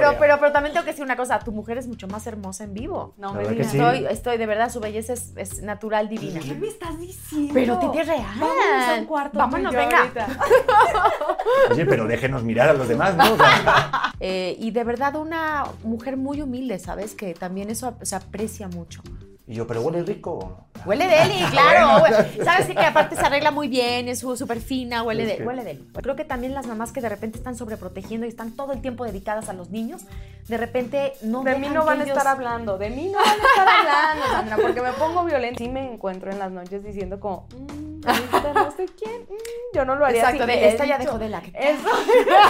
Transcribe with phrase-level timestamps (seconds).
[0.00, 2.64] Pero, pero, pero también tengo que decir una cosa, tu mujer es mucho más hermosa
[2.64, 3.14] en vivo.
[3.18, 3.60] No me sí.
[3.60, 6.40] Estoy, estoy, de verdad, su belleza es, es natural, divina.
[6.40, 7.54] ¿Qué me estás diciendo?
[7.54, 8.24] Pero Titi es real.
[8.38, 9.38] Vámonos a un cuarto.
[9.38, 9.98] Vámonos, venga.
[10.00, 10.28] ahorita.
[11.70, 13.32] Oye, pero déjenos mirar a los demás, ¿no?
[13.32, 17.14] O sea, Eh, y de verdad una mujer muy humilde, ¿sabes?
[17.14, 19.02] Que también eso se aprecia mucho.
[19.46, 20.66] y yo, pero huele rico.
[20.86, 22.04] Huele deli, claro.
[22.04, 22.74] hue- ¿Sabes qué?
[22.74, 25.84] que aparte se arregla muy bien, es súper fina, huele, de, huele deli.
[26.02, 29.04] Creo que también las mamás que de repente están sobreprotegiendo y están todo el tiempo
[29.04, 30.02] dedicadas a los niños,
[30.48, 33.28] de repente no De mí no van a ellos- estar hablando, de mí no van
[33.28, 35.58] a estar hablando, Sandra, porque me pongo violenta.
[35.58, 39.84] Sí me encuentro en las noches diciendo como, mmm, ahorita no sé quién, mm, yo
[39.84, 40.52] no lo haría Exacto, así.
[40.52, 41.88] de esta ya dejó de la Eso.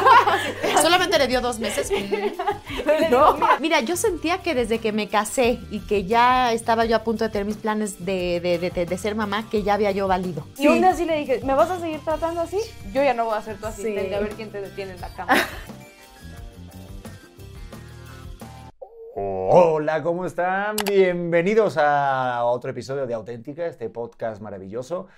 [0.83, 1.91] Solamente le dio dos meses.
[3.11, 3.37] No.
[3.61, 7.25] Mira, yo sentía que desde que me casé y que ya estaba yo a punto
[7.25, 10.47] de tener mis planes de, de- de- de ser mamá, que ya había yo valido.
[10.59, 12.59] Y un día sí le dije, ¿me vas a seguir tratando así?
[12.93, 14.15] Yo ya no voy a ser tu asistente, Sí.
[14.15, 15.35] a ver quién te detiene en la cama.
[19.15, 20.77] Hola, ¿cómo están?
[20.87, 25.09] Bienvenidos a otro episodio de Auténtica, este podcast maravilloso.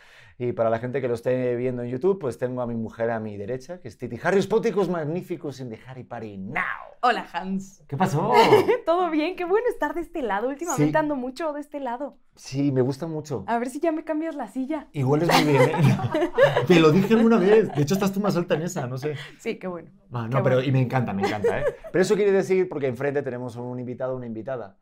[0.44, 3.12] Y para la gente que lo esté viendo en YouTube, pues tengo a mi mujer
[3.12, 6.64] a mi derecha, que es Titi Harry Póticos Magníficos en The Harry Party Now.
[7.00, 7.84] Hola, Hans.
[7.86, 8.32] ¿Qué pasó?
[8.84, 10.48] Todo bien, qué bueno estar de este lado.
[10.48, 10.96] Últimamente Sí.
[10.96, 12.18] ando mucho de este lado.
[12.34, 13.44] Sí, me gusta mucho.
[13.46, 14.88] A ver si ya me cambias la silla.
[14.92, 15.62] Y hueles muy bien.
[15.62, 16.30] ¿eh?
[16.66, 17.72] Te lo dije alguna vez.
[17.72, 19.14] De hecho, estás tú más alta en esa, no sé.
[19.38, 19.90] Sí, qué bueno.
[20.12, 20.68] Ah, Qué no, pero bueno.
[20.68, 21.64] y me encanta, me encanta, ¿eh?
[21.92, 24.76] Pero eso quiere decir, porque enfrente tenemos un invitado, una invitada.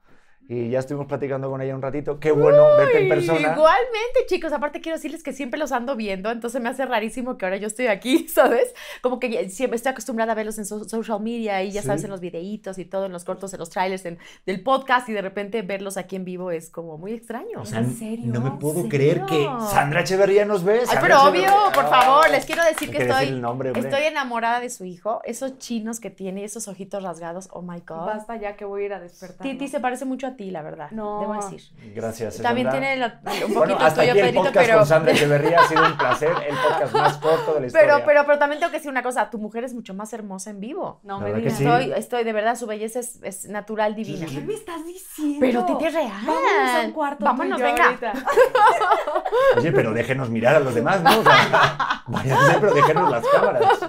[0.52, 2.18] Y ya estuvimos platicando con ella un ratito.
[2.18, 3.38] Qué bueno verte en Uy, persona.
[3.52, 4.52] Igualmente, chicos.
[4.52, 7.68] Aparte, quiero decirles que siempre los ando viendo, entonces me hace rarísimo que ahora yo
[7.68, 8.74] estoy aquí, ¿sabes?
[9.00, 11.86] Como que siempre estoy acostumbrada a verlos en so- social media y ya Sí.
[11.86, 15.08] sabes, en los videitos y todo, en los cortos, en los trailers, en, del podcast
[15.08, 17.60] y de repente verlos aquí en vivo es como muy extraño.
[17.60, 18.32] O sea, ¿En serio?
[18.32, 19.48] no me puedo ¿En creer que?
[19.70, 20.80] Sandra Echeverría nos ve.
[20.88, 21.72] Ay, pero obvio, Echeverría.
[21.72, 25.20] por favor, les quiero decir Hay que estoy, el nombre, estoy enamorada de su hijo,
[25.24, 28.06] esos chinos que tiene, esos ojitos rasgados, oh my God.
[28.06, 29.46] Basta ya que voy a ir a despertar.
[29.46, 31.20] Titi se parece mucho a ti, la verdad, No.
[31.20, 31.60] debo decir.
[31.94, 32.38] Gracias.
[32.41, 32.80] También Sandra.
[32.80, 34.78] tiene la- un Bueno, poquito hasta tuyo, aquí el Pedrito, podcast pero...
[34.78, 36.33] con Sandra Echeverría ha sido un placer.
[36.48, 37.89] El podcast más corto de la historia.
[37.95, 40.51] Pero, pero, pero también tengo que decir una cosa, tu mujer es mucho más hermosa
[40.51, 41.01] en vivo.
[41.02, 41.55] No La me digas.
[41.58, 41.64] sí.
[41.64, 44.27] Estoy, estoy, de verdad, su belleza es, es natural, divina.
[44.27, 45.39] ¿Qué me estás diciendo?
[45.40, 46.12] Pero Titi es real.
[46.24, 47.24] Vámonos a un cuarto.
[47.24, 47.84] Vámonos, tú y yo venga.
[47.86, 48.12] ahorita.
[49.57, 51.18] Oye, pero déjenos mirar a los demás, ¿no?
[51.18, 53.80] O sea, váyanse, pero déjenos las cámaras.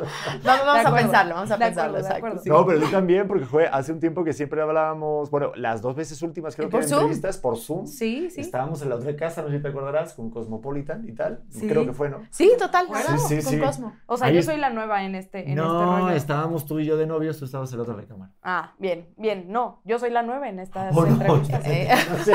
[0.43, 1.91] Vamos, vamos a pensarlo, vamos a de pensarlo.
[1.91, 2.43] acuerdo, de exacto, acuerdo.
[2.43, 2.49] sí.
[2.49, 5.95] No, pero yo también, porque fue hace un tiempo que siempre hablábamos, bueno, las dos
[5.95, 7.85] veces últimas creo ¿Y que por entrevistas por Zoom.
[7.87, 8.41] Sí, sí.
[8.41, 11.41] Estábamos en la otra casa, no sé si te acordarás, con Cosmopolitan y tal.
[11.49, 11.67] Sí.
[11.67, 12.21] Creo que fue, ¿no?
[12.29, 13.59] Sí, total, Sí, claro, sí, con sí.
[13.59, 13.93] Cosmo.
[14.07, 16.15] O sea, Ahí yo soy la nueva en este, en este no, rollo.
[16.15, 18.31] estábamos tú y yo de novios, tú estabas en la otra recámara.
[18.41, 19.45] Ah, bien, bien.
[19.49, 21.63] No, yo soy la nueva en estas Oh, no, entrevistas.
[21.63, 21.89] sé, Eh.
[22.09, 22.33] no sé.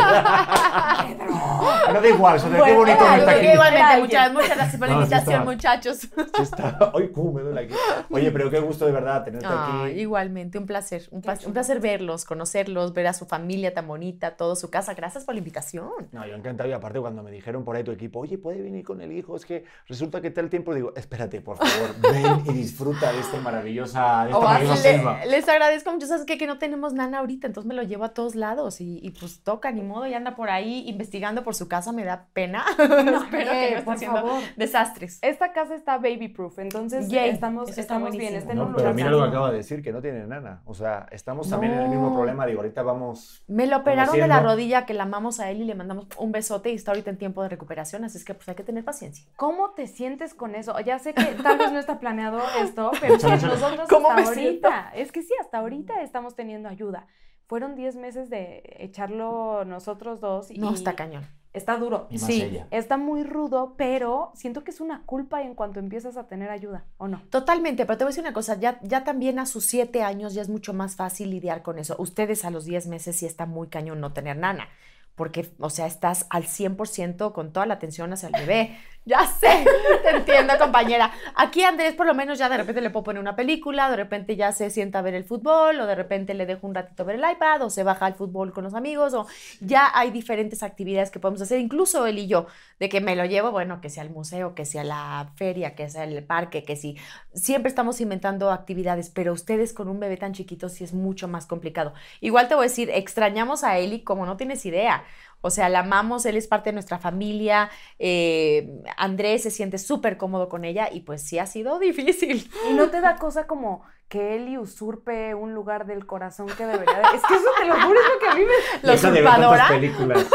[1.87, 3.47] Pero da igual, Sonia, qué Bueno, bonito era verte algo aquí.
[3.53, 5.97] Igualmente, muchas, muchas gracias por la No, invitación, muchachos.
[5.99, 6.79] Sí está.
[6.95, 7.75] Ay, cómo me duele aquí.
[8.11, 10.01] Oye, pero qué gusto de verdad tenerte Ah, aquí.
[10.01, 14.57] igualmente, un placer, un, Qué placer verlos, conocerlos, ver a su familia tan bonita, todo
[14.57, 14.95] su casa.
[14.95, 15.91] Gracias por la invitación.
[16.13, 16.69] No, yo encantado.
[16.69, 19.37] Y aparte, cuando me dijeron por ahí tu equipo, oye, puede venir con el hijo,
[19.37, 23.39] es que resulta que tal tiempo, digo, espérate, por favor, ven y disfruta de esta
[23.41, 25.25] maravillosa, de esta O maravillosa le- selva.
[25.25, 26.37] les agradezco mucho, ¿sabes qué?
[26.37, 29.41] Que no tenemos nana ahorita, entonces me lo llevo a todos lados y, y, pues
[29.43, 32.65] toca, ni modo, y anda por ahí investigando por su casa, me da pena.
[32.79, 34.43] Espero que eh, no esté por haciendo favor.
[34.57, 35.19] desastres.
[35.23, 38.35] Esta casa está baby proof, entonces estamos, estamos bien.
[38.35, 40.27] Está en No, un pero lugar mira lo que acaba de decir, que no tiene
[40.27, 40.63] nana.
[40.65, 42.47] O sea, estamos también en el mismo problema.
[42.47, 43.43] Digo, ahorita vamos.
[43.47, 46.33] Me lo operaron de la rodilla, que la amamos a él y le mandamos un
[46.33, 48.85] besote y está ahorita en tiempo de recuperación, así es que pues hay que tener
[48.85, 49.25] paciencia.
[49.37, 50.79] ¿Cómo te sientes con eso?
[50.81, 54.35] Ya sé que tal vez no está planeado esto, pero sí, nosotros ¿Cómo hasta me
[54.35, 54.69] siento?
[54.69, 57.07] ahorita, es que sí, hasta ahorita estamos teniendo ayuda.
[57.47, 61.27] Fueron 10 meses de echarlo nosotros dos y No, está cañón.
[61.57, 62.07] Está duro.
[62.11, 62.43] Y más Sí.
[62.43, 62.67] ella.
[62.71, 66.85] Está muy rudo, pero siento que es una culpa en cuanto empiezas a tener ayuda,
[66.99, 67.23] ¿o no?
[67.31, 70.35] Totalmente, pero te voy a decir una cosa, ya, ya también a sus siete años
[70.35, 71.97] ya es mucho más fácil lidiar con eso.
[71.99, 74.69] Ustedes a los 10 meses sí está muy cañón no tener nana,
[75.15, 78.77] porque, o sea, estás al 100% con toda la atención hacia el bebé.
[79.09, 79.65] Ya sé,
[80.03, 81.13] te entiendo, compañera.
[81.37, 84.35] Aquí Andrés por lo menos ya de repente le puedo poner una película, de repente
[84.35, 87.15] ya se sienta a ver el fútbol, o de repente le dejo un ratito ver
[87.15, 89.29] el iPad, o se baja al fútbol con los amigos, o
[89.61, 92.49] ya hay diferentes actividades que podemos hacer, incluso él y yo,
[92.81, 95.89] de que me lo llevo, bueno, que sea al museo, que sea la feria, que
[95.89, 96.97] sea el parque, que sí.
[97.33, 101.47] Siempre estamos inventando actividades, pero ustedes con un bebé tan chiquito sí es mucho más
[101.47, 101.95] complicado.
[102.21, 105.05] Igual te voy a decir, extrañamos a Eli como no tienes idea.
[105.41, 110.17] O sea, la amamos, él es parte de nuestra familia, eh, Andrés se siente súper
[110.17, 112.51] cómodo con ella y pues sí ha sido difícil.
[112.71, 116.97] Y no te da cosa como que Eli usurpe un lugar del corazón que debería
[116.97, 117.17] de...
[117.17, 118.83] Es que eso te lo juro, es lo que a mí me...
[118.83, 119.69] La usurpadora.
[119.69, 120.27] películas.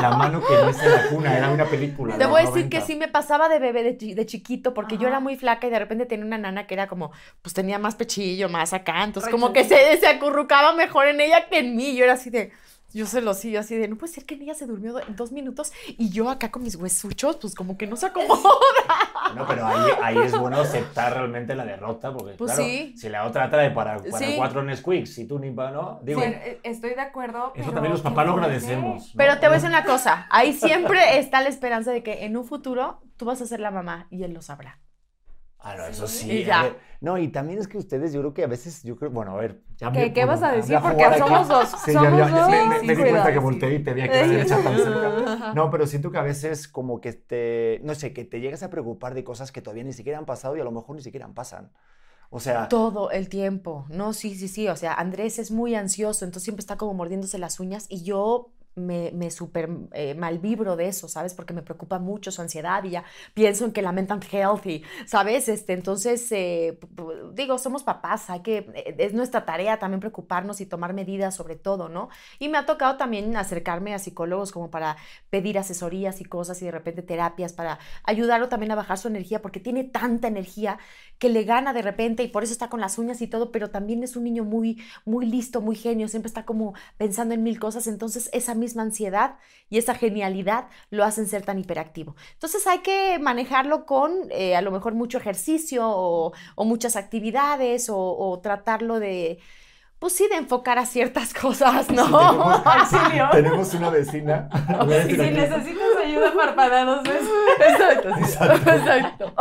[0.00, 2.18] La mano que no es en la cuna, era una película.
[2.18, 2.86] Te voy a decir que 90.
[2.86, 5.78] sí me pasaba de bebé de, de chiquito porque yo era muy flaca y de
[5.78, 7.12] repente tenía una nana que era como,
[7.42, 11.46] pues tenía más pechillo, más acá, entonces como que se, se acurrucaba mejor en ella
[11.48, 11.94] que en mí.
[11.94, 12.50] Yo era así de,
[12.94, 15.32] yo se lo sigo así de, no puede ser que ella se durmió en dos
[15.32, 18.40] minutos y yo acá con mis huesuchos, pues como que no se acomoda.
[19.34, 22.94] No, pero ahí, ahí es bueno aceptar realmente la derrota, porque Pues claro, sí.
[22.96, 24.34] si la otra trae para, para Sí.
[24.36, 26.00] cuatro Nesquiks y tú ni para, ¿no?
[26.02, 27.46] Digo, Bueno, eh, estoy de acuerdo.
[27.46, 29.08] eso pero también los papás lo agradecemos.
[29.08, 29.12] ¿no?
[29.16, 32.36] Pero te voy a decir una cosa, ahí siempre está la esperanza de que en
[32.36, 34.78] un futuro tú vas a ser la mamá y él lo sabrá.
[35.64, 36.30] Ah, no, eso sí.
[36.30, 36.76] Y ya.
[37.00, 39.36] No, y también es que ustedes, yo creo que a veces, yo creo, bueno, a
[39.36, 39.60] ver.
[39.76, 40.78] ya ¿Qué- me- qué bueno, vas a decir?
[40.80, 43.38] Porque somos dos, Sí, somos ya, ya, dos, me, me- sí, me di cuenta que
[43.38, 45.52] volteé y te vi a la derecha tan cerca.
[45.54, 48.70] No, pero siento que a veces como que te, no sé, que te llegas a
[48.70, 51.28] preocupar de cosas que todavía ni siquiera han pasado y a lo mejor ni siquiera
[51.28, 51.70] pasan.
[52.30, 53.86] O sea, Todo el tiempo.
[53.88, 54.68] No, sí, sí, sí.
[54.68, 58.50] O sea, Andrés es muy ansioso, entonces siempre está como mordiéndose las uñas y yo
[58.74, 61.34] me, me súper eh, malvibro de eso, ¿sabes?
[61.34, 63.04] Porque me preocupa mucho su ansiedad y ya
[63.34, 65.48] pienso en que la mental health y, ¿sabes?
[65.48, 66.78] Este, entonces, eh,
[67.32, 71.56] digo, somos papás, hay que, eh, es nuestra tarea también preocuparnos y tomar medidas sobre
[71.56, 72.08] todo, ¿no?
[72.38, 74.96] Y me ha tocado también acercarme a psicólogos como para
[75.30, 79.42] pedir asesorías y cosas y de repente terapias para ayudarlo también a bajar su energía
[79.42, 80.78] porque tiene tanta energía
[81.18, 83.70] que le gana de repente y por eso está con las uñas y todo, pero
[83.70, 87.58] también es un niño muy, muy listo, muy genio, siempre está como pensando en mil
[87.58, 89.36] cosas, entonces esa misma ansiedad
[89.70, 92.16] y esa genialidad lo hacen ser tan hiperactivo.
[92.34, 97.88] Entonces hay que manejarlo con eh, a lo mejor mucho ejercicio o, o muchas actividades
[97.88, 99.38] o, o tratarlo de,
[100.04, 102.04] pues sí, de enfocar a ciertas cosas, ¿no?
[102.04, 103.28] tenemos, Auxilio.
[103.32, 104.50] tenemos una vecina.
[104.86, 107.26] decir si aquí, necesitas ayuda, parpadea dos veces.
[107.58, 108.70] Exacto, sí, Exacto.
[108.70, 109.32] exacto.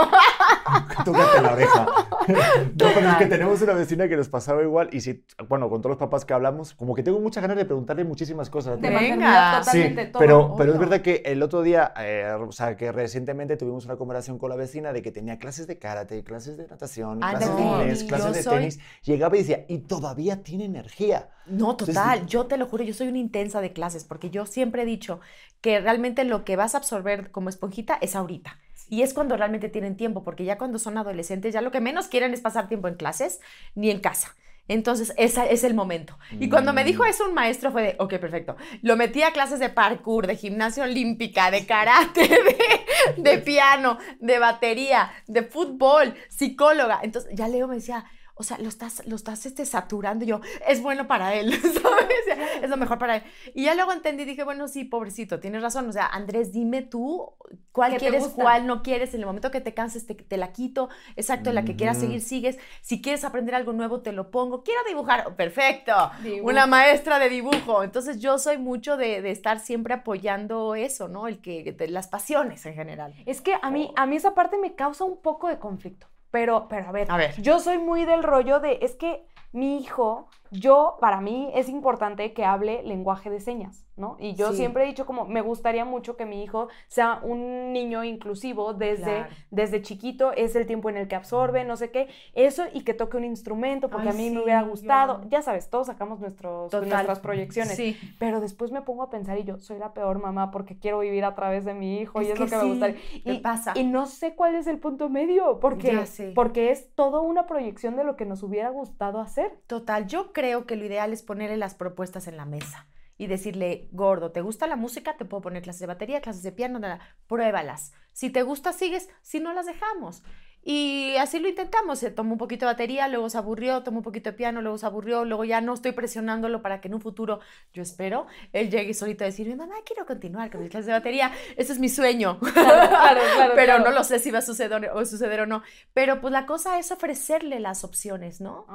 [1.04, 1.86] Tócate la oreja.
[1.86, 5.81] No, pero es que tenemos una vecina que nos pasaba igual y si, bueno, con
[5.81, 8.80] todos los papás que hablamos, como que tengo muchas ganas de preguntarle muchísimas cosas.
[8.80, 9.01] De Venga.
[9.01, 10.19] maternidad, Sí, totalmente todo.
[10.21, 13.98] pero, pero es verdad que el otro día, eh, o sea, que recientemente tuvimos una
[13.98, 17.54] conversación con la vecina de que tenía clases de karate, clases de natación, Ah, clases
[17.57, 18.80] de no, inglés, clases de soy- tenis.
[19.04, 21.29] Llegaba y decía, y todavía tiene energía.
[21.45, 24.45] No, Entonces, total, yo te lo juro, yo soy una intensa de clases porque yo
[24.45, 25.19] siempre he dicho
[25.61, 28.59] que realmente lo que vas a absorber como esponjita es ahorita.
[28.89, 32.07] Y es cuando realmente tienen tiempo, porque ya cuando son adolescentes, ya lo que menos
[32.07, 33.39] quieren es pasar tiempo en clases
[33.75, 34.35] ni en casa.
[34.69, 36.17] Entonces, ese es el momento.
[36.39, 37.07] Y cuando me dijo Mm.
[37.07, 38.56] eso un maestro fue de, ok, perfecto.
[38.81, 42.21] Lo metí a clases de parkour, de gimnasia olímpica, de karate,
[43.17, 46.99] de, de piano, de batería, de fútbol, psicóloga.
[47.03, 48.06] Entonces, ya Leo me decía,
[48.44, 50.25] o sea, lo estás, lo estás este, saturando.
[50.25, 52.62] Y yo, es bueno para él, ¿sabes?
[52.62, 53.24] Es lo mejor para él.
[53.56, 55.88] Y ya luego entendí, dije, bueno, sí, pobrecito, tienes razón.
[55.88, 57.36] O sea, Andrés, dime tú
[57.72, 59.13] cuál ¿Qué te quieres, cuál no quieres.
[59.13, 60.90] En el momento que te canses, te, te la quito.
[61.16, 62.57] Exacto, en la que quieras seguir, sigues.
[62.81, 64.62] Si quieres aprender algo nuevo, te lo pongo.
[64.62, 65.94] Quiero dibujar, oh, perfecto.
[66.22, 66.50] Dibujo.
[66.50, 67.81] Una maestra de dibujo.
[67.81, 71.30] Entonces yo soy mucho de, de estar siempre apoyando eso, ¿no?
[71.30, 73.13] El que, de las pasiones en general.
[73.25, 76.07] Es que a mí, a mí esa parte me causa un poco de conflicto.
[76.33, 77.39] Pero, pero a ver, A ver.
[77.39, 82.31] yo soy muy del rollo de, es que mi hijo, yo, para mí es importante
[82.33, 84.17] que hable lenguaje de señas, ¿no?
[84.19, 84.57] Y yo Sí.
[84.57, 89.03] siempre he dicho como, me gustaría mucho que mi hijo sea un niño inclusivo desde,
[89.03, 89.35] Claro.
[89.50, 92.94] desde chiquito, es el tiempo en el que absorbe, no sé qué, eso y que
[92.94, 96.19] toque un instrumento, porque Ay, a mí sí, me hubiera gustado, ya sabes, todos sacamos
[96.19, 96.88] nuestros, Total.
[96.89, 97.75] nuestras proyecciones.
[97.75, 97.97] Sí.
[98.19, 101.25] Pero después me pongo a pensar y yo soy la peor mamá porque quiero vivir
[101.25, 102.97] a través de mi hijo y Es lo que me gustaría.
[103.25, 103.73] Y, pasa.
[103.75, 105.99] y no sé cuál es el punto medio porque,
[106.35, 109.57] porque es toda una proyección de lo que nos hubiera gustado hacer.
[109.67, 113.88] Total, yo creo que lo ideal es ponerle las propuestas en la mesa y decirle,
[113.92, 115.16] gordo, ¿te gusta la música?
[115.16, 117.94] Te puedo poner clases de batería, clases de piano, nada, pruébalas.
[118.12, 120.23] Si te gusta, sigues, si no, las dejamos.
[120.65, 124.03] Y así lo intentamos, se tomó un poquito de batería, luego se aburrió, tomó un
[124.03, 127.01] poquito de piano, luego se aburrió, luego ya no estoy presionándolo para que en un
[127.01, 127.39] futuro,
[127.73, 131.31] yo espero, él llegue solito a decirme, mamá, quiero continuar con mis clases de batería,
[131.57, 132.39] ese es mi sueño.
[132.53, 133.53] Claro, claro, claro.
[133.55, 133.83] Pero claro.
[133.83, 135.63] no lo sé si va a suceder o, suceder o no.
[135.93, 138.65] Pero pues la cosa es ofrecerle las opciones, ¿no?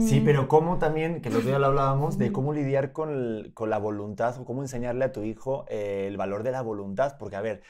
[0.00, 3.52] Sí, pero cómo también, que el otro día lo hablábamos, de cómo lidiar con, el-
[3.54, 7.16] con la voluntad o cómo enseñarle a tu hijo eh, el valor de la voluntad.
[7.18, 7.62] Porque, a ver,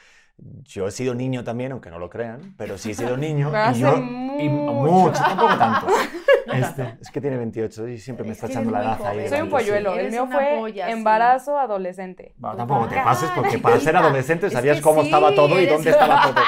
[0.65, 3.51] yo he sido niño también, aunque no lo crean, pero sí he sido niño.
[3.51, 5.87] Pero y hace yo, y mucho, tampoco tanto.
[6.53, 9.29] Este, es que tiene 28 y siempre me Es está echando la gaza ahí.
[9.29, 9.51] Soy un sí.
[9.53, 9.95] polluelo.
[9.95, 10.93] El mío fue polla, sí.
[10.93, 12.35] embarazo adolescente.
[12.37, 15.61] Bueno, tampoco te pases porque para ser adolescente Es sabías que cómo sí, estaba todo
[15.61, 16.43] y dónde estaba todo.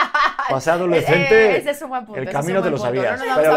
[0.50, 2.20] pasé adolescente, Eh, ese es un buen punto.
[2.20, 3.56] el ese es un camino te lo sabías, pero-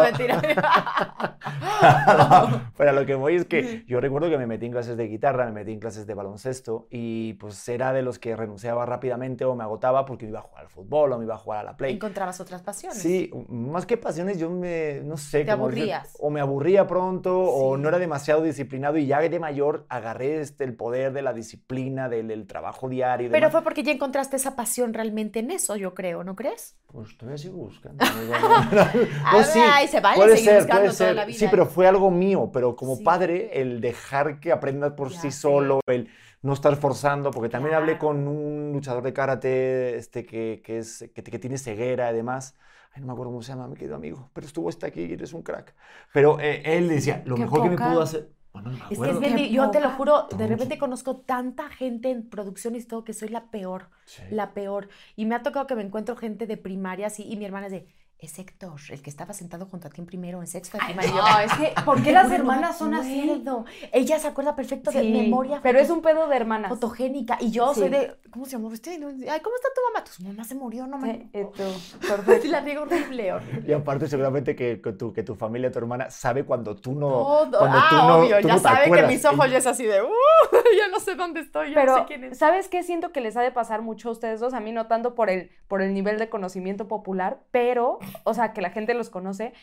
[2.93, 5.51] lo que voy es que yo recuerdo que me metí en clases de guitarra, me
[5.51, 9.63] metí en clases de baloncesto y pues era de los que renunciaba rápidamente o me
[9.63, 11.77] agotaba porque me iba a jugar al fútbol o me iba a jugar a la
[11.77, 11.95] play.
[11.95, 12.97] Encontrabas otras pasiones.
[12.99, 15.45] Sí, más que pasiones, yo me, no sé.
[15.45, 16.15] Te aburrías.
[16.29, 17.81] O me aburría pronto, o Sí.
[17.81, 22.07] no era demasiado disciplinado y ya de mayor agarré este, el poder de la disciplina,
[22.07, 23.29] del, del trabajo diario.
[23.29, 23.51] Pero demás.
[23.51, 26.75] fue porque ya encontraste esa pasión realmente en eso, yo creo, ¿no crees?
[26.87, 28.03] Pues todavía sigo buscando.
[28.29, 28.81] No,
[29.25, 31.15] A ver, ay, se vale puede seguir ser, buscando puede toda ser.
[31.15, 31.37] la vida.
[31.39, 33.03] Sí, pero fue algo mío, pero como Sí.
[33.03, 36.09] padre, el dejar que aprendas por Ya sí solo, el
[36.41, 41.09] no estar forzando, porque también hablé con un luchador de karate este, que, que, es,
[41.13, 42.55] que, que tiene ceguera y demás.
[42.55, 42.63] Ay,
[42.99, 45.33] no me acuerdo cómo se llama, mi querido amigo, pero estuvo hasta aquí y eres
[45.33, 45.73] un crack.
[46.13, 48.29] Pero eh, él decía, lo Qué mejor que me pudo hacer...
[48.51, 51.69] Bueno, no me Es que es bien, yo te lo juro, de repente conozco tanta
[51.69, 54.23] gente en producciones y todo que soy la peor, Sí.
[54.31, 54.89] la peor.
[55.15, 57.71] Y me ha tocado que me encuentro gente de primaria así, y mi hermana es
[57.71, 57.87] de,
[58.21, 61.11] es Héctor, el que estaba sentado junto a ti en primero, en sexto de primaria.
[61.11, 63.21] No, es que, ¿por qué "Te las hermanas son así?
[63.23, 63.63] acuerdo".
[63.93, 65.61] Ella se acuerda perfecto de Sí, memoria.
[65.63, 66.67] Pero es un pedo de hermanas.
[66.69, 67.37] fotogénica.
[67.39, 67.79] Y yo Sí.
[67.79, 68.91] soy de, ¿cómo se llama usted?
[68.91, 70.03] Ay, ¿cómo está tu mamá?
[70.17, 71.29] Tu mamá se murió, no me...
[71.31, 73.69] Sí, la riego horrible, horrible.
[73.69, 77.07] Y aparte seguramente que, que tu, que tu familia, tu hermana, sabe cuando tú no...
[77.09, 77.59] Todo.
[77.59, 79.67] cuando Ah, tú no, obvio, tú ya no sabe que mis ojos Y- ya es
[79.67, 80.07] así de, uh,
[80.77, 82.37] ya no sé dónde estoy, ya no Pero, sé quién es.
[82.37, 82.83] ¿sabes qué?
[82.83, 85.29] Siento que les ha de pasar mucho a ustedes dos, a mí no tanto por
[85.29, 89.53] el, por el nivel de conocimiento popular, pero, o sea, que la gente los conoce,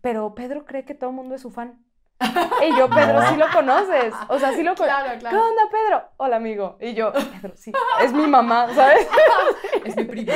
[0.00, 1.82] pero Pedro cree que todo el mundo es su fan.
[2.66, 3.28] Y yo, Pedro, No.
[3.28, 4.14] sí lo conoces.
[4.28, 5.18] O sea, sí lo conoces.
[5.18, 6.02] Claro, ¿Qué onda, Pedro?
[6.16, 6.78] Hola, amigo.
[6.80, 7.70] Y yo, Pedro, sí,
[8.02, 9.06] es mi mamá, ¿sabes?
[9.84, 10.32] Es mi prima.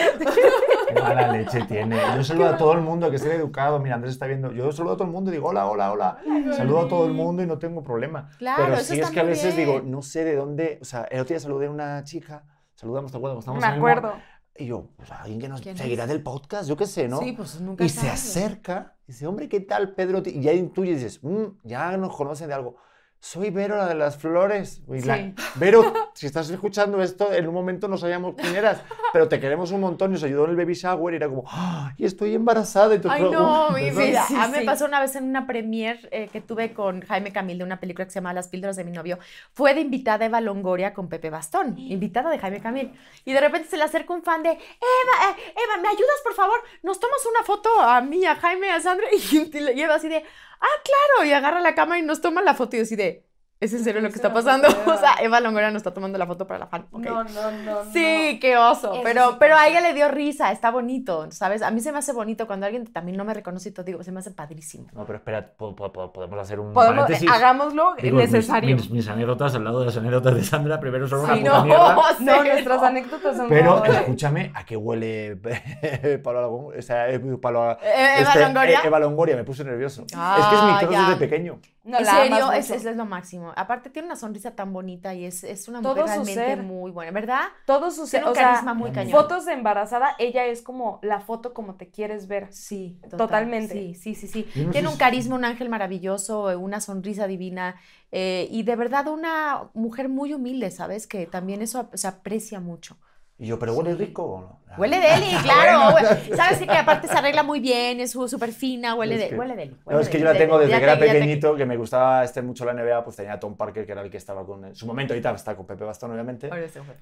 [0.88, 1.98] Qué mala leche tiene.
[2.16, 3.80] Yo saludo a todo el mundo que esté educado.
[3.80, 4.52] Mira, Andrés está viendo.
[4.52, 6.18] Yo saludo a todo el mundo y digo hola, hola, hola.
[6.56, 8.28] Saludo a todo el mundo y no tengo problema.
[8.38, 9.68] Claro, Pero eso sí está es que a veces bien.
[9.68, 10.78] digo, no sé de dónde.
[10.80, 12.44] O sea, el otro día saludé a una chica.
[12.74, 13.36] Saludamos, ¿te acuerdas?
[13.36, 14.14] Me estábamos en el acuerdo.
[14.60, 16.08] Y yo, pues alguien que nos ¿Quién seguirá es?
[16.10, 17.18] del podcast, yo qué sé, ¿no?
[17.20, 18.12] Sí, pues nunca y se sabes.
[18.12, 20.22] acerca y dice, hombre, ¿qué tal, Pedro?
[20.24, 22.76] Y ya intuye y dices, "Mm, ya nos conocen de algo.
[23.22, 24.80] Soy Vero, la de las flores.
[24.88, 25.32] Y la-.
[25.56, 29.70] Vero, si estás escuchando esto, en un momento no sabíamos quién eras, pero te queremos
[29.72, 31.92] un montón y nos ayudó en el baby shower y era como, ¡Ah!
[31.98, 32.94] y estoy embarazada.
[32.94, 34.04] Y tú, Ay, "Uh, no, mi ¿verdad?".
[34.06, 34.24] vida.
[34.26, 34.64] Sí, a mí me sí.
[34.66, 38.06] pasó una vez en una premiere eh, que tuve con Jaime Camil de una película
[38.06, 39.18] que se llama Las píldoras de mi novio.
[39.52, 42.92] Fue de invitada Eva Longoria con Pepe Bastón, invitada de Jaime Camil.
[43.26, 46.32] Y de repente se le acerca un fan de, Eva, eh, Eva, ¿me ayudas, por
[46.32, 46.58] favor?
[46.82, 49.06] Nos tomas una foto a mí, a Jaime, a Sandra.
[49.30, 50.24] Y le lleva así de,
[50.60, 51.28] ah, claro.
[51.28, 53.24] Y agarra la cámara y nos toma la foto y yo así de,
[53.60, 54.68] ¿es en serio lo que está pasando?
[54.86, 55.40] O sea, Eva.
[55.40, 56.86] Longoria nos está tomando la foto para la fan.
[56.90, 57.00] ok.
[57.04, 57.92] No, no, no.
[57.92, 58.92] Sí, qué oso.
[58.94, 61.62] Eso pero, sí pero a ella le dio risa, está bonito, ¿sabes?
[61.62, 64.02] A mí se me hace bonito cuando alguien también no me reconoce y todo, digo,
[64.02, 64.86] se me hace padrísimo.
[64.92, 67.30] No, pero espera, po- po- po- podemos hacer un Podemos, paréntesis.
[67.30, 68.76] hagámoslo Digo, mis- necesario.
[68.76, 71.58] Mis, mis anécdotas al lado de las anécdotas de Sandra, primero son una Sí, puta
[71.58, 71.94] no, mierda.
[72.20, 72.86] No, nuestras no.
[72.86, 75.36] anécdotas son Pero como escúchame, ¿a qué huele
[76.22, 76.78] Pablo Alagón?
[76.78, 78.78] O sea, eh, Pablo, Eh, Eva este, Longoria.
[78.78, 80.04] eh, Eva Longoria, me puse nervioso.
[80.14, 81.58] Ah, es que es mi crush desde pequeño.
[81.90, 82.74] No, en la serio, amas es, mucho.
[82.80, 83.52] es, es lo máximo.
[83.56, 86.62] Aparte tiene una sonrisa tan bonita y es, es una Todo mujer realmente ser.
[86.62, 87.42] muy buena, ¿verdad?
[87.66, 89.12] Todo su Tiene un o sea, carisma muy cañón.
[89.12, 92.52] Fotos de embarazada, ella es como la foto como te quieres ver.
[92.52, 93.18] Sí, total.
[93.18, 93.74] Totalmente.
[93.74, 94.50] Sí, sí, sí, sí.
[94.54, 97.76] Yo no Tiene un si- carisma, un ángel maravilloso, una sonrisa divina
[98.12, 101.06] eh, y de verdad una mujer muy humilde, ¿sabes?
[101.06, 102.96] Que también eso se aprecia mucho.
[103.40, 104.60] Y yo, ¿pero huele rico o no?
[104.76, 105.96] Huele deli, claro.
[106.36, 109.70] Sabes que aparte se arregla muy bien, es súper fina, huele, Es de, huele deli.
[109.72, 110.70] No, huele es que deli, yo la tengo deli.
[110.70, 113.40] desde que era te- pequeñito, que me gustaba este mucho la NBA, pues tenía a
[113.40, 114.64] Tom Parker, que era el que estaba con...
[114.66, 116.50] En su momento ahorita está con Pepe Bastón, obviamente,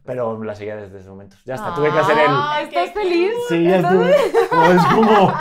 [0.05, 1.37] pero la seguía desde ese momento.
[1.45, 2.69] Ya está, tuve que hacer el...
[2.69, 3.33] ¿Estás feliz?
[3.49, 4.17] Sí, ya estuve.
[4.53, 5.35] No, es como...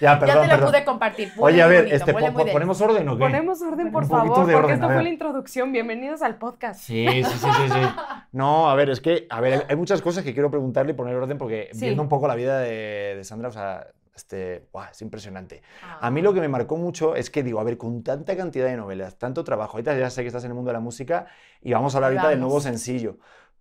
[0.00, 0.70] Ya, perdón, ya te lo perdón.
[0.70, 1.32] pude compartir.
[1.36, 2.52] Huele Oye, a ver, bonito, este, po- deli.
[2.52, 3.24] ¿ponemos orden o qué?
[3.24, 5.72] Ponemos orden, por favor, porque orden, esta a fue la introducción.
[5.72, 6.80] Bienvenidos al podcast.
[6.80, 7.80] Sí, sí, sí, sí, sí.
[8.32, 11.14] No, a ver, es que, a ver, hay muchas cosas que quiero preguntarle y poner
[11.16, 11.80] orden porque Sí.
[11.86, 15.62] viendo un poco la vida de, de Sandra, o sea, este, guau, es impresionante.
[15.82, 15.98] Ah.
[16.02, 18.66] A mí lo que me marcó mucho es que digo, a ver, con tanta cantidad
[18.66, 21.26] de novelas, tanto trabajo, ahorita ya sé que estás en el mundo de la música
[21.62, 23.16] y vamos a hablar ahorita del nuevo sencillo,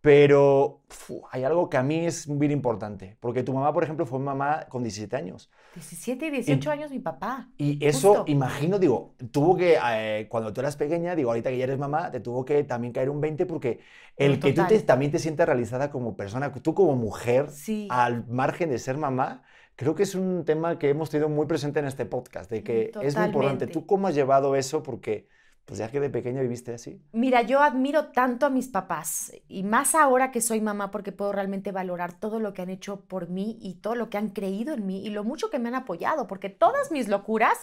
[0.07, 4.05] pero fu, hay algo que a mí es muy importante, porque tu mamá, por ejemplo,
[4.05, 5.51] fue mamá con 17 años.
[5.75, 7.49] 17 y 18 años mi papá.
[7.57, 8.23] Y eso, Justo.
[8.27, 12.09] imagino, digo, tuvo que, eh, cuando tú eras pequeña, digo, ahorita que ya eres mamá,
[12.09, 13.81] te tuvo que también caer un 20 porque
[14.15, 14.77] el No, que tú total.
[14.77, 17.89] te- también te sientas realizada como persona, tú como mujer, Sí.
[17.91, 19.43] al margen de ser mamá,
[19.75, 22.91] creo que es un tema que hemos tenido muy presente en este podcast, de que
[23.01, 23.31] es muy importante.
[23.33, 23.67] Totalmente.
[23.67, 24.83] ¿Tú cómo has llevado eso?
[24.83, 25.27] Porque,
[25.67, 27.01] pues ya que de pequeña viviste así.
[27.11, 31.33] Mira, yo admiro tanto a mis papás y más ahora que soy mamá porque puedo
[31.33, 34.73] realmente valorar todo lo que han hecho por mí y todo lo que han creído
[34.73, 37.57] en mí y lo mucho que me han apoyado, porque todas mis locuras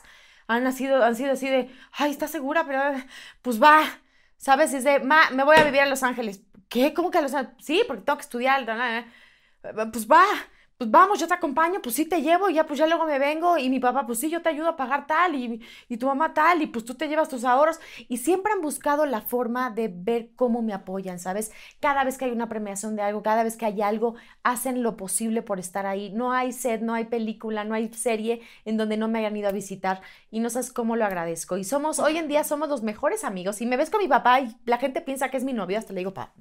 [0.49, 2.66] han sido, han sido así de, ay, ¿estás segura?
[2.66, 2.82] Pero
[3.40, 3.82] pues va,
[4.37, 4.75] ¿sabes?
[4.75, 6.42] Es de, ma, me voy a vivir a Los Ángeles.
[6.68, 6.92] ¿Qué?
[6.92, 7.64] ¿Cómo que a Los Ángeles?
[7.64, 8.66] Sí, porque tengo que estudiar.
[9.90, 10.25] Pues va.
[10.76, 13.21] Pues vamos, yo te acompaño, pues sí te llevo, y ya pues ya luego me
[13.21, 16.07] vengo, y mi papá, pues sí, yo te ayudo a pagar tal, y, y tu
[16.07, 17.78] mamá tal, y pues tú te llevas tus ahorros,
[18.09, 21.52] y siempre han buscado la forma de ver cómo me apoyan, ¿sabes?
[21.78, 24.97] Cada vez que hay una premiación de algo, cada vez que hay algo, hacen lo
[24.97, 26.11] posible por estar ahí.
[26.11, 29.49] No hay set, no hay película, no hay serie en donde no me hayan ido
[29.49, 30.00] a visitar,
[30.33, 31.57] y no sabes cómo lo agradezco.
[31.57, 34.40] Y somos, hoy en día somos los mejores amigos, y me ves con mi papá,
[34.40, 36.33] y la gente piensa que es mi novio, hasta le digo, pa,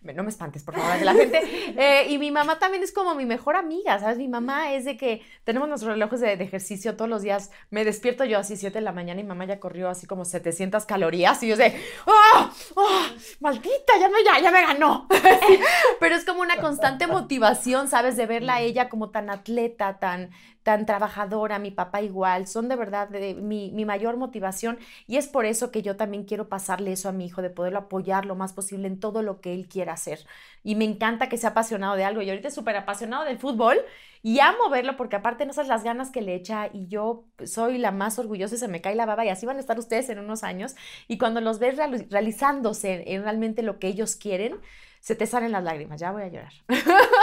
[0.00, 1.40] no me espantes, por favor, la gente,
[1.76, 4.18] eh, y mi mamá también es como mi mejor amiga ¿sabes?
[4.18, 7.50] Mi mamá es de que tenemos nuestros relojes de, ejercicio todos los días.
[7.70, 10.84] Me despierto yo así 7 de la mañana y mamá ya corrió así como 700
[10.86, 11.76] calorías y yo sé,
[12.06, 12.50] ¡ah!
[12.76, 13.10] ¡ah!
[13.40, 13.98] ¡Maldita!
[13.98, 15.08] Ya, no, ya, ya me ganó.
[16.00, 18.16] Pero es como una constante motivación, ¿sabes?
[18.16, 20.30] De verla a ella como tan atleta, tan,
[20.64, 25.44] tan trabajadora, mi papá igual, son de verdad mi, mi, mayor motivación y es por
[25.44, 28.54] eso que yo también quiero pasarle eso a mi hijo, de poderlo apoyar lo más
[28.54, 30.26] posible en todo lo que él quiera hacer.
[30.64, 33.76] Y me encanta que sea apasionado de algo y ahorita es súper apasionado del fútbol
[34.22, 37.76] y amo verlo porque aparte no sabes las ganas que le echa y yo soy
[37.76, 40.08] la más orgullosa y se me cae la baba y así van a estar ustedes
[40.08, 40.74] en unos años
[41.08, 44.60] y cuando los ves realizándose en realmente lo que ellos quieren,
[45.00, 46.52] se te salen las lágrimas, ya voy a llorar.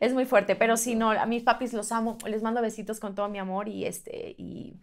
[0.00, 3.14] es muy fuerte, pero si no, a mis papis los amo, les mando besitos con
[3.14, 4.80] todo mi amor y este, y,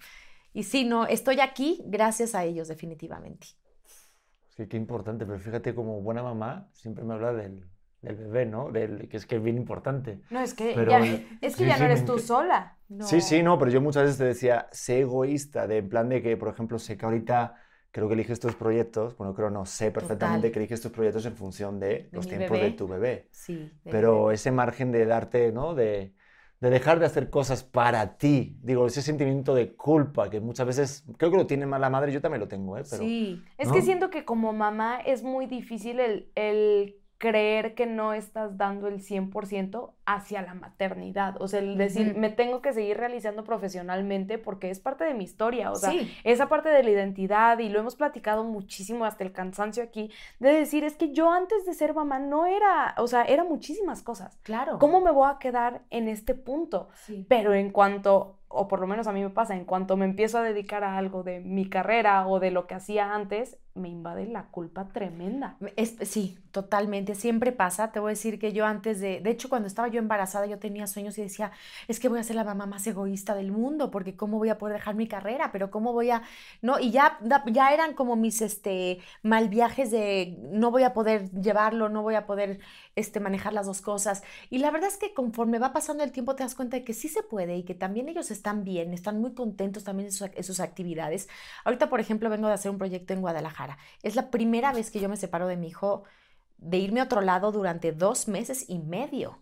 [0.54, 3.48] y sí, no, estoy aquí gracias a ellos definitivamente.
[4.50, 7.64] Sí, qué importante, pero fíjate como buena mamá siempre me habla del,
[8.02, 8.72] del bebé, ¿no?
[8.72, 10.20] Del, que es que es bien importante.
[10.30, 11.00] No, es que ya,
[11.42, 12.78] es que ya no eres tú sola.
[13.02, 16.22] Sí, sí, no, pero yo muchas veces te decía, sé egoísta, de en plan de
[16.22, 17.56] que, por ejemplo, sé que ahorita
[17.92, 21.36] creo que eliges estos proyectos, bueno, creo no, sé perfectamente que eliges estos proyectos en
[21.36, 23.28] función de, los tiempos de tu bebé.
[23.32, 23.72] Sí.
[23.84, 25.74] Pero ese margen de darte, ¿no?
[25.74, 26.14] De,
[26.60, 28.58] de dejar de hacer cosas para ti.
[28.62, 32.12] Digo, ese sentimiento de culpa que muchas veces, creo que lo tiene más la madre,
[32.12, 32.84] yo también lo tengo, ¿eh?
[32.90, 37.86] Pero, sí, es que siento que como mamá es muy difícil el, el creer que
[37.88, 41.42] no estás dando el 100% hacia la maternidad.
[41.42, 45.24] O sea, el decir, me tengo que seguir realizando profesionalmente porque es parte de mi
[45.24, 45.72] historia.
[45.72, 45.94] O sea,
[46.24, 50.54] esa parte de la identidad y lo hemos platicado muchísimo hasta el cansancio aquí, de
[50.54, 54.38] decir, es que yo antes de ser mamá no era, o sea, era muchísimas cosas.
[54.44, 54.78] Claro.
[54.78, 56.90] ¿Cómo me voy a quedar en este punto?
[57.28, 60.38] Pero en cuanto o por lo menos a mí me pasa, en cuanto me empiezo
[60.38, 64.26] a dedicar a algo de mi carrera o de lo que hacía antes, me invade
[64.26, 65.58] la culpa tremenda.
[66.02, 67.92] sí, totalmente, siempre pasa.
[67.92, 70.60] Te voy a decir que yo antes de, de hecho cuando estaba yo embarazada yo
[70.60, 71.52] tenía sueños y decía,
[71.88, 74.58] es que voy a ser la mamá más egoísta del mundo, porque cómo voy a
[74.58, 76.24] poder dejar mi carrera, pero cómo voy a,
[76.62, 77.20] no, y ya,
[77.52, 82.16] ya eran como mis, este, mal viajes de, no voy a poder llevarlo, no voy
[82.16, 82.60] a poder,
[82.96, 84.24] este, manejar las dos cosas.
[84.50, 86.94] Y la verdad es que conforme va pasando el tiempo te das cuenta de que
[86.94, 90.60] sí se puede y que también ellos están bien, están muy contentos también en sus,
[90.60, 91.28] actividades.
[91.66, 93.78] Ahorita, por ejemplo, vengo de hacer un proyecto en Guadalajara.
[94.04, 96.04] Es la primera vez que yo me separo de mi hijo,
[96.58, 99.40] de irme a otro lado durante dos meses y medio.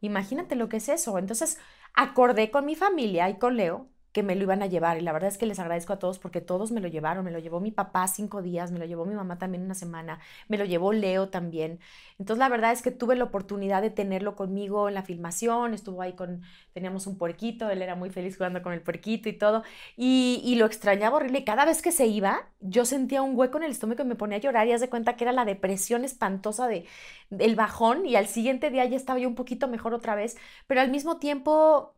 [0.00, 1.18] Imagínate lo que es eso.
[1.18, 1.58] Entonces,
[1.94, 4.96] acordé con mi familia y con Leo que me lo iban a llevar.
[4.96, 7.24] Y la verdad es que les agradezco a todos porque todos me lo llevaron.
[7.24, 10.20] Me lo llevó mi papá cinco días, me lo llevó mi mamá también una semana,
[10.48, 11.80] me lo llevó Leo también.
[12.18, 15.74] Entonces la verdad es que tuve la oportunidad de tenerlo conmigo en la filmación.
[15.74, 19.32] Estuvo ahí con, teníamos un puerquito, él era muy feliz jugando con el puerquito y
[19.32, 19.64] todo.
[19.96, 21.40] Y, y lo extrañaba horrible.
[21.40, 24.14] Y cada vez que se iba, yo sentía un hueco en el estómago y me
[24.16, 26.86] ponía a llorar y haz de cuenta que era la depresión espantosa de,
[27.30, 28.06] del bajón.
[28.06, 30.36] Y al siguiente día ya estaba yo un poquito mejor otra vez.
[30.68, 31.94] Pero al mismo tiempo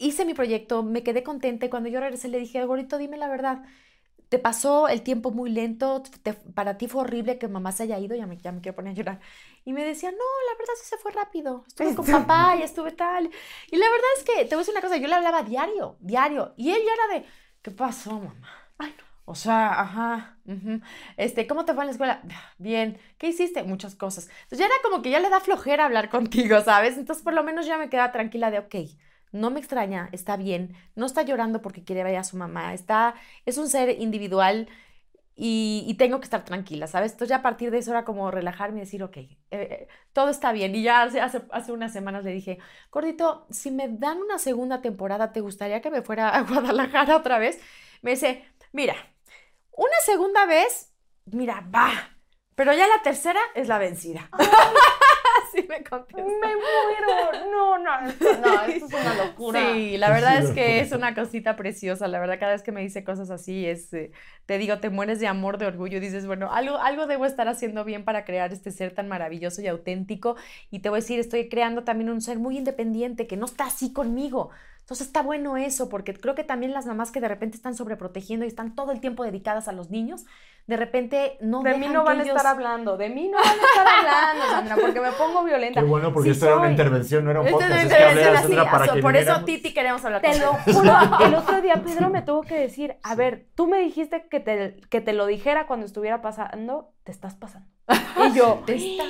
[0.00, 3.28] hice mi proyecto, me quedé contenta y cuando yo regresé le dije, Gorito, dime la
[3.28, 3.62] verdad,
[4.30, 6.02] te pasó el tiempo muy lento,
[6.54, 8.92] para ti fue horrible que mamá se haya ido, ya me, ya me quiero poner
[8.92, 9.20] a llorar.
[9.64, 12.92] Y me decía, no, la verdad sí se fue rápido, estuve con papá y estuve
[12.92, 13.30] tal.
[13.70, 15.96] Y la verdad es que, te voy a decir una cosa, yo le hablaba diario,
[16.00, 17.28] diario, y él ya era de,
[17.62, 18.48] ¿qué pasó, mamá?
[18.78, 19.04] Ay, no.
[19.26, 20.38] O sea, ajá,
[21.16, 22.22] este, ¿cómo te fue en la escuela?
[22.58, 23.62] Bien, ¿qué hiciste?
[23.62, 24.28] Muchas cosas.
[24.44, 26.96] Entonces ya era como que ya le da flojera hablar contigo, ¿sabes?
[26.96, 28.74] Entonces por lo menos ya me quedaba tranquila de, ok,
[29.32, 33.14] no me extraña, está bien, no está llorando porque quiere ver a su mamá, está,
[33.46, 34.68] es un ser individual
[35.42, 37.12] y, tengo que estar tranquila, ¿sabes?
[37.12, 40.28] Entonces ya a partir de eso era como relajarme y decir, ok, eh, eh, todo
[40.28, 40.74] está bien.
[40.74, 42.58] Y ya hace, hace, unas semanas le dije,
[42.90, 47.38] Gordito, si me dan una segunda temporada, ¿te gustaría que me fuera a Guadalajara otra
[47.38, 47.58] vez?
[48.02, 48.94] Me dice, mira,
[49.72, 50.92] una segunda vez,
[51.24, 51.90] mira, va,
[52.54, 54.28] pero ya la tercera es la vencida.
[55.54, 56.22] Así me contestó.
[56.22, 57.50] Me muero.
[57.50, 59.60] No, no, no, esto es una locura.
[59.60, 62.08] Sí, la verdad es que es una cosita preciosa.
[62.08, 64.10] La verdad, cada vez que me dice cosas así, es, eh,
[64.46, 66.00] te digo, te mueres de amor, de orgullo.
[66.00, 69.66] Dices, bueno, algo, algo debo estar haciendo bien para crear este ser tan maravilloso y
[69.66, 70.36] auténtico.
[70.70, 73.64] Y te voy a decir, estoy creando también un ser muy independiente que no está
[73.66, 74.50] así conmigo
[74.90, 78.44] Entonces está bueno eso, porque creo que también las mamás que de repente están sobreprotegiendo
[78.44, 80.26] y están todo el tiempo dedicadas a los niños,
[80.66, 83.52] de repente no De mí no van a estar hablando, de mí no van a
[83.52, 85.80] estar hablando, Sandra, porque me pongo violenta.
[85.80, 87.70] Qué bueno, porque Sí esto era una intervención, no era un podcast.
[87.70, 89.44] es Es una que hablé de intervención Sandra así, para aso- que por eso.
[89.44, 90.92] Titi queremos hablar Te con lo juro,
[91.24, 94.80] el otro día Pedro me tuvo que decir, a ver, tú me dijiste que te,
[94.90, 97.68] que te lo dijera cuando estuviera pasando, te estás pasando.
[98.26, 99.06] Y yo, Te estás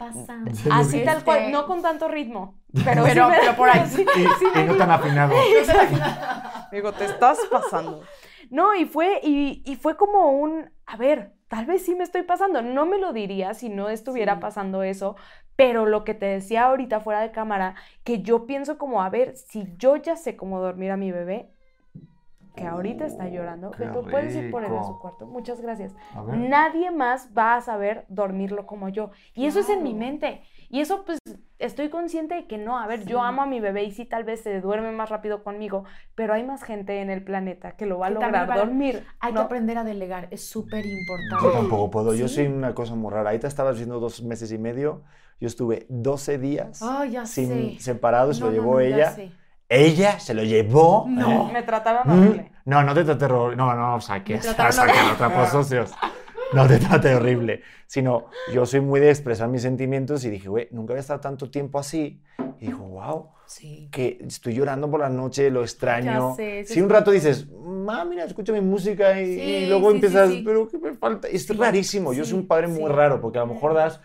[0.00, 0.50] pasando.
[0.54, 1.04] Sí, así sí.
[1.04, 3.86] tal cual, Este- no con tanto ritmo, pero, Pero- sí me- pero por ahí.
[3.86, 5.34] sí, Y, sí me y no tan afinado.
[6.72, 8.02] Digo, te estás pasando.
[8.50, 12.22] No, y fue, y, y fue como un, a ver, tal vez sí me estoy
[12.22, 12.62] pasando.
[12.62, 14.40] No me lo diría si no estuviera Sí.
[14.40, 15.16] pasando eso,
[15.56, 19.36] pero lo que te decía ahorita fuera de cámara, que yo pienso como, a ver,
[19.36, 21.50] si yo ya sé cómo dormir a mi bebé,
[22.60, 25.26] que ahorita está llorando, qué ¿me puedes ir por él a su cuarto?
[25.26, 25.94] Muchas gracias.
[26.36, 29.10] Nadie más va a saber dormirlo como yo.
[29.34, 30.42] Y eso es en mi mente.
[30.68, 31.18] Y eso pues
[31.58, 34.22] estoy consciente de que no, a ver, yo amo a mi bebé y sí tal
[34.24, 37.98] vez se duerme más rápido conmigo, pero hay más gente en el planeta que lo
[37.98, 39.04] va a Que lograr va a- dormir.
[39.18, 41.44] Hay que aprender a delegar, es súper importante.
[41.44, 42.14] Yo tampoco puedo.
[42.14, 43.30] Yo soy una cosa muy rara.
[43.30, 45.02] Ahorita estabas diciendo dos meses y medio.
[45.40, 47.76] Yo estuve 12 días ya sin sé.
[47.80, 48.36] separados.
[48.36, 49.10] Se No, lo no, llevó no, ya ella.
[49.12, 49.32] sé.
[49.72, 51.06] Ella se lo llevó.
[51.08, 51.48] No.
[51.48, 51.52] ¿eh?
[51.52, 52.52] Me trataron Mm, horrible.
[52.64, 53.56] No, no te traté horrible.
[53.56, 54.36] No, no, saques.
[54.38, 55.10] Me trataron Saca, horrible.
[55.12, 55.92] no trapos socios.
[56.52, 57.62] No te traté horrible.
[57.86, 61.48] Sino, yo soy muy de expresar mis sentimientos y dije, güey, nunca había estado tanto
[61.50, 62.20] tiempo así.
[62.60, 63.88] Y dijo, wow, Sí.
[63.92, 66.34] que estoy llorando por la noche, lo extraño.
[66.34, 69.86] Sé, si es un rato dices, ma, mira, escucho mi música y, Sí, y luego
[69.86, 70.42] sí, sí, empiezas, sí.
[70.44, 71.28] pero ¿qué me falta?
[71.28, 72.12] Es Sí, rarísimo.
[72.12, 72.88] Yo soy sí, un padre muy sí.
[72.88, 74.00] raro porque a lo mejor das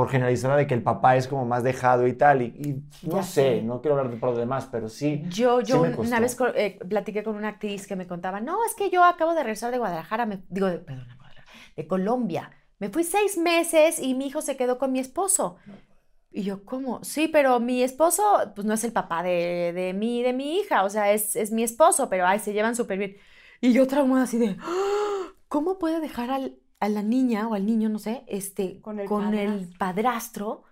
[0.00, 2.42] por generalizada de que el papá es como más dejado y tal.
[2.42, 3.62] Y, y no Ya sé, sé.
[3.62, 5.22] no quiero hablar de por lo demás, pero sí.
[5.28, 6.08] Yo, Sí yo me un- costó.
[6.08, 9.34] una vez eh, platiqué con una actriz que me contaba, no, es que yo acabo
[9.34, 11.06] de regresar de Guadalajara, me, digo, de, perdón,
[11.76, 12.50] de Colombia.
[12.78, 15.56] Me fui seis meses y mi hijo se quedó con mi esposo.
[16.32, 17.02] Y yo, ¿cómo?
[17.02, 18.22] Sí, pero mi esposo,
[18.54, 21.50] pues no es el papá de, de mi, de mi hija, o sea, es, es
[21.50, 23.16] mi esposo, pero ay, se llevan súper bien.
[23.60, 27.66] Y yo traumada así de, "Ah, ¿cómo puede dejar al- a la niña o al
[27.66, 30.64] niño, no sé, este, Con el padrastro?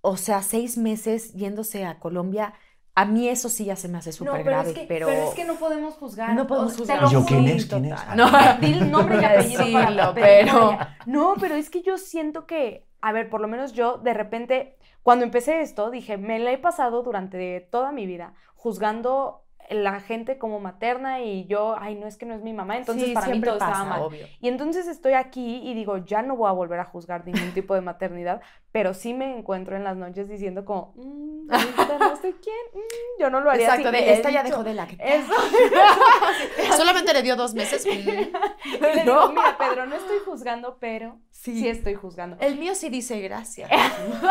[0.00, 2.54] O sea, seis meses yéndose a Colombia.
[2.94, 5.08] A mí eso sí ya se me hace súper grave, es que, pero...
[5.08, 6.34] es que no podemos juzgar.
[6.34, 6.98] No podemos juzgar.
[6.98, 7.66] te lo ¿Y yo quién es?
[7.66, 8.00] ¿Quién es?
[8.14, 10.78] No, Di el nombre y apellido para pero-.
[11.06, 14.76] No, pero es que yo siento que, a ver, por lo menos yo de repente,
[15.02, 20.38] cuando empecé esto, dije, me la he pasado durante toda mi vida juzgando la gente
[20.38, 23.28] como materna y yo, ay, no es que no es mi mamá, entonces Sí, para
[23.28, 24.02] mí todo estaba mal.
[24.02, 24.26] obvio.
[24.40, 27.74] Y entonces estoy aquí y digo, ya no voy a volver a juzgar ningún tipo
[27.74, 28.40] de maternidad,
[28.74, 33.20] pero sí me encuentro en las noches diciendo como, "Mm, ahorita no sé quién, mm,
[33.20, 33.98] yo no lo haría Exacto, así".
[33.98, 34.96] de, esta ya dicho, dejó de la que...
[34.98, 35.32] Eso.
[36.76, 37.86] Solamente le dio dos meses.
[38.64, 41.68] Y le digo, mira, Pedro, no estoy juzgando, pero sí, Sí.
[41.68, 42.36] estoy juzgando.
[42.40, 43.70] El mío sí dice gracias.
[43.70, 43.78] es,
[44.20, 44.30] no,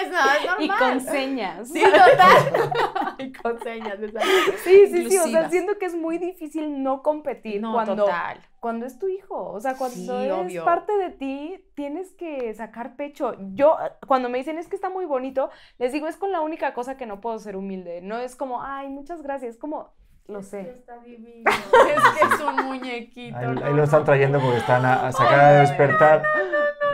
[0.00, 0.56] es normal.
[0.60, 1.68] Y con señas.
[1.70, 2.72] Sí, total.
[3.18, 3.98] y con señas.
[4.00, 4.28] exacto.
[4.64, 5.18] Sí, sí, sí.
[5.18, 8.38] O sea, siento que es muy difícil no competir No, cuando, total.
[8.64, 9.50] Cuando es tu hijo.
[9.52, 10.64] O sea, cuando Sí, es obvio.
[10.64, 13.34] parte de ti, tienes que sacar pecho.
[13.52, 16.72] Yo, cuando me dicen es que está muy bonito, les digo, es con la única
[16.72, 18.00] cosa que no puedo ser humilde.
[18.00, 19.56] No es como, ay, muchas gracias.
[19.56, 19.92] Es como,
[20.26, 20.60] lo sé.
[20.70, 21.50] Está divino.
[21.50, 23.36] es que es un muñequito.
[23.36, 24.04] Ahí, no, ahí lo están no.
[24.06, 26.22] trayendo porque están a, a sacar de despertar.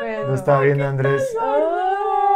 [0.00, 1.22] Pero- Lo está viendo Andrés.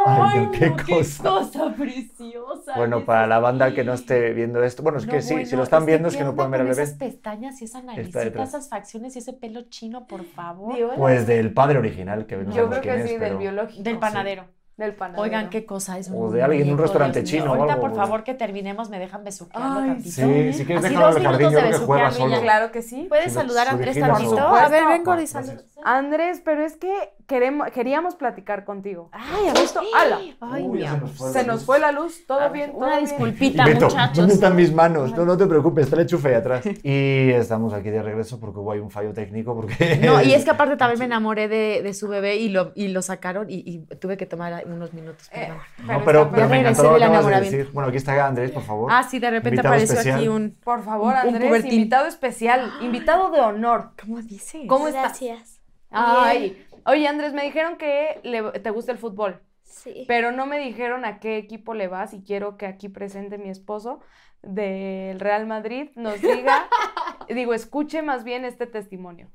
[0.07, 1.23] Ay, no, qué cosa.
[1.23, 2.75] cosa preciosa.
[2.77, 5.57] Bueno, para la banda que no esté viendo esto, bueno, es No, que sí, si
[5.57, 6.83] lo están es viendo es ¿qué que no pueden ver al bebé.
[6.83, 10.77] esas pestañas y esa naricita, esas facciones y ese pelo chino, por favor.
[10.97, 13.83] Pues del padre original, que no Yo creo quién que es, sí, del pero- biológico.
[13.83, 13.99] Del sí.
[14.01, 14.45] panadero.
[14.77, 15.23] Del panadero.
[15.23, 16.11] Oigan, qué cosa es.
[16.13, 17.43] O de alguien en un restaurante Dios mío.
[17.43, 20.11] chino o Ahorita, algo, por favor, que terminemos, me dejan besuquearlo Ay, tantito.
[20.11, 22.11] Sí, si quieres Así déjalo dos en el jardín, minutos yo de creo que juega
[22.11, 22.41] solo.
[22.41, 23.07] Claro que sí.
[23.09, 24.39] ¿Puedes Su- saludar a Andrés tantito?
[24.41, 25.55] A ver, ven, saluda.
[25.85, 26.93] Andrés, pero es que
[27.27, 29.11] queremos, queríamos platicar contigo.
[29.13, 30.19] Ay, a Justo, ala.
[30.41, 31.11] Ay, Uy, mi ya amor.
[31.11, 31.65] se nos fue Se la nos luz.
[31.67, 33.05] fue la luz, todo bien, todo Una bien.
[33.05, 34.17] disculpita, Beto, muchachos.
[34.17, 35.13] ¿dónde están mis manos?
[35.15, 36.65] No, no te preocupes, está el enchufe ahí atrás.
[36.83, 39.55] Y estamos aquí de regreso porque hubo ahí un fallo técnico.
[39.55, 40.01] Porque...
[40.03, 42.89] No, y es que aparte también me enamoré de, de su bebé y lo, y
[42.89, 45.59] lo sacaron y, y tuve que tomar unos minutos, Eh, perdón.
[45.99, 47.71] No, pero, está pero me regresé encantó lo que acabas de decir.
[47.73, 48.91] Bueno, aquí está Andrés, por favor.
[48.93, 50.19] Ah, sí, de repente Invitado apareció especial.
[50.19, 50.51] aquí un...
[50.65, 51.73] Por favor, Un- un Andrés, pubertín.
[51.73, 53.93] invitado especial, invitado de honor.
[54.01, 54.63] ¿Cómo dices?
[54.69, 55.03] ¿Cómo estás?
[55.21, 55.61] Gracias.
[55.91, 60.05] Ay, oye Andrés, me dijeron que le- te gusta el fútbol, Sí.
[60.09, 63.49] pero no me dijeron a qué equipo le vas y quiero que aquí presente mi
[63.51, 64.01] esposo
[64.43, 66.69] del Real Madrid nos diga,
[67.29, 69.31] digo, escuche más bien este testimonio.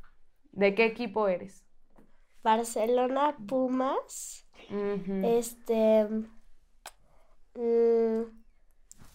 [0.51, 1.63] ¿De qué equipo eres?
[2.43, 6.07] Barcelona, Pumas, Este.
[7.55, 8.21] mm,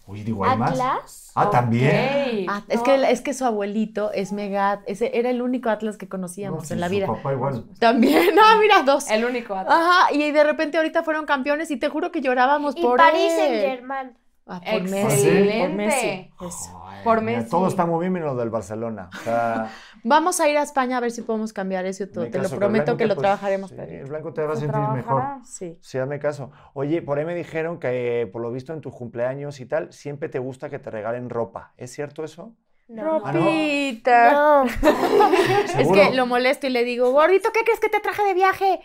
[0.07, 0.73] Uy, digo, ¿hay más?
[0.73, 1.33] Atlas.
[1.35, 2.47] Ah, también.
[2.49, 4.83] Ah, es, que, es que su abuelito es mega...
[4.87, 7.07] Ese era el único Atlas que conocíamos No, sí, en la su vida.
[7.07, 7.65] papá igual.
[7.79, 9.11] También, ah, mira, dos.
[9.11, 9.75] El único Atlas.
[9.75, 13.33] Ajá, y de repente ahorita fueron campeones y te juro que llorábamos Y por París
[13.33, 13.39] él.
[13.39, 14.19] Saint Germain.
[14.47, 15.27] Ah, por Messi.
[15.27, 15.61] Excelente.
[15.69, 16.31] Por Messi.
[16.47, 16.84] Eso.
[17.23, 17.49] Mira.
[17.49, 19.09] Todo está muy bien menos lo del Barcelona.
[19.13, 19.71] O sea,
[20.05, 22.25] Vamos a ir a España a ver si podemos cambiar eso todo.
[22.29, 23.71] Te lo caso, prometo que te- lo pues, trabajaremos.
[23.71, 25.23] sí, el Blanco te va a Se sentir mejor.
[25.45, 25.79] Sí.
[25.81, 26.51] Sí, hazme caso.
[26.75, 29.93] Oye, por ahí me dijeron que eh, por lo visto en tus cumpleaños y tal,
[29.93, 31.73] siempre te gusta que te regalen ropa.
[31.77, 32.53] ¿Es cierto eso?
[32.89, 33.23] No.
[33.25, 33.41] Ah, no.
[33.41, 34.33] Ropita.
[34.33, 34.65] No.
[35.79, 38.81] Es que lo molesto y le digo, gordito, ¿qué crees que te traje de viaje?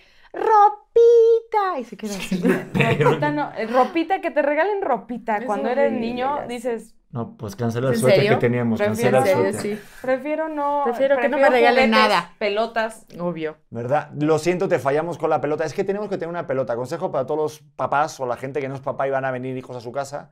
[1.00, 1.80] Ropita.
[1.80, 2.42] Y se queda así.
[3.04, 5.38] Ropita, no, eh, ropita, que te regalen ropita.
[5.38, 8.32] Es Cuando eres niño, dices, No, pues cancela el ¿En suéter serio?
[8.34, 8.80] que teníamos.
[8.80, 9.78] Prefiero- Cancela el ¿En suéter.
[9.78, 9.84] sí.
[10.02, 10.82] prefiero no.
[10.86, 12.34] Prefiero que no me regalen nada.
[12.38, 13.06] Pelotas.
[13.20, 13.58] Obvio.
[13.70, 14.10] ¿Verdad?
[14.20, 15.64] Lo siento, te fallamos con la pelota.
[15.66, 16.76] Es que tenemos que tener una pelota.
[16.76, 19.32] Consejo para todos los papás o la gente que no es papá y van a
[19.32, 20.32] venir hijos a su casa.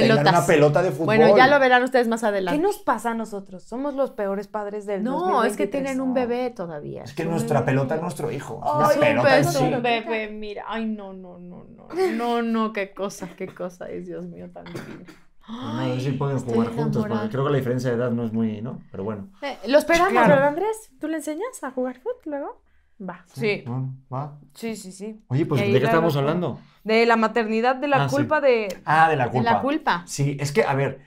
[0.00, 0.38] Tengan Pelotas.
[0.38, 1.06] una pelota de fútbol.
[1.06, 2.60] Bueno, ya lo verán ustedes más ¿Qué adelante.
[2.62, 3.62] nos pasa a nosotros?
[3.64, 5.50] Somos los peores padres del No, 2023.
[5.52, 7.02] es que tienen un bebé todavía.
[7.02, 7.72] Es que nuestra bebé.
[7.72, 8.60] pelota es nuestro hijo.
[8.64, 9.64] Es Ay, una un pelota sí.
[9.64, 10.64] un bebé, mira.
[10.68, 11.88] Ay, no, no, no, no.
[12.16, 15.04] No, no, qué cosa, qué cosa es, Dios mío, tan divino.
[15.48, 18.24] No sé si pueden estoy jugar juntos, porque creo que la diferencia de edad no
[18.24, 18.80] es muy, ¿no?
[18.90, 19.28] Pero bueno.
[19.42, 20.28] Eh, lo esperamos, Claro.
[20.30, 20.90] ¿verdad, Andrés?
[21.00, 22.62] ¿Tú le enseñas a jugar fútbol luego?
[23.00, 23.24] Va.
[23.32, 24.38] Sí, Bueno, va.
[24.54, 25.22] sí, sí, sí.
[25.28, 26.58] Oye, pues ¿de qué estamos hablando?
[26.86, 28.14] De la maternidad, de la Ah, sí.
[28.16, 28.68] culpa de...
[28.84, 29.52] Ah, de la De culpa.
[29.52, 30.02] la culpa.
[30.06, 31.00] Sí, es que, a ver,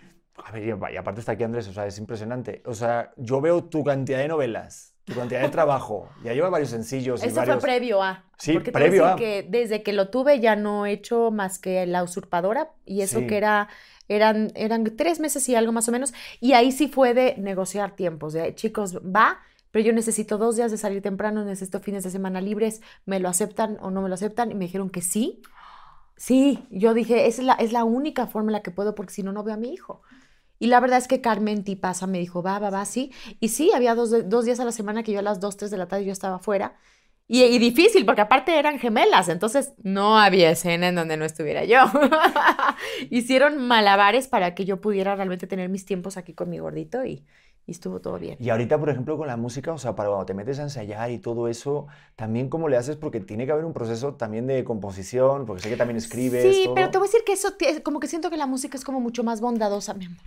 [0.44, 0.64] a ver,
[0.94, 2.62] y aparte está aquí Andrés, o sea, es impresionante.
[2.66, 6.70] O sea, yo veo tu cantidad de novelas, tu cantidad de trabajo, ya lleva varios
[6.72, 7.60] sencillos y Eso varios...
[7.60, 8.26] fue previo a.
[8.38, 9.16] Sí, porque previo a.
[9.16, 13.20] que desde que lo tuve ya no he hecho más que La Usurpadora y eso
[13.20, 13.28] Sí.
[13.28, 13.70] que era,
[14.10, 16.14] eran, eran tres meses y algo más o menos.
[16.42, 19.40] Y ahí sí fue de negociar tiempos, de chicos, va,
[19.72, 23.30] pero yo necesito dos días de salir temprano, necesito fines de semana libres, ¿me lo
[23.30, 24.52] aceptan o no me lo aceptan?
[24.52, 25.42] Y me dijeron que sí.
[26.20, 29.24] Sí, yo dije, es la, es la única forma en la que puedo porque si
[29.24, 30.02] no, no veo a mi hijo.
[30.60, 33.14] Y la verdad es que Carmen Tipasa me dijo, va, va, va, sí.
[33.40, 35.72] Y sí, había dos, dos días a la semana que yo a las 2, 3
[35.72, 36.76] de la tarde yo estaba afuera.
[37.26, 41.64] Y, y difícil, porque aparte eran gemelas, entonces no había escena en donde no estuviera
[41.64, 41.86] yo.
[43.10, 47.24] Hicieron malabares para que yo pudiera realmente tener mis tiempos aquí con mi gordito y,
[47.66, 48.38] y estuvo todo bien.
[48.40, 51.12] Y ahorita, por ejemplo, con la música, o sea, para cuando te metes a ensayar
[51.12, 54.64] y todo eso, también cómo le haces, porque tiene que haber un proceso también de
[54.64, 56.56] composición, porque sé que también escribes.
[56.56, 56.76] Sí, todo.
[56.76, 57.50] pero te voy a decir que eso,
[57.84, 60.20] como que siento que la música es como mucho más bondadosa, mi amor.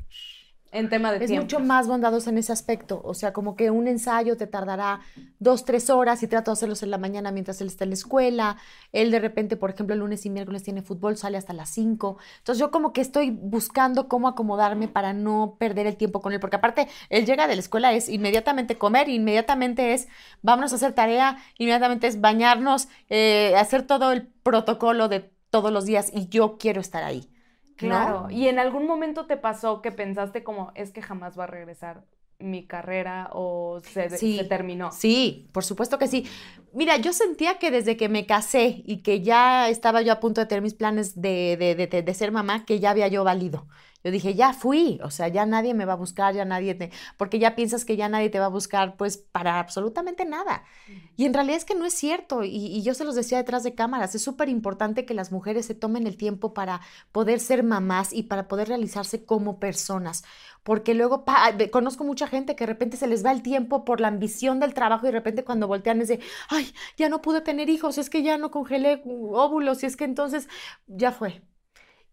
[0.72, 3.02] En tema de Es mucho más bondadosa en ese aspecto.
[3.04, 5.00] O sea, como que un ensayo te tardará
[5.38, 7.94] dos, tres horas y trato de hacerlos en la mañana mientras él está en la
[7.94, 8.56] escuela.
[8.90, 12.16] Él de repente, por ejemplo, el lunes y miércoles tiene fútbol, sale hasta las 5.
[12.38, 16.40] Entonces yo como que estoy buscando cómo acomodarme para no perder el tiempo con él.
[16.40, 20.08] Porque aparte, él llega de la escuela, es inmediatamente comer, inmediatamente es
[20.40, 25.84] vámonos a hacer tarea, inmediatamente es bañarnos, eh, hacer todo el protocolo de todos los
[25.84, 27.31] días y yo quiero estar ahí.
[27.82, 27.88] ¿No?
[27.88, 28.26] Claro.
[28.30, 32.04] ¿Y en algún momento te pasó que pensaste como, es que jamás va a regresar
[32.38, 34.36] mi carrera o se, Sí.
[34.38, 34.90] se terminó?
[34.90, 36.26] Sí, por supuesto que sí.
[36.72, 40.40] Mira, yo sentía que desde que me casé y que ya estaba yo a punto
[40.40, 43.22] de tener mis planes de, de, de- de- de ser mamá, que ya había yo
[43.24, 43.66] valido.
[44.04, 46.90] Yo dije, ya fui, o sea, ya nadie me va a buscar, ya nadie te...
[47.16, 50.64] Porque ya piensas que ya nadie te va a buscar, pues, para absolutamente nada.
[51.16, 53.62] Y en realidad es que no es cierto, y, y yo se los decía detrás
[53.62, 56.80] de cámaras, es súper importante que las mujeres se tomen el tiempo para
[57.12, 60.24] poder ser mamás y para poder realizarse como personas
[60.62, 61.24] porque luego
[61.70, 64.74] conozco mucha gente que de repente se les va el tiempo por la ambición del
[64.74, 68.10] trabajo y de repente cuando voltean es de, ay, ya no pude tener hijos, es
[68.10, 70.48] que ya no congelé uh, óvulos y es que entonces
[70.86, 71.42] ya fue.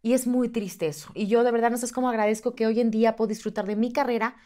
[0.01, 1.11] Y es muy triste eso.
[1.13, 3.75] Y yo de verdad no sé cómo agradezco que hoy en día puedo disfrutar de
[3.75, 4.37] mi carrera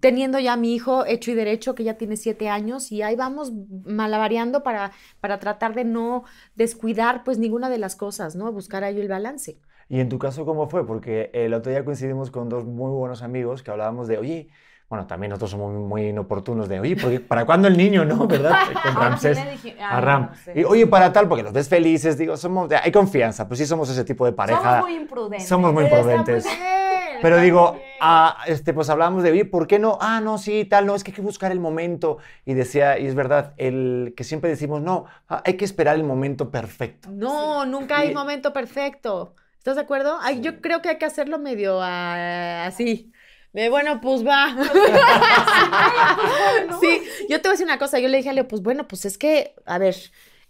[0.00, 3.16] teniendo ya a mi hijo hecho y derecho, que ya tiene siete años, y ahí
[3.16, 3.52] vamos
[3.84, 8.52] malabareando para, para tratar de no descuidar pues ninguna de las cosas, ¿no?
[8.52, 9.58] Buscar ahí el balance.
[9.88, 10.86] Y en tu caso, ¿cómo fue?
[10.86, 14.48] Porque el otro día coincidimos con dos muy buenos amigos que hablábamos de, oye,
[14.88, 18.26] bueno, también nosotros somos muy, inoportunos de, oye, porque ¿para cuándo el niño, no?
[18.28, 18.56] ¿Verdad?
[18.82, 19.38] Con Ramsés.
[19.80, 20.30] ¿A Ram.
[20.54, 23.88] Y, oye, para tal, porque los ves felices, digo, somos, hay confianza, pues sí somos
[23.90, 24.60] ese tipo de pareja.
[24.62, 25.48] Somos muy imprudentes.
[25.48, 26.44] Somos muy Pero está muy prudentes.
[26.44, 29.98] bien, Pero digo, ah, este, pues hablamos de, oye, ¿por qué no?
[30.00, 32.18] Ah, no, sí, tal, no, es que hay que buscar el momento.
[32.44, 36.04] Y decía, y es verdad, el que siempre decimos, no, ah, hay que esperar el
[36.04, 37.08] momento perfecto.
[37.10, 39.34] No, nunca hay Y- momento perfecto.
[39.58, 40.16] ¿Estás de acuerdo?
[40.22, 43.10] Ay, Yo creo que hay que hacerlo medio ah, así.
[43.56, 44.54] De bueno, pues va.
[46.78, 47.98] sí, yo te voy a decir una cosa.
[47.98, 49.96] Yo le dije a Leo, pues bueno, pues es que, a ver,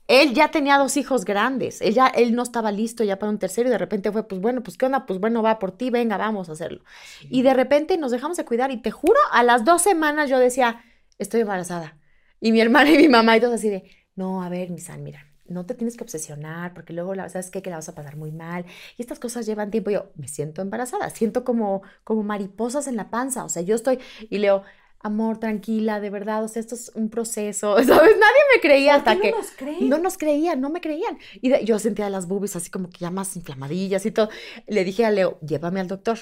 [0.08, 1.80] él ya tenía dos hijos grandes.
[1.82, 4.40] Él, ya- él no estaba listo ya para un tercero y de repente fue, pues
[4.40, 6.82] bueno, pues qué onda, pues bueno, va por ti, venga, vamos a hacerlo.
[7.30, 10.40] Y de repente nos dejamos de cuidar y te juro, a las dos semanas yo
[10.40, 10.82] decía,
[11.18, 11.96] estoy embarazada.
[12.40, 15.04] Y mi hermana y mi mamá y todos así de, no, a ver, mi San,
[15.04, 17.62] mira, no te tienes que obsesionar porque luego, la, ¿sabes qué?
[17.62, 18.64] Que la vas a pasar muy mal.
[18.96, 19.90] Y estas cosas llevan tiempo.
[19.90, 23.44] Yo me siento embarazada, siento como, como mariposas en la panza.
[23.44, 23.98] O sea, yo estoy,
[24.30, 24.62] y Leo,
[25.00, 27.86] amor, tranquila, de verdad, o sea, esto es un proceso, ¿sabes?
[27.88, 29.30] Nadie me creía hasta no que...
[29.30, 29.88] nos creen?
[29.88, 31.18] No nos creían, no me creían.
[31.40, 34.28] Y de- yo sentía las boobies así como que ya más inflamadillas y todo.
[34.66, 36.18] Le dije a Leo, llévame al doctor.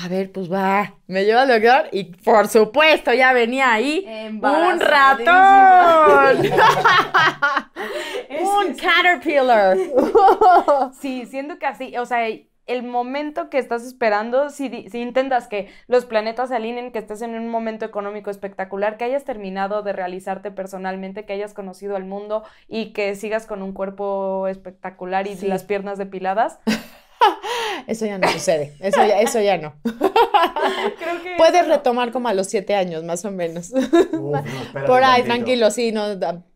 [0.00, 4.80] A ver, pues va, me lleva al doctor y por supuesto ya venía ahí un
[4.80, 6.38] ratón.
[8.40, 9.76] un caterpillar.
[11.00, 15.68] Sí, siento que así, o sea, el momento que estás esperando, si, si intentas que
[15.86, 19.92] los planetas se alineen, que estés en un momento económico espectacular, que hayas terminado de
[19.94, 25.34] realizarte personalmente, que hayas conocido al mundo y que sigas con un cuerpo espectacular y
[25.36, 25.46] Sí.
[25.46, 26.58] las piernas depiladas.
[27.86, 29.74] Eso ya no sucede, eso ya, eso ya no.
[29.82, 33.70] Creo que Puedes retomar como a los siete años, más o menos.
[33.72, 36.04] Uf, no, espérate Por ahí, tranquilo, sí, no,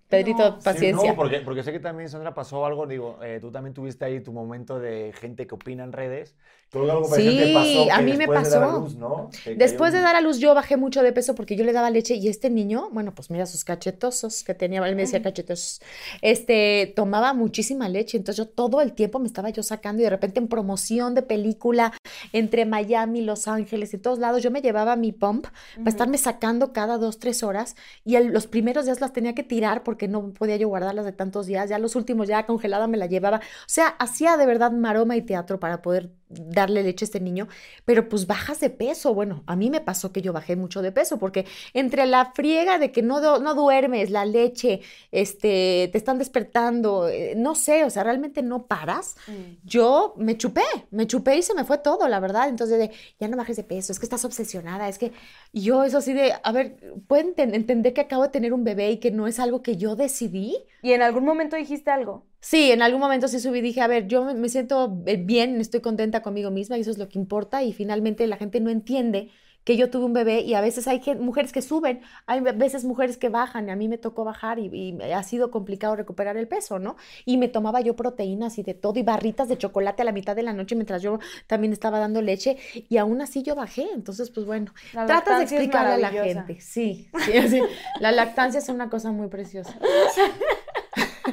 [0.09, 0.57] Pedrito, No.
[0.57, 1.11] Sí, paciencia.
[1.11, 4.20] no, porque, porque sé que también, Sandra, pasó algo, digo, eh, tú también tuviste ahí
[4.20, 6.37] tu momento de gente que opina en redes.
[6.75, 8.81] Algo Sí, pasó a mí me después de dar a pasó.
[8.81, 9.31] luz, ¿no?
[9.45, 11.91] Que Después de dar a luz yo bajé mucho de peso porque yo le daba
[11.91, 15.81] leche y este niño, bueno, pues mira sus cachetosos que tenía, él me decía cachetosos,
[16.23, 20.11] este, tomaba muchísima leche, entonces yo todo el tiempo me estaba yo sacando y de
[20.11, 21.93] repente en promoción de película
[22.33, 26.73] entre Miami, Los Ángeles y todos lados, yo me llevaba mi pump para estarme sacando
[26.73, 30.33] cada dos, tres horas y el- los primeros días las tenía que tirar porque no
[30.33, 33.41] podía yo guardarlas de tantos días, ya los últimos ya congelada me la llevaba, o
[33.67, 37.49] sea, hacía de verdad maroma y teatro para poder darle leche a este niño,
[37.85, 39.14] pero pues bajas de peso.
[39.14, 42.79] Bueno, a mí me pasó que yo bajé mucho de peso porque entre la friega
[42.79, 47.90] de que no, no duermes, la leche, este, te están despertando, eh, no sé, o
[47.90, 49.16] sea, realmente no paras.
[49.27, 49.33] Mm.
[49.64, 52.49] Yo me chupé, me chupé y se me fue todo, la verdad.
[52.49, 52.90] Entonces, de,
[53.21, 55.12] ya no bajes de peso, es que estás obsesionada, es que
[55.53, 58.90] yo eso así de, a ver, ¿pueden enten- entender que acabo de tener un bebé
[58.92, 60.57] y que no es algo que yo decidí?
[60.83, 62.27] ¿Y en algún momento dijiste algo?
[62.44, 65.61] Sí, en algún momento sí subí y dije, a ver, yo me, siento eh, bien,
[65.61, 67.62] estoy contenta conmigo misma y eso es lo que importa.
[67.62, 69.31] Y finalmente la gente no entiende
[69.64, 72.85] que yo tuve un bebé y a veces hay mujeres que suben, hay ve- veces
[72.85, 73.68] mujeres que bajan.
[73.68, 76.96] Y a mí me tocó bajar y, y ha sido complicado recuperar el peso, ¿no?
[77.24, 80.35] Y me tomaba yo proteínas y de todo y barritas de chocolate a la mitad
[80.35, 82.57] de la noche mientras yo también estaba dando leche
[82.88, 86.61] y aún así yo bajé, entonces pues bueno, La tratas de explicarle a la gente,
[86.61, 87.68] sí, sí, así,
[88.00, 89.78] la lactancia es una cosa muy preciosa.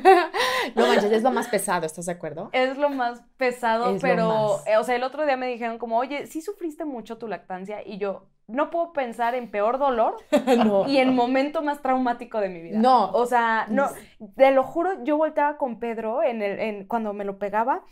[0.75, 2.49] No manches, es lo más pesado, ¿estás de acuerdo?
[2.51, 4.67] Es lo más pesado, Es pero, más.
[4.67, 7.81] eh, o sea, el otro día me dijeron como, oye, sí sufriste mucho tu lactancia
[7.85, 10.17] y yo no puedo pensar en peor dolor
[10.65, 10.87] No.
[10.87, 12.79] y en momento más traumático de mi vida.
[12.79, 13.11] No.
[13.11, 13.87] O sea, no,
[14.35, 17.83] te lo juro, yo volteaba con Pedro en el, en, cuando me lo pegaba,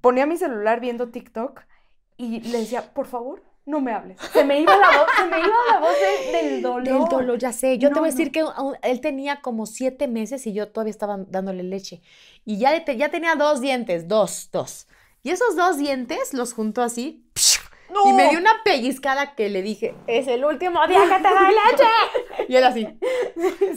[0.00, 1.62] ponía mi celular viendo TikTok
[2.16, 4.18] y le decía, por favor, no me hables.
[4.32, 6.82] Se me iba la voz, se me iba la voz de- del dolor.
[6.84, 7.78] Del dolor, ya sé.
[7.78, 8.72] Yo te voy a decir no.
[8.82, 12.02] que él tenía como siete meses y yo todavía estaba dándole leche.
[12.44, 14.88] Y ya, ya tenía dos dientes, dos, dos.
[15.22, 17.24] Y esos dos dientes los juntó así.
[18.04, 21.54] Y me dio una pellizcada que le dije, es el último día que te doy
[21.70, 22.48] leche.
[22.48, 22.88] Y él así.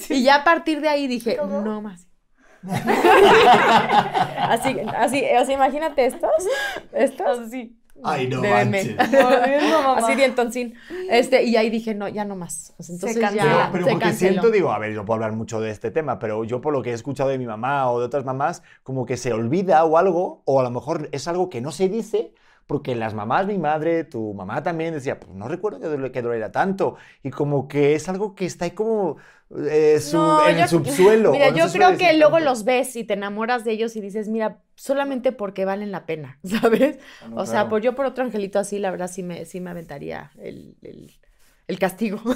[0.13, 2.07] Y ya a partir de ahí dije, no más.
[4.49, 6.31] así, así, o sea, imagínate estos,
[6.93, 7.39] estos.
[7.39, 7.77] Así.
[8.01, 8.95] Ay, no de meme.
[8.95, 8.95] manches.
[9.95, 10.75] Así dientoncín.
[11.07, 12.73] Este, y ahí dije, no, ya no más.
[12.77, 13.31] Pues entonces.
[13.31, 14.17] Pero, ya pero se porque canceló.
[14.17, 16.73] siento, digo, a ver, yo no puedo hablar mucho de este tema, pero yo por
[16.73, 19.83] lo que he escuchado de mi mamá o de otras mamás, como que se olvida
[19.85, 22.33] o algo, o a lo mejor es algo que no se dice,
[22.67, 26.51] porque las mamás, mi madre, tu mamá también decía, pues no recuerdo que, que doliera
[26.51, 29.17] tanto, y como que es algo que está ahí como
[29.69, 31.31] eh, su- No, en yo- el subsuelo.
[31.31, 32.49] Mira, no yo creo que luego tanto.
[32.49, 36.39] los ves y te enamoras de ellos y dices, mira, solamente porque valen la pena,
[36.43, 36.97] ¿sabes?
[37.23, 37.69] Ah, no, o sea, claro.
[37.69, 41.11] pues yo por otro angelito así, la verdad, sí me, sí me aventaría el, el-
[41.67, 42.19] el castigo.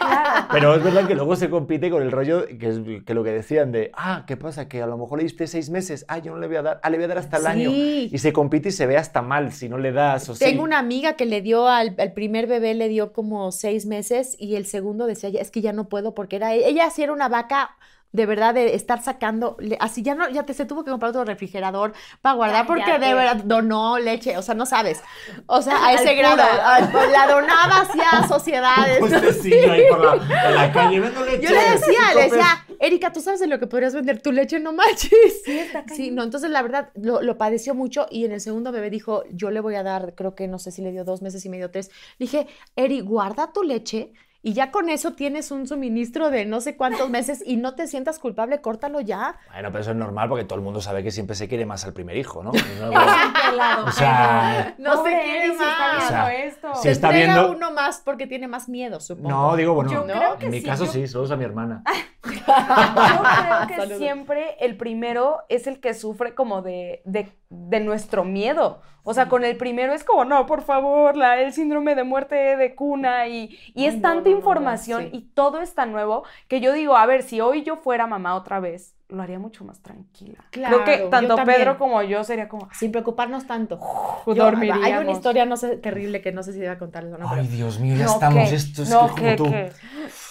[0.00, 0.48] Claro.
[0.50, 3.30] Pero es verdad que luego se compite con el rollo que, es, que lo que
[3.30, 4.66] decían de, ah, ¿qué pasa?
[4.66, 6.80] Que a lo mejor le diste seis meses, ah, yo no le voy a dar,
[6.82, 7.70] ah, le voy a dar hasta el año.
[7.70, 10.42] Y se compite y se ve hasta mal si no le das o sí.
[10.42, 14.34] Tengo una amiga que le dio al, al primer bebé, le dio como seis meses
[14.38, 17.12] y el segundo decía, "Ya, es que ya no puedo porque era, ella sí era
[17.12, 17.76] una vaca
[18.12, 21.24] de verdad de estar sacando, así ya no, ya te se tuvo que comprar otro
[21.24, 21.92] refrigerador
[22.22, 25.00] para guardar porque de verdad donó leche, o sea, no sabes,
[25.46, 29.00] o sea, a ese grado, al- la donaba hacia sociedades.
[29.00, 31.42] Un puestecillo ahí por la, la calle, vendo leche.
[31.42, 32.66] Yo le decía, le decía.
[32.82, 35.42] Erika, tú sabes de lo que podrías vender tu leche, no manches.
[35.44, 38.72] Sí, está Sí, no, entonces la verdad lo, lo padeció mucho y en el segundo
[38.72, 41.20] bebé dijo, yo le voy a dar, creo que no sé si le dio dos
[41.20, 41.90] meses y medio, tres.
[42.18, 42.46] Le dije,
[42.76, 47.10] Eri, guarda tu leche y ya con eso tienes un suministro de no sé cuántos
[47.10, 49.36] meses y no te sientas culpable, córtalo ya.
[49.52, 51.84] Bueno, pero eso es normal porque todo el mundo sabe que siempre se quiere más
[51.84, 52.52] al primer hijo, ¿no?
[53.50, 53.86] Pelado.
[53.86, 55.96] o sea, No se quiere Eri, si está más.
[55.98, 56.74] viendo O sea, esto.
[56.76, 59.28] si Se está viendo- uno más porque tiene más miedo, supongo.
[59.28, 60.14] no, digo, bueno, Yo ¿no?
[60.14, 61.82] creo que en mi sí, caso yo- sí, solo es a mi hermana.
[62.22, 63.98] Yo creo que Saludos.
[63.98, 68.80] siempre el primero es el que sufre como de, de de nuestro miedo.
[69.04, 72.34] O sea, con el primero es como, no, por favor, la, el síndrome de muerte
[72.34, 75.10] de cuna y, y es no, tanta no, no, no, información sí.
[75.12, 78.34] y todo es tan nuevo que yo digo, a ver, si hoy yo fuera mamá
[78.34, 80.38] otra vez, lo haría mucho más tranquila.
[80.50, 81.34] Claro, Creo que yo tanto.
[81.44, 83.80] Pedro como yo sería como, Sin preocuparnos tanto.
[84.26, 84.84] Yo- dormiríamos.
[84.84, 87.28] hay una historia, no sé, terrible que no sé si iba a contarles o no,
[87.28, 88.48] pero Ay, Dios mío, ya No, estamos.
[88.48, 88.54] ¿qué?
[88.54, 89.44] Esto es no, que como ¿qué, tú.
[89.50, 89.72] qué?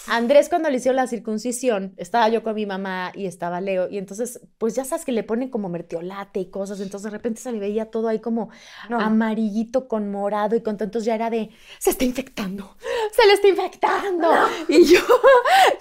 [0.10, 3.98] Andrés cuando le hicieron la circuncisión, estaba yo con mi mamá y estaba Leo, y
[3.98, 7.52] entonces, pues ya sabes que le ponen como mertiolate y cosas, entonces de repente se
[7.52, 8.50] le veía todo ahí como
[8.90, 9.00] No.
[9.00, 11.50] amarillito con morado y con entonces ya era de,
[11.80, 12.76] se está infectando,
[13.12, 14.30] se le está infectando.
[14.68, 15.00] Y yo,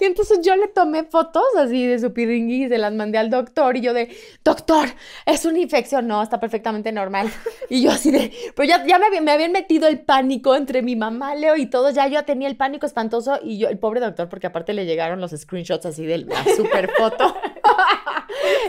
[0.01, 3.31] y entonces yo le tomé fotos así de su piringui y se las mandé al
[3.31, 4.15] doctor y yo de,
[4.45, 4.89] doctor,
[5.27, 7.31] es una infección, no, está perfectamente normal.
[7.71, 10.81] Y yo así de, pero ya, ya me, había- me habían metido el pánico entre
[10.83, 14.01] mi mamá, Leo y todos, ya yo tenía el pánico espantoso y yo, el pobre
[14.01, 17.35] doctor, porque aparte le llegaron los screenshots así de la super foto.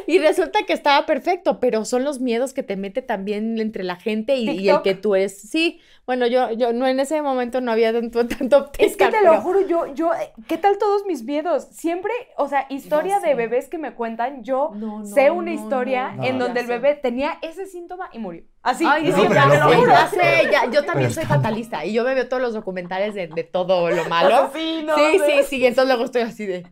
[0.08, 3.96] y resulta que estaba perfecto, pero son los miedos que te mete también entre la
[3.96, 5.40] gente y, y el que tú eres.
[5.42, 9.22] Sí, bueno, yo, yo no en ese momento no había tanto, tanto Es que te
[9.24, 10.12] lo juro, yo, yo,
[10.48, 11.68] ¿qué tal todos mis miedos?
[11.72, 15.56] Siempre, o sea, historia de bebés que me cuentan, yo No, no, sé una no,
[15.62, 16.24] historia no.
[16.24, 16.74] en No, donde el sé.
[16.74, 18.44] bebé tenía ese síntoma y murió.
[18.62, 19.92] Así, Ay, y no, sí, ya lo sé, juro.
[19.92, 23.28] ya sé, ya- yo también soy fatalista y yo me veo todos los documentales de,
[23.28, 24.52] de todo lo malo.
[24.54, 24.86] Sí,
[25.26, 25.44] sí, ¿eh?
[25.44, 26.66] sí, entonces luego estoy así de...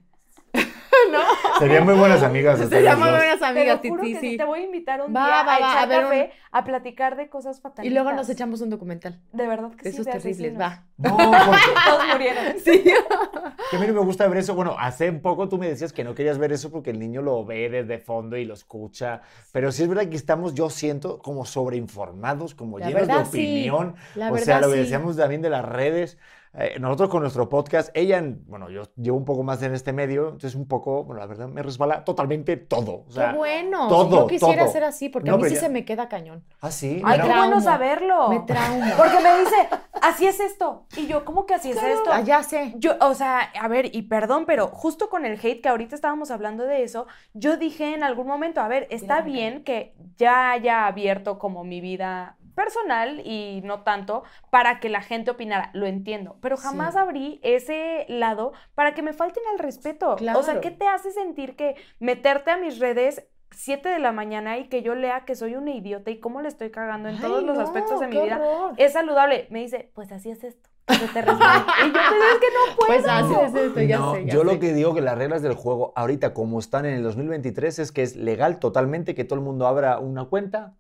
[1.12, 1.20] ¿No?
[1.60, 2.60] Serían muy buenas amigas.
[2.60, 3.18] Seríamos dos.
[3.18, 4.30] buenas Te amigas, lo juro Titi, que sí.
[4.32, 4.38] sí.
[4.38, 6.64] Te voy a invitar un Va, día va, a va, a ver café un- a
[6.64, 7.86] platicar de cosas fatalistas.
[7.86, 9.20] Y luego nos echamos un documental.
[9.34, 10.62] De verdad que De sí, esos de terribles, asesinos.
[10.62, 10.84] va.
[10.98, 12.44] No, porque Todos murieron.
[12.64, 12.84] Sí.
[13.70, 14.56] que a mí no me gusta ver eso.
[14.56, 17.46] Bueno, hace poco tú me decías que no querías ver eso porque el niño lo
[17.46, 19.22] ve desde fondo y lo escucha.
[19.52, 23.26] Pero sí es verdad que estamos, yo siento, como sobreinformados, como La llenos de verdad,
[23.32, 23.38] sí.
[23.38, 23.96] opinión.
[24.16, 24.80] La o sea, lo que sí.
[24.82, 26.18] decíamos también de las redes.
[26.58, 29.94] Eh, nosotros con nuestro podcast, ella, en- bueno, yo llevo un poco más en este
[29.94, 33.04] medio, entonces un poco, bueno, la verdad me resbala totalmente todo.
[33.08, 33.88] O sea, Qué bueno.
[33.88, 34.72] todo, yo quisiera todo.
[34.74, 36.44] ser así porque No, a mí sí ya- se me queda cañón.
[36.62, 37.02] Ah, sí.
[37.06, 38.30] Ay, Me qué bueno saberlo.
[38.30, 38.94] Me trauma.
[38.98, 39.56] Porque me dice,
[40.02, 40.86] así es esto.
[40.96, 42.10] Y yo, ¿cómo que así es esto?
[42.12, 42.74] Ah, ya sé.
[42.78, 46.32] Yo, o sea, a ver, y perdón, pero justo con el hate que ahorita estábamos
[46.32, 50.88] hablando de eso, yo dije en algún momento, a ver, está bien que ya haya
[50.88, 56.36] abierto como mi vida personal y no tanto para que la gente opinara, lo entiendo,
[56.42, 57.00] pero jamás Sí.
[57.00, 60.16] abrí ese lado para que me falten al respeto.
[60.36, 60.60] O sea.
[60.60, 64.82] ¿qué te hace sentir que meterte a mis redes 7 de la mañana y que
[64.82, 67.58] yo lea que soy una idiota y cómo le estoy cagando en Ay, todos los
[67.60, 68.38] aspectos de mi vida?
[68.42, 68.74] horror.
[68.78, 69.48] Es saludable.
[69.52, 70.68] Me dice, pues así es esto.
[70.88, 71.64] te resbale".
[71.84, 72.88] y yo, pues es que no puedo.
[72.88, 74.26] Pues así es esto, ya No, sé.
[74.26, 77.04] ya yo lo que digo que las reglas del juego ahorita como están en el
[77.04, 80.74] 2023 es que es legal totalmente que todo el mundo abra una cuenta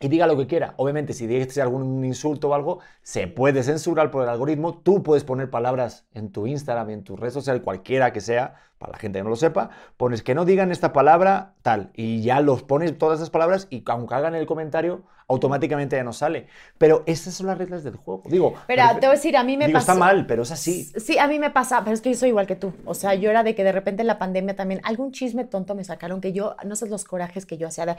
[0.00, 0.74] y diga lo que quiera.
[0.76, 4.78] Obviamente, si dices algún insulto o algo, se puede censurar por el algoritmo.
[4.78, 8.92] Tú puedes poner palabras en tu Instagram, en tu red social, cualquiera que sea, para
[8.92, 12.40] la gente que no lo sepa, pones que no digan esta palabra tal y ya
[12.40, 16.46] los pones todas esas palabras y aunque hagan el comentario, automáticamente ya no sale.
[16.78, 18.22] Pero esas son las reglas del juego.
[18.26, 19.92] Digo, Pero te voy a decir, a mí me digo, pasó.
[19.92, 20.84] está mal, pero es así.
[20.96, 22.74] Sí, a mí me pasa, pero es que yo soy igual que tú.
[22.84, 25.74] O sea, yo era de que de repente en la pandemia también algún chisme tonto
[25.74, 27.96] me sacaron que yo, no sé los corajes que yo hacía de,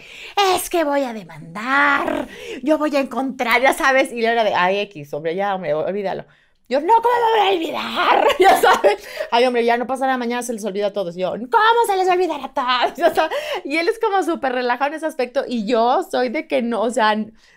[0.56, 2.28] es que voy a demandar,
[2.64, 5.74] yo voy a encontrar, ya sabes, y yo era de, ay, X, hombre, ya, hombre,
[5.74, 6.26] olvídalo.
[6.68, 8.28] Yo, no, ¿cómo me voy a olvidar?
[8.40, 9.08] Ya sabes.
[9.32, 11.16] Ay, hombre, ya no pasa nada, mañana se les olvida a todos.
[11.16, 12.94] Yo, ¿cómo se les olvidará a todos?
[12.98, 13.38] Ya sabes.
[13.64, 15.44] Y él es como súper relajado en ese aspecto.
[15.48, 17.16] Y yo soy de que no, o sea,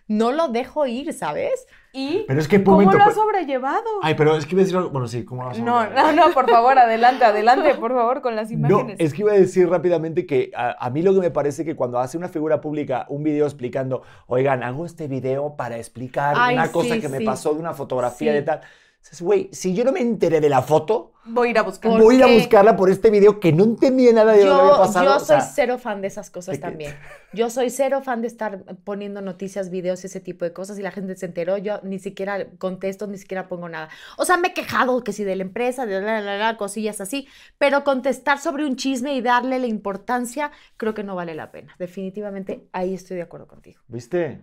[0.09, 1.67] no lo dejo ir, ¿sabes?
[1.95, 3.83] ¿Y Pero es que, cómo momento, lo has sobrellevado?
[4.03, 4.91] Ay, pero es que iba a decir algo.
[4.91, 6.15] Bueno, sí, ¿cómo vas a No, hablar?
[6.15, 8.97] no, no, por favor, adelante, adelante, por favor, con las No, imágenes.
[9.01, 11.75] es que iba a decir rápidamente que a, a mí lo que me parece que
[11.77, 16.57] cuando hace una figura pública un video explicando, oigan, hago este video para explicar Ay,
[16.57, 18.37] una cosa sí, que me pasó de una fotografía Sí.
[18.37, 18.61] de tal.
[19.01, 21.91] Dices, güey, si yo no me enteré de la foto, Voy a ir a buscar.
[21.93, 24.55] ¿Por voy a ir a buscarla por este video que no entendía nada de lo
[24.55, 25.05] que había Yo, pasado.
[25.05, 26.95] yo o sea, soy cero fan de esas cosas que- también.
[27.35, 30.91] Yo soy cero fan de estar poniendo noticias, videos, ese tipo de cosas y la
[30.91, 31.59] gente se enteró.
[31.59, 33.91] Yo ni siquiera contesto, ni siquiera pongo nada.
[34.17, 37.01] O sea, me he quejado que si de la empresa, de la, la, la, cosillas
[37.03, 37.29] así,
[37.59, 41.75] pero contestar sobre un chisme y darle la importancia, creo que no vale la pena.
[41.79, 43.83] Definitivamente ahí estoy de acuerdo contigo.
[43.87, 44.41] ¿Viste?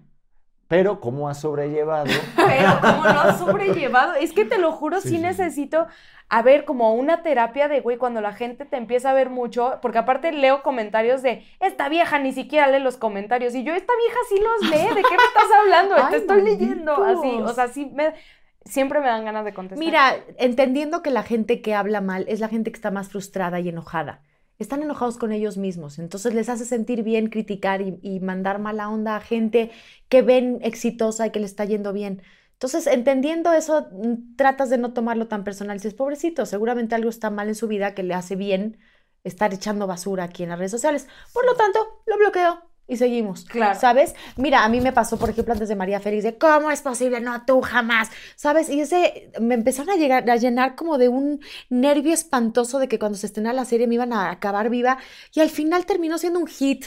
[0.68, 2.08] Pero, ¿cómo has sobrellevado?
[2.36, 4.14] Pero cómo lo has sobrellevado.
[4.16, 5.22] Es que te lo juro, sí, Sí, sí, sí.
[5.22, 5.88] necesito,
[6.28, 9.78] a ver, como una terapia de, güey, cuando la gente te empieza a ver mucho,
[9.82, 13.94] porque aparte leo comentarios de, esta vieja ni siquiera lee los comentarios, y yo, esta
[13.96, 15.96] vieja sí los lee, ¿de qué me estás hablando?
[15.98, 18.16] Ay, te estoy leyendo, así, o sea, sí me,
[18.64, 19.78] siempre me dan ganas de contestar.
[19.78, 23.60] Mira, entendiendo que la gente que habla mal es la gente que está más frustrada
[23.60, 24.22] y enojada.
[24.60, 28.90] Están enojados con ellos mismos, entonces les hace sentir bien criticar y, y mandar mala
[28.90, 29.72] onda a gente
[30.10, 32.22] que ven exitosa y que le está yendo bien.
[32.54, 35.80] Entonces, entendiendo eso, mm, tratas de no tomarlo tan personal.
[35.80, 38.80] Si es pobrecito, seguramente algo está mal en su vida que le hace bien
[39.24, 41.08] estar echando basura aquí en las redes sociales.
[41.34, 42.75] Por lo tanto, lo bloqueo.
[42.88, 43.46] Y seguimos.
[43.46, 43.80] Claro.
[43.80, 44.14] ¿Sabes?
[44.36, 47.20] Mira, a mí me pasó, por ejemplo, antes de María Félix, de ¿cómo es posible?
[47.20, 48.10] No, tú jamás.
[48.36, 48.70] ¿Sabes?
[48.70, 53.00] Y ese, me empezaron a llegar, a llenar como de un nervio espantoso de que
[53.00, 54.98] cuando se estrenara la serie me iban a acabar viva.
[55.34, 56.86] Y al final terminó siendo un hit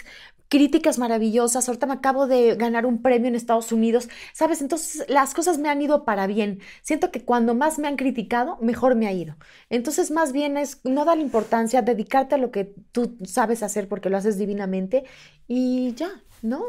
[0.48, 1.68] críticas maravillosas.
[1.68, 4.62] Ahorita me acabo de ganar un premio en Estados Unidos, ¿sabes?
[4.62, 6.60] Entonces las cosas me han ido para bien.
[6.82, 9.36] Siento que cuando más me han criticado, mejor me ha ido.
[9.70, 14.10] Entonces más bien es no dar importancia, dedicarte a lo que tú sabes hacer porque
[14.10, 15.04] lo haces divinamente
[15.46, 16.08] y ya,
[16.42, 16.62] ¿no?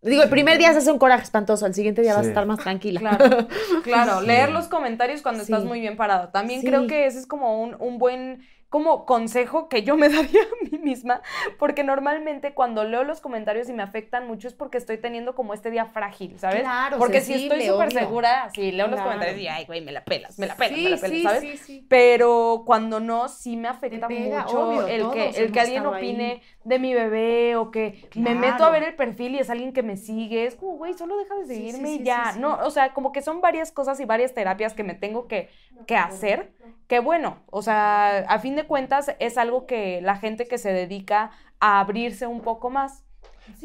[0.00, 2.46] Digo, el primer día se hace un coraje espantoso, al siguiente día vas a estar
[2.46, 3.00] más tranquila.
[3.00, 3.48] Claro,
[3.82, 4.20] claro.
[4.20, 4.26] Sí.
[4.28, 6.28] Leer los comentarios cuando estás muy bien parado.
[6.28, 6.68] También Sí.
[6.68, 10.70] creo que ese es como un, un buen como consejo que yo me daría a
[10.70, 11.22] mí misma,
[11.58, 15.54] porque normalmente cuando leo los comentarios y me afectan mucho es porque estoy teniendo como
[15.54, 16.60] este día frágil, ¿sabes?
[16.60, 20.04] Claro, porque si estoy súper segura, así leo los comentarios y, ay, güey, me la
[20.04, 21.40] pelas, me la pelas, me la pelas, ¿sabes?
[21.40, 21.86] sí, sí.
[21.88, 26.42] Pero cuando no, sí me afecta pega, mucho obvio, el, que, el que alguien ahí.
[26.68, 29.82] De mi bebé o que me meto a ver el perfil y es alguien que
[29.82, 30.46] me sigue.
[30.46, 32.32] Es como, güey, solo deja de sí, seguirme sí, y ya.
[32.34, 32.40] sí.
[32.40, 35.50] No, o sea, como que son varias cosas y varias terapias que me tengo que,
[35.86, 36.52] que hacer.
[36.86, 40.72] Que bueno, o sea, a fin de cuentas es algo que la gente que se
[40.72, 43.04] dedica a abrirse un poco más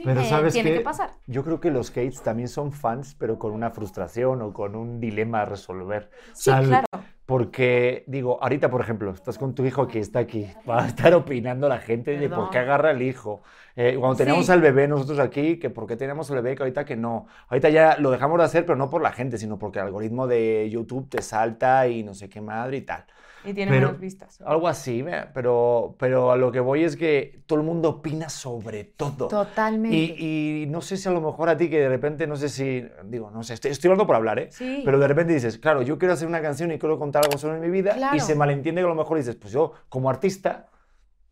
[0.03, 0.77] Pero eh, ¿sabes tiene qué?
[0.77, 1.11] que pasar.
[1.27, 4.99] Yo creo que los hates también son fans, pero con una frustración o con un
[4.99, 6.09] dilema a resolver.
[6.33, 6.85] Sí, claro.
[7.25, 11.13] Porque, digo, ahorita, por ejemplo, estás con tu hijo que está aquí, va a estar
[11.13, 12.69] opinando la gente de por qué Perdón.
[12.69, 13.41] agarra el hijo.
[13.77, 14.51] Eh, cuando teníamos Sí.
[14.51, 17.27] al bebé nosotros aquí, que por qué teníamos al bebé, que ahorita que no.
[17.47, 20.27] Ahorita ya lo dejamos de hacer, pero no por la gente, sino porque el algoritmo
[20.27, 23.05] de YouTube te salta y no sé qué madre y tal.
[23.45, 24.39] Y tiene Pero- menos vistas.
[24.45, 28.83] Algo así, pero, pero a lo que voy es que todo el mundo opina sobre
[28.85, 29.27] todo.
[29.27, 29.95] Totalmente.
[29.97, 32.49] Y, y no sé si a lo mejor a ti que de repente, no sé
[32.49, 34.47] si, digo, no sé, estoy, estoy hablando por hablar, ¿eh?
[34.51, 34.81] Sí.
[34.85, 37.59] Pero de repente dices, claro, yo quiero hacer una canción y quiero contar algo sobre
[37.59, 38.15] mi vida Claro.
[38.15, 40.69] y se malentiende que a lo mejor dices, pues yo como artista,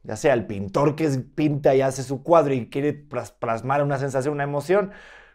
[0.04, 3.98] ya sea el pintor que pinta y hace su cuadro y quiere plas- plasmar una
[4.00, 4.92] sensación, una emoción,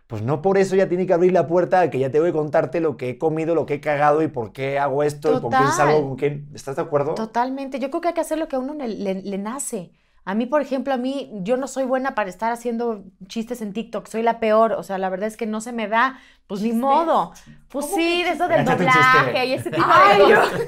[0.07, 2.33] pues no por eso ya tiene que abrir la puerta a que ya tengo que
[2.33, 5.41] contarte lo que he comido, lo que he cagado y por qué hago esto y
[5.41, 5.73] quién Total.
[5.73, 6.49] salgo, con quién.
[6.55, 7.15] ¿Estás de acuerdo?
[7.15, 7.79] Totalmente.
[7.79, 9.93] Yo creo que hay que hacer lo que a uno le, le- le nace.
[10.27, 13.73] A mí, por ejemplo, a mí, yo no soy buena para estar haciendo chistes en
[13.73, 14.09] TikTok.
[14.09, 14.73] Soy la peor.
[14.73, 16.19] O sea, la verdad es que no se me da.
[16.49, 17.33] Pues ni modo.
[17.69, 20.61] Pues sí, de eso del doblaje y ese tipo Ay, de yo- cosas.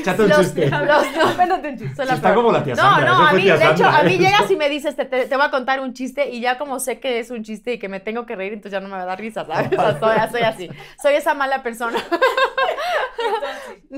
[0.00, 0.70] Échate un Los- chiste.
[0.70, 2.02] los- Cuéntate un chiste.
[2.02, 2.34] está peor.
[2.34, 4.56] como la tía No, Sandra, no, eso a mí, de hecho, a mí llegas y
[4.56, 7.20] me dices, te, te- te voy a contar un chiste y ya como sé que
[7.20, 9.06] es un chiste y que me tengo que reír, entonces ya no me va a
[9.06, 9.70] dar risa, ¿sabes?
[9.72, 10.68] O sea, soy, soy así.
[11.00, 11.98] Soy esa mala persona.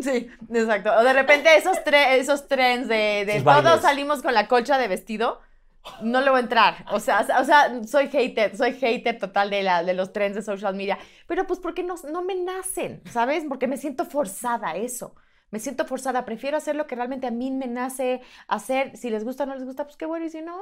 [0.02, 0.90] Sí, exacto.
[0.96, 3.82] O de repente esos, tre- esos trends de, de todos bailes.
[3.82, 5.40] salimos con la colcha de vestido,
[6.02, 6.84] no le voy a entrar.
[6.90, 10.42] O sea, o sea, soy hater, soy hater total de, la, de los trends de
[10.42, 10.98] social media.
[11.26, 13.44] Pero pues porque no, no me nacen, ¿sabes?
[13.48, 15.14] Porque me siento forzada a eso.
[15.50, 18.96] Me siento forzada, prefiero hacer lo que realmente a mí me nace hacer.
[18.96, 20.24] Si les gusta o no les gusta, pues qué bueno.
[20.24, 20.58] Y si no,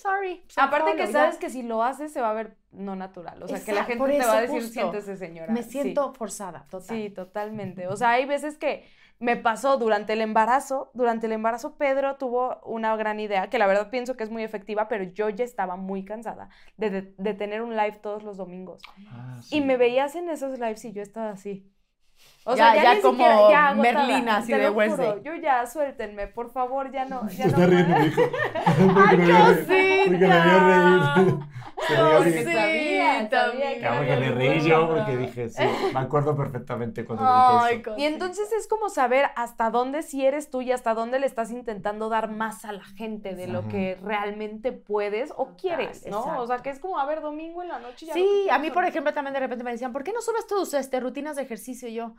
[0.00, 0.44] sorry.
[0.56, 1.12] Aparte que ya.
[1.12, 3.42] sabes que si lo haces se va a ver no natural.
[3.42, 4.72] O sea, que la gente te va a decir, justo.
[4.72, 5.52] siéntese señora.
[5.52, 5.70] Me Sí.
[5.82, 6.82] siento forzada, total.
[6.96, 7.86] Sí, totalmente.
[7.88, 8.86] O sea, hay veces que
[9.18, 13.68] me pasó durante el embarazo, durante el embarazo Pedro tuvo una gran idea, que la
[13.68, 17.34] verdad pienso que es muy efectiva, pero yo ya estaba muy cansada de, de- de
[17.34, 18.82] tener un live todos los domingos.
[19.10, 21.71] Ah, Y me veías en esos lives y yo estaba así.
[22.44, 24.72] O Ya- sea, ya, ya ni como siquiera, ya agotada, Merlina, así te de lo
[24.72, 24.78] juro.
[24.86, 25.22] Wednesday.
[25.22, 27.22] Yo ya, suéltenme, por favor, ya no.
[27.28, 28.20] Ya Se está no riendo hijo.
[29.06, 30.02] ¡Ay, reír.
[30.08, 31.38] Porque me vio reír.
[31.88, 32.44] Bien.
[32.44, 35.62] sabía, sabía que porque reí yo porque dije, sí,
[35.92, 37.98] me acuerdo perfectamente cuando Ay, dije eso.
[37.98, 41.50] Y entonces es como saber hasta dónde si eres tú y hasta dónde le estás
[41.50, 46.40] intentando dar más a la gente de lo que realmente puedes o quieres, ¿no?
[46.40, 48.14] O sea, que es como, a ver, domingo en la noche ya.
[48.14, 50.74] Sí, a mí, por ejemplo, también de repente me decían, ¿por qué no subes tus
[50.74, 51.88] este, rutinas de ejercicio?
[51.88, 52.14] Y yo,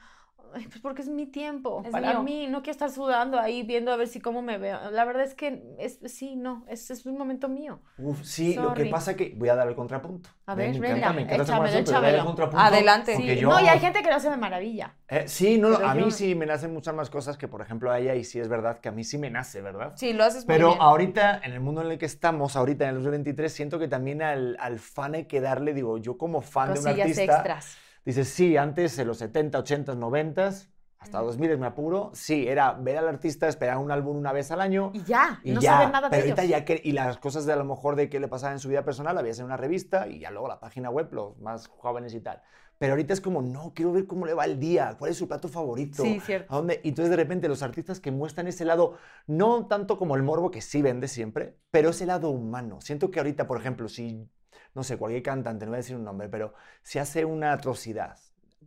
[0.56, 1.82] "Ay, pues porque es mi tiempo.
[1.84, 2.22] Es Para mío.
[2.24, 4.92] mí, no quiero estar sudando ahí viendo a ver si cómo me veo.
[4.92, 7.82] La verdad es que, es, sí, no, es, es un momento mío.
[7.98, 8.90] Uf, sí, lo que Sorry.
[8.92, 10.30] pasa que voy a dar el contrapunto.
[10.46, 13.16] A Me ver, encanta, venga, me encanta échamelo, información, pero el contrapunto Adelante.
[13.18, 14.94] Sí, yo- No, y hay gente que lo hace de maravilla.
[15.08, 17.62] Eh, sí, no, Pero a mí yo- sí me nacen muchas más cosas que, por
[17.64, 19.94] ejemplo, a ella, y sí es verdad que a mí sí me nace, ¿verdad?
[19.96, 20.82] Sí, lo haces muy Pero bien.
[20.82, 24.22] ahorita, en el mundo en el que estamos, ahorita en el 2023, siento que también
[24.22, 27.78] al, al fan hay que darle, digo, yo como fan de un Cosillas artista, extras.
[28.06, 30.52] Dices, sí, antes en los 70, 80, 90,
[31.00, 34.62] hasta 2000 me apuro, sí, era ver al artista, esperar un álbum una vez al
[34.62, 34.92] año.
[34.94, 36.40] Y ya, Y no ya, saben nada de pero ellos.
[36.40, 38.60] ahorita ya que, y las cosas de a lo mejor de qué le pasaba en
[38.60, 41.68] su vida personal, veías en una revista y ya luego la página web, los más
[41.68, 42.42] jóvenes y tal.
[42.78, 45.28] Pero ahorita es como, no, quiero ver cómo le va el día, cuál es su
[45.28, 46.04] plato favorito.
[46.04, 46.54] Sí, cierto.
[46.54, 46.80] ¿A dónde?
[46.84, 48.98] Y entonces de repente los artistas que muestran ese lado,
[49.28, 52.80] no tanto como el morbo que sí vende siempre, pero ese lado humano.
[52.82, 54.28] Siento que ahorita, por ejemplo, si,
[54.76, 58.18] no sé, cualquier cantante, no voy a decir un nombre, pero si hace una atrocidad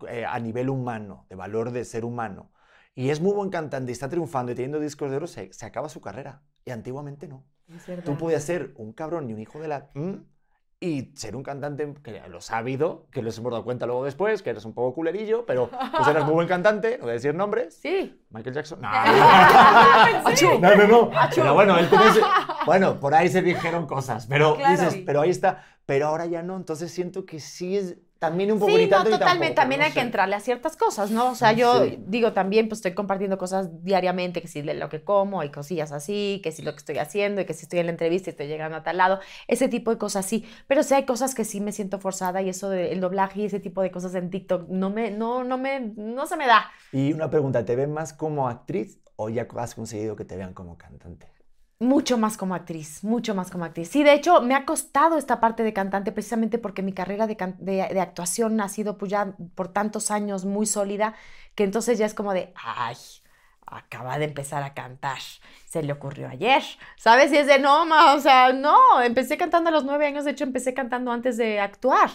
[0.08, 2.50] eh, a nivel humano, de valor de ser humano,
[2.94, 5.66] y es muy buen cantante y está triunfando y teniendo discos de oro, se, se
[5.66, 6.42] acaba su carrera.
[6.64, 7.44] Y antiguamente no.
[8.04, 9.90] Tú podías ser un cabrón y un hijo de la...
[9.94, 10.14] ¿Mm?
[10.86, 14.42] Y ser un cantante que lo ha sabido, que les hemos dado cuenta luego después,
[14.42, 17.34] que eres un poco culerillo, pero pues eres muy buen cantante, no voy a decir
[17.34, 17.74] nombres.
[17.80, 18.22] Sí.
[18.30, 18.80] Michael Jackson.
[20.60, 20.86] No, no, no.
[20.86, 21.10] no.
[21.34, 22.20] Pero bueno, él tiene ese-
[22.66, 24.70] bueno, por ahí se dijeron cosas, pero Claro.
[24.72, 28.58] dices, pero ahí está, pero ahora ya no, entonces siento que sí es también un
[28.58, 29.18] poco Sí, no, totalmente.
[29.24, 31.32] tampoco, también no hay que entrarle a ciertas cosas, ¿no?
[31.32, 31.98] O sea, yo Sí.
[32.06, 36.40] digo también, pues estoy compartiendo cosas diariamente, que si lo que como, hay cosillas así,
[36.42, 38.46] que si lo que estoy haciendo, y que si estoy en la entrevista y estoy
[38.46, 40.46] llegando a tal lado, ese tipo de cosas sí.
[40.66, 43.60] Pero sí hay cosas que sí me siento forzada y eso del doblaje y ese
[43.60, 46.70] tipo de cosas en TikTok no me, no, no me, no se me da.
[46.92, 50.54] Y una pregunta, ¿te ven más como actriz o ya has conseguido que te vean
[50.54, 51.35] como cantante?
[51.78, 53.90] Mucho más como actriz, mucho más como actriz.
[53.90, 57.36] Sí, de hecho, me ha costado esta parte de cantante precisamente porque mi carrera de,
[57.58, 61.14] de actuación ha sido pues ya por tantos años muy sólida,
[61.54, 62.96] que entonces ya es como de, ay,
[63.66, 65.18] acaba de empezar a cantar,
[65.66, 66.62] se le ocurrió ayer,
[66.96, 67.32] ¿sabes?
[67.32, 70.30] Y es de, no, ma, o sea, no, empecé cantando a los nueve años, de
[70.30, 72.10] hecho empecé cantando antes de actuar,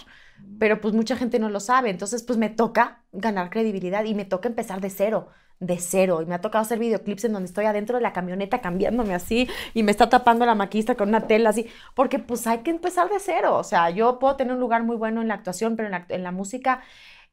[0.57, 4.25] pero pues mucha gente no lo sabe, entonces pues me toca ganar credibilidad y me
[4.25, 5.29] toca empezar de cero
[5.61, 8.59] de cero y me ha tocado hacer videoclips en donde estoy adentro de la camioneta
[8.59, 12.59] cambiándome así y me está tapando la maquista con una tela así, porque pues hay
[12.59, 15.35] que empezar de cero, o sea, yo puedo tener un lugar muy bueno en la
[15.35, 16.81] actuación, pero en la, en la música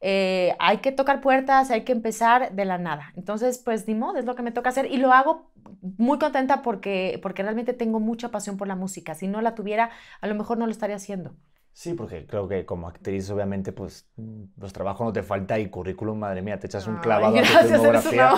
[0.01, 3.11] eh, hay que tocar puertas, hay que empezar de la nada.
[3.17, 5.51] Entonces, pues ni modo, es lo que me toca hacer y lo hago
[5.97, 9.15] muy contenta porque, porque realmente tengo mucha pasión por la música.
[9.15, 11.35] Si no la tuviera, a lo mejor no lo estaría haciendo.
[11.81, 15.69] Sí, porque creo que como actriz, obviamente, pues mm, los trabajos no te falta y
[15.69, 18.33] currículum, madre mía, te echas un Ay, clavado a tu filmografía.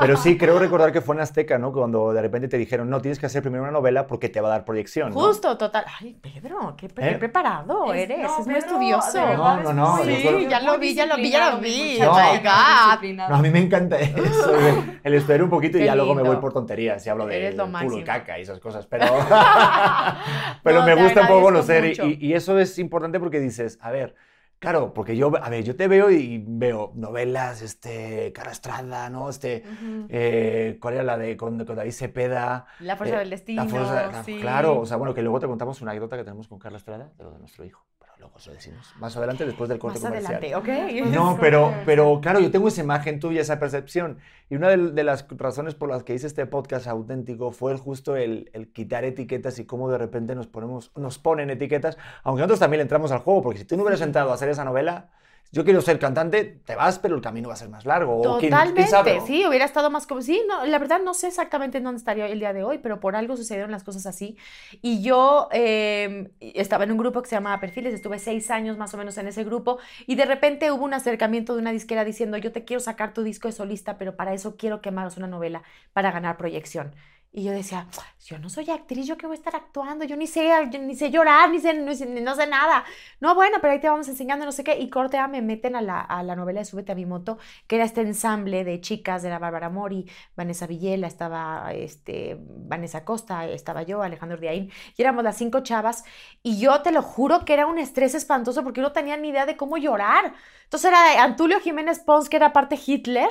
[0.00, 1.72] Pero sí, creo recordar que fue en Azteca, ¿no?
[1.72, 4.48] Cuando de repente te dijeron, no, tienes que hacer primero una novela porque te va
[4.48, 5.10] a dar proyección.
[5.12, 5.20] ¿no?
[5.20, 5.84] Justo, total.
[6.00, 7.12] Ay, Pedro, qué, pre- ¿Eh?
[7.12, 9.12] qué preparado Es- eres, no, es muy Pedro, estudioso.
[9.18, 11.30] de verdad No, no, no, muy- creo- Sí, ya lo muy vi, ya lo vi,
[11.30, 11.68] ya lo vi.
[11.68, 13.28] disciplinado, Oh my God.
[13.28, 16.22] No, a mí me encanta eso, el, el estudiar un poquito y ya luego me
[16.22, 19.04] voy por tonterías y hablo de culo y caca y esas cosas, pero,
[20.62, 23.90] pero No, me gusta un poco conocer y- y eso es importante porque dices, a
[23.90, 24.14] ver,
[24.58, 29.28] claro, porque yo, a ver, yo te veo y veo novelas, este, Cara Estrada, ¿no?
[29.28, 29.62] Este,
[30.08, 32.66] eh, ¿cuál era la de con, con David Cepeda?
[32.80, 33.64] La fuerza Eh, del destino.
[33.64, 34.38] La fuerza, sí.
[34.40, 37.12] Claro, o sea, bueno, que luego te contamos una anécdota que tenemos con Carla Estrada,
[37.18, 37.84] de lo de nuestro hijo,
[38.26, 40.36] luego eso lo decimos más adelante después del corte Más comercial.
[40.36, 41.06] adelante, ¿ok?
[41.14, 44.18] No, pero, pero claro, yo tengo esa imagen tuya, esa percepción.
[44.48, 47.78] Y una de, de las razones por las que hice este podcast auténtico fue el
[47.78, 52.40] justo el, el quitar etiquetas y cómo de repente nos, ponemos, nos ponen etiquetas, aunque
[52.40, 54.64] nosotros también le entramos al juego, porque si tú no hubieras entrado a hacer esa
[54.64, 55.08] novela,
[55.52, 58.18] yo quiero ser cantante, te vas, pero el camino va a ser más largo.
[58.18, 59.26] o Totalmente, sabe, ¿no?
[59.26, 62.26] sí, hubiera estado más como, sí, no, la verdad no sé exactamente en dónde estaría
[62.26, 64.36] el día de hoy, pero por algo sucedieron las cosas así.
[64.82, 68.92] Y yo eh, estaba en un grupo que se llamaba Perfiles, estuve seis años más
[68.94, 72.36] o menos en ese grupo y de repente hubo un acercamiento de una disquera diciendo,
[72.36, 75.16] yo te quiero sacar tu disco de solista, pero para eso quiero que me hagas
[75.16, 76.94] una novela para ganar proyección.
[77.32, 77.86] Y yo decía,
[78.24, 80.50] yo no soy actriz, yo qué voy a estar actuando, yo ni sé,
[80.80, 82.82] ni sé llorar, ni sé, no no sé nada.
[83.20, 84.78] No, bueno, pero ahí te vamos enseñando, no sé qué.
[84.78, 87.76] Y corte me meten a la, a la novela de Súbete a mi moto, que
[87.76, 93.46] era este ensamble de chicas, de la Bárbara Mori, Vanessa Villela, estaba este, Vanessa Costa,
[93.46, 96.04] estaba yo, Alejandro Diaín, y éramos las cinco chavas.
[96.42, 99.28] Y yo te lo juro que era un estrés espantoso porque yo no tenía ni
[99.28, 100.34] idea de cómo llorar.
[100.66, 103.28] Entonces era de Antulio Jiménez Pons, que era parte Hitler,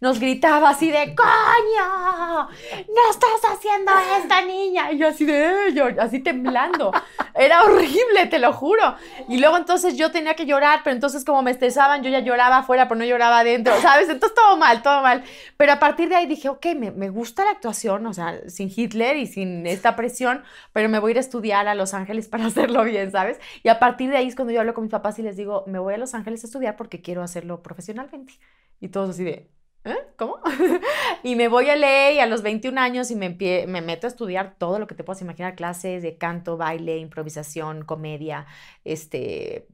[0.00, 2.48] nos gritaba así de ¡Coño!
[2.48, 4.90] ¡No estás haciendo esta niña!
[4.92, 6.90] Y yo así de "Eh", yo, así temblando.
[7.34, 8.96] Era horrible, te lo juro.
[9.28, 12.58] Y luego entonces yo tenía que llorar, pero entonces como me estresaban, yo ya lloraba
[12.58, 14.08] afuera, pero no lloraba adentro, ¿sabes?
[14.08, 15.22] Entonces todo mal, todo mal.
[15.58, 18.72] Pero a partir de ahí dije, ok, me, me gusta la actuación, o sea, sin
[18.74, 22.28] Hitler y sin esta presión, pero me voy a ir a estudiar a Los Ángeles
[22.28, 23.38] para hacerlo bien, ¿sabes?
[23.62, 25.64] Y a partir de ahí es cuando yo hablo con mis papás y les digo,
[25.66, 28.34] me voy a Los Ángeles a estudiar porque quiero hacerlo profesionalmente.
[28.80, 29.52] Y todos así de,
[29.90, 29.98] ¿eh?
[30.16, 30.38] ¿Cómo?
[31.22, 33.30] y me voy a LA a los 21 años y me,
[33.66, 38.46] meto a estudiar todo lo que te puedas imaginar, clases de canto, baile, improvisación, comedia,
[38.84, 39.66] este,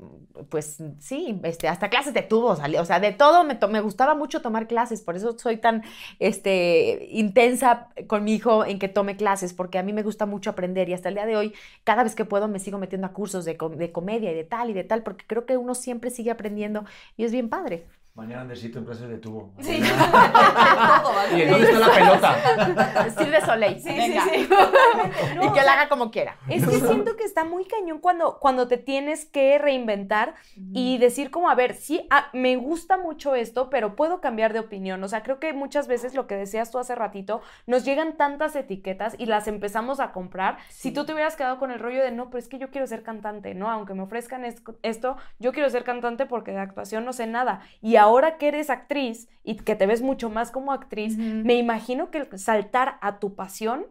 [0.48, 4.42] pues sí, este, hasta clases de tubo, salí- o sea, de todo me, gustaba mucho
[4.42, 5.82] tomar clases, por eso soy tan
[6.18, 10.50] este, intensa con mi hijo en que tome clases, porque a mí me gusta mucho
[10.50, 11.54] aprender y hasta el día de hoy,
[11.84, 14.72] cada vez que puedo me sigo metiendo a cursos de comedia y de tal y
[14.72, 16.84] de tal, porque creo que uno siempre sigue aprendiendo
[17.16, 17.86] y es bien padre.
[18.16, 19.52] Mañana Andersito en clases de tubo.
[19.60, 19.82] Sí.
[21.36, 23.10] ¿Y en dónde está la pelota?
[23.18, 24.24] Sirve Soleil, Sí, sí, venga.
[24.32, 24.48] sí.
[25.34, 26.36] No, y que la haga como quiera.
[26.48, 30.34] Es que siento que está muy cañón cuando, cuando te tienes que reinventar
[30.72, 34.60] y decir como, a ver, sí, ah, me gusta mucho esto, pero puedo cambiar de
[34.60, 35.02] opinión.
[35.02, 38.54] O sea, creo que muchas veces lo que decías tú hace ratito, nos llegan tantas
[38.54, 40.58] etiquetas y las empezamos a comprar.
[40.68, 42.86] Si tú te hubieras quedado con el rollo de, no, pero es que yo quiero
[42.86, 43.70] ser cantante, ¿no?
[43.72, 47.62] Aunque me ofrezcan es- esto, yo quiero ser cantante porque de actuación no sé nada.
[47.80, 52.10] Y ahora que eres actriz y que te ves mucho más como actriz, me imagino
[52.10, 53.86] que el saltar a tu pasión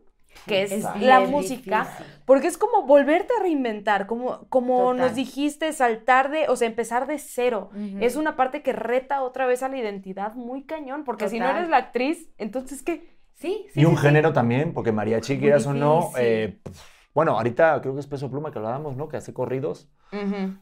[0.47, 2.05] que es, Es la música, difícil.
[2.25, 4.97] porque es como volverte a reinventar, como, como Total.
[4.97, 7.69] nos dijiste, saltar de, o sea, empezar de cero.
[7.99, 11.49] Es una parte que reta otra vez a la identidad muy cañón, porque si no
[11.49, 13.13] eres la actriz, entonces ¿qué?
[13.35, 13.81] Sí, sí.
[13.81, 14.07] Y un sí, sí.
[14.07, 16.59] género también, porque mariachi, quieras o no, eh,
[17.13, 19.07] bueno, ahorita creo que es Peso Pluma que hablábamos, ¿no?
[19.09, 19.87] Que hace corridos.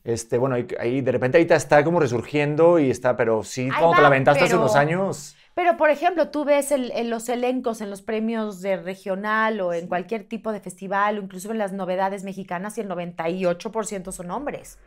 [0.04, 3.70] Este, bueno, ahí, ahí de repente ahorita está como resurgiendo y está, pero sí, Ahí
[3.70, 5.36] cuando te va, la aventaste hace pero- unos años.
[5.54, 9.74] Pero, por ejemplo, tú ves el- en los elencos en los premios de regional o
[9.74, 14.32] en cualquier tipo de festival o incluso en las novedades mexicanas y el 98% son
[14.32, 14.80] hombres.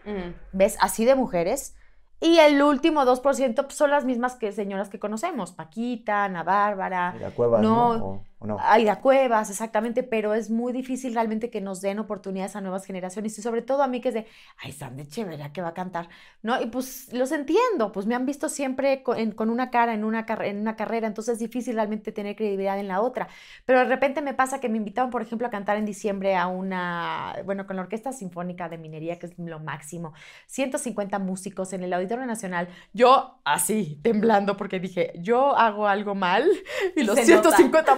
[0.53, 0.79] ¿Ves?
[0.81, 1.77] Así de mujeres.
[2.21, 5.53] Y el último 2% pues, son las mismas que señoras que conocemos.
[5.53, 8.25] Paquita, Ana Bárbara, Cuevas, no, ¿no?
[8.45, 8.59] No.
[8.61, 13.39] Aida Cuevas, exactamente, pero es muy difícil realmente que nos den oportunidades a nuevas generaciones
[13.39, 14.27] y sobre todo a mí que es de,
[14.63, 16.09] ay, Sandy Echeverría que va a cantar,
[16.43, 16.61] ¿no?
[16.61, 20.05] Y pues los entiendo, pues me han visto siempre co- en- con, una cara en
[20.05, 23.29] una, en una carrera, entonces es difícil realmente tener credibilidad en la otra,
[23.65, 26.47] pero de repente me pasa que me invitaron, por ejemplo, a cantar en diciembre a
[26.47, 30.13] una, bueno, con la Orquesta Sinfónica de Minería, que es lo máximo,
[30.49, 36.49] 150 músicos en el Auditorio Nacional, yo así, temblando, porque dije, yo hago algo mal
[36.97, 37.51] y los Se nota.
[37.57, 37.95] 150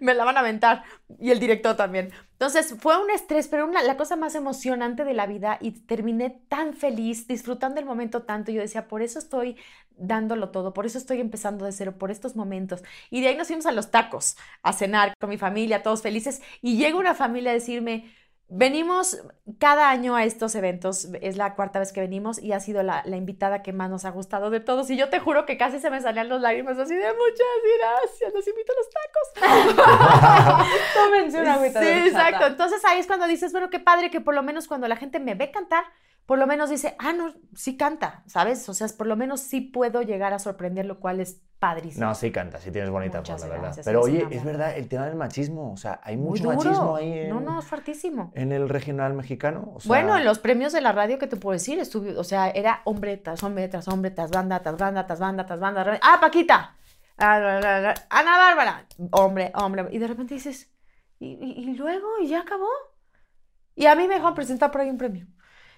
[0.00, 0.84] me la van a aventar
[1.18, 2.12] y el director también.
[2.32, 6.42] Entonces fue un estrés, pero una, la cosa más emocionante de la vida y terminé
[6.48, 8.52] tan feliz, disfrutando el momento tanto.
[8.52, 9.56] Yo decía, por eso estoy
[9.96, 12.82] dándolo todo, por eso estoy empezando de cero, por estos momentos.
[13.10, 16.42] Y de ahí nos fuimos a los tacos, a cenar con mi familia, todos felices.
[16.60, 18.12] Y llega una familia a decirme,
[18.48, 19.18] Venimos
[19.58, 23.02] cada año a estos eventos, es la cuarta vez que venimos y ha sido la,
[23.06, 24.90] la invitada que más nos ha gustado de todos.
[24.90, 27.46] Y yo te juro que casi se me salían los lágrimas así de muchas
[27.78, 30.68] gracias, los invito a los tacos.
[30.94, 32.46] Tómense una agüita Sí, de exacto.
[32.46, 35.20] Entonces ahí es cuando dices, bueno, qué padre que por lo menos cuando la gente
[35.20, 35.84] me ve cantar,
[36.26, 38.66] por lo menos dice, ah, no, sí canta, ¿sabes?
[38.68, 42.06] O sea, por lo menos sí puedo llegar a sorprender, lo cual es padrísimo.
[42.06, 43.78] No, sí canta, sí tienes bonita voz, la verdad.
[43.84, 46.56] Pero oye, es verdad, el tema del machismo, o sea, hay Muy mucho duro.
[46.56, 48.32] machismo ahí en, No, no, es fuertísimo.
[48.34, 49.72] en el regional mexicano.
[49.74, 51.78] o sea, Bueno, en los premios de la radio, ¿qué te puedo decir?
[51.78, 55.46] Estuve, o sea, era hombre tras hombre tras hombre, tras banda, tras banda, tras banda,
[55.46, 55.98] tras banda.
[56.02, 56.74] ¡Ah, Paquita!
[57.18, 58.86] Ah, Ana Bárbara.
[59.12, 59.86] Hombre, hombre.
[59.90, 60.70] Y de repente dices,
[61.18, 62.06] ¿y, y- y luego?
[62.20, 62.68] ¿Y ya acabó?
[63.76, 65.26] Y a mí me dejaron presentar por ahí un premio.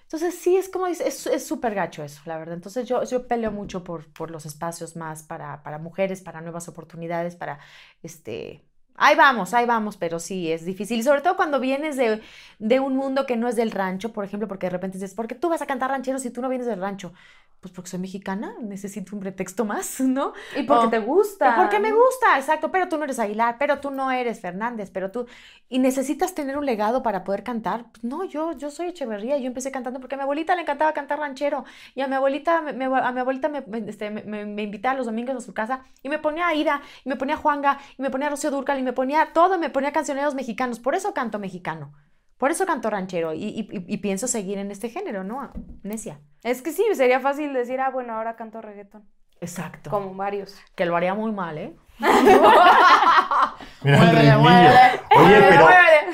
[0.07, 2.55] Entonces, sí, es como es súper gacho eso, la verdad.
[2.55, 6.67] Entonces, yo, yo peleo mucho por, por los espacios más para, para mujeres, para nuevas
[6.69, 7.59] oportunidades, para,
[8.01, 8.63] este...
[8.97, 11.03] Ahí vamos, ahí vamos, pero sí, es difícil.
[11.03, 12.21] Sobre todo cuando vienes de,
[12.59, 15.27] de un mundo que no es del rancho, por ejemplo, porque de repente dices, ¿por
[15.27, 17.13] qué tú vas a cantar ranchero si tú no vienes del rancho?
[17.59, 20.33] Pues porque soy mexicana, necesito un pretexto más, ¿no?
[20.51, 21.53] Y porque Oh, te gusta.
[21.55, 25.11] Porque me gusta, exacto, pero tú no eres Aguilar, pero tú no eres Fernández, pero
[25.11, 25.27] tú...
[25.69, 27.85] Y necesitas tener un legado para poder cantar.
[27.91, 30.93] Pues no, yo, yo soy Echeverría, yo empecé cantando porque a mi abuelita le encantaba
[30.93, 35.05] cantar ranchero y a mi abuelita, me- a mi abuelita me, este, me invitaba los
[35.05, 38.01] domingos a su casa y me ponía a Ida, y me ponía a Juanga, y
[38.01, 40.79] me ponía a Rocío Durcal, y me ponía todo, me ponía cancioneros mexicanos.
[40.79, 41.93] Por eso canto mexicano,
[42.37, 45.51] por eso canto ranchero y, y- y- y pienso seguir en este género, ¿no?
[45.83, 46.19] Necia.
[46.43, 49.03] Es que sí, sería fácil decir, ah, bueno, ahora canto reggaetón.
[49.41, 49.89] Exacto.
[49.91, 50.55] Como varios.
[50.75, 51.75] Que lo haría muy mal, ¿eh?
[53.91, 54.79] Mira el Muévele, muévele.
[55.15, 55.67] Oye, Muévele, pero,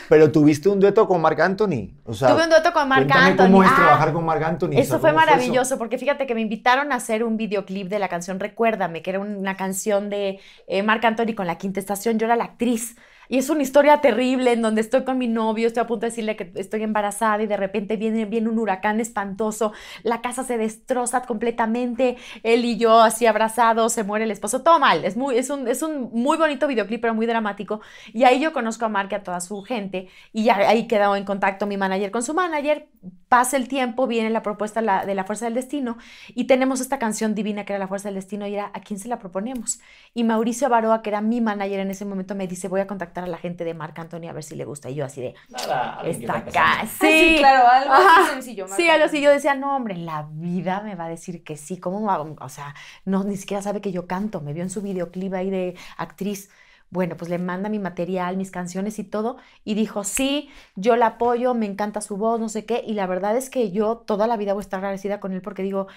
[0.09, 1.89] pero tuviste un dueto con Marc Anthony.
[2.05, 3.45] O sea, Tuve un dueto con Marc Anthony.
[3.45, 4.69] cómo es Ah, trabajar con Marc Anthony.
[4.69, 7.99] o sea, Eso fue maravilloso, porque fíjate que me invitaron a hacer un videoclip de
[7.99, 12.19] la canción Recuérdame, que era una canción de eh, Marc Anthony con la quinta estación.
[12.19, 12.95] Yo era la actriz.
[13.29, 16.09] Y es una historia terrible en donde estoy con mi novio, estoy a punto de
[16.09, 19.71] decirle que estoy embarazada y de repente viene, viene un huracán espantoso,
[20.03, 24.79] la casa se destroza completamente, él y yo así abrazados, se muere el esposo, todo
[24.79, 25.05] mal.
[25.05, 27.81] Es, muy, es, un, es un muy bonito videoclip, pero muy dramático.
[28.13, 31.15] Y ahí yo conozco a Marc y a toda su gente y ya ahí quedó
[31.15, 32.87] en contacto mi manager con su manager.
[33.29, 35.97] Pasa el tiempo, viene la propuesta de la Fuerza del Destino
[36.29, 38.99] y tenemos esta canción divina que era la Fuerza del Destino y era ¿a quién
[38.99, 39.79] se la proponemos?
[40.13, 43.12] Y Mauricio Avaroa, que era mi manager en ese momento, me dice voy a contactar
[43.21, 44.89] a la gente de Marc Anthony a ver si le gusta.
[44.89, 46.81] Y yo así de, Nada, está acá.
[46.81, 48.67] Ah, sí, claro, algo así sencillo.
[48.75, 49.21] Sí, algo así.
[49.21, 51.77] Yo decía, no, hombre, en la vida me va a decir que sí.
[51.77, 52.35] ¿Cómo hago?
[52.39, 52.73] O sea,
[53.05, 54.41] no, ni siquiera sabe que yo canto.
[54.41, 56.49] Me vio en su videoclip ahí de actriz.
[56.89, 59.37] Bueno, pues le manda mi material, mis canciones y todo.
[59.63, 62.83] Y dijo, sí, yo la apoyo, me encanta su voz, no sé qué.
[62.85, 65.41] Y la verdad es que yo toda la vida voy a estar agradecida con él
[65.41, 65.87] porque digo,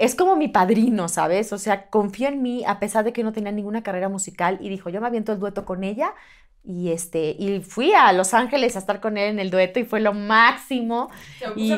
[0.00, 1.52] es como mi padrino, ¿sabes?
[1.52, 4.58] O sea, confío en mí a pesar de que no tenía ninguna carrera musical.
[4.62, 6.14] Y dijo, yo me aviento el dueto con ella.
[6.62, 9.84] Y, este, y fui a Los Ángeles a estar con él en el dueto y
[9.84, 11.10] fue lo máximo.
[11.56, 11.70] Y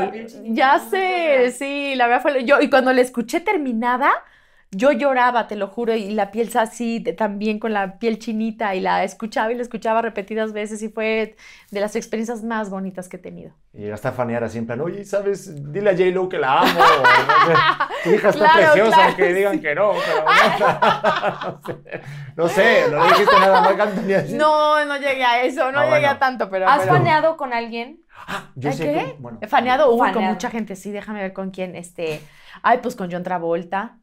[0.54, 2.32] ya sé, sí, la verdad fue.
[2.34, 4.10] lo- Yo, y cuando la escuché terminada,
[4.74, 8.74] yo lloraba, te lo juro, y la piel así, de- también con la piel chinita,
[8.74, 11.36] y la escuchaba y la escuchaba repetidas veces, y fue
[11.70, 13.52] de las experiencias más bonitas que he tenido.
[13.74, 15.72] Y llegaste a fanear así en plan, oye, ¿sabes?
[15.72, 16.80] Dile a J-Lo que la amo.
[18.04, 19.92] Tu hija está Claro, preciosa, claro, aunque digan que no.
[19.92, 20.24] Pero
[21.62, 21.84] no, sé,
[22.36, 24.34] no sé, no le dijiste nada a Marc Anthony así.
[24.34, 26.10] No, no llegué a eso, no Ah, llegué bueno.
[26.10, 26.66] a tanto, pero...
[26.68, 28.00] ¿Has pero- faneado con alguien?
[28.56, 28.92] Yo ¿Eh, sé qué?
[28.92, 30.34] que, bueno, He faneado, uy, con Faneado.
[30.34, 32.20] mucha gente, sí, déjame ver con quién, este...
[32.62, 33.98] Ay, pues con John Travolta.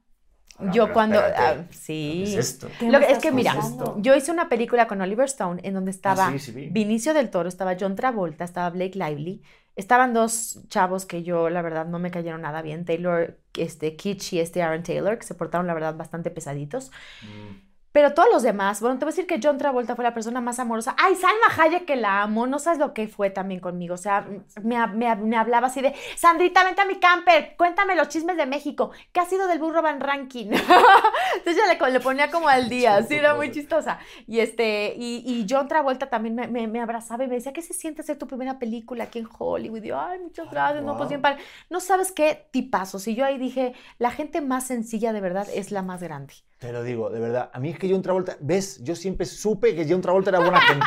[0.59, 1.19] No, yo cuando...
[1.19, 2.23] ah, ¿Qué sí.
[2.23, 2.67] es esto?
[2.79, 3.53] ¿Qué Lo me que- es estás que mira,
[3.97, 6.67] yo hice una película con Oliver Stone en donde estaba Ah, sí, sí vi.
[6.69, 9.41] Vinicio del Toro, estaba John Travolta, estaba Blake Lively,
[9.75, 14.33] estaban dos chavos que yo la verdad no me cayeron nada bien, Taylor, este Kitsch
[14.33, 16.91] y este Aaron Taylor, que se portaron la verdad bastante pesaditos.
[17.21, 17.68] Mm.
[17.91, 20.41] Pero todos los demás, bueno, te voy a decir que John Travolta fue la persona
[20.41, 20.95] más amorosa.
[20.97, 23.95] Ay, Salma Hayek, que la amo, no sabes lo que fue también conmigo.
[23.95, 24.27] O sea,
[24.63, 28.45] me, me- me hablaba así de, Sandrita, vente a mi camper, cuéntame los chismes de
[28.45, 28.91] México.
[29.11, 30.47] ¿Qué ha sido del burro Van Ranking?
[31.35, 33.99] Entonces yo le, le ponía como al día, sí, era muy chistosa.
[34.27, 37.61] Y este, y, y John Travolta también me, me- me abrazaba y me decía, ¿qué
[37.61, 39.83] se siente hacer tu primera película aquí en Hollywood?
[39.83, 41.41] Y yo, ay, muchas gracias, no, pues bien padre.
[41.69, 43.07] No sabes qué tipazos.
[43.07, 46.33] Y yo ahí dije, la gente más sencilla de verdad es la más grande.
[46.59, 47.49] Te lo digo, de verdad.
[47.53, 50.59] A mí es que John Travolta, ves, yo siempre supe que John Travolta era buena
[50.59, 50.85] gente.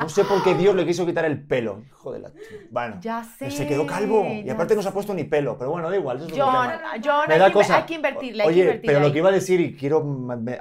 [0.00, 1.82] No sé por qué Dios le quiso quitar el pelo.
[1.86, 2.30] Hijo de la...
[2.70, 3.50] Bueno, Ya sé.
[3.50, 4.24] se quedó calvo.
[4.26, 4.94] Y aparte no se ha sé.
[4.94, 5.58] puesto ni pelo.
[5.58, 6.16] Pero bueno, da igual.
[6.16, 6.68] Eso es John.
[7.04, 7.76] John, Me hay, da que, cosa.
[7.76, 9.12] hay que invertirle, Oye, invertirle pero lo ahí.
[9.12, 10.02] que iba a decir, y quiero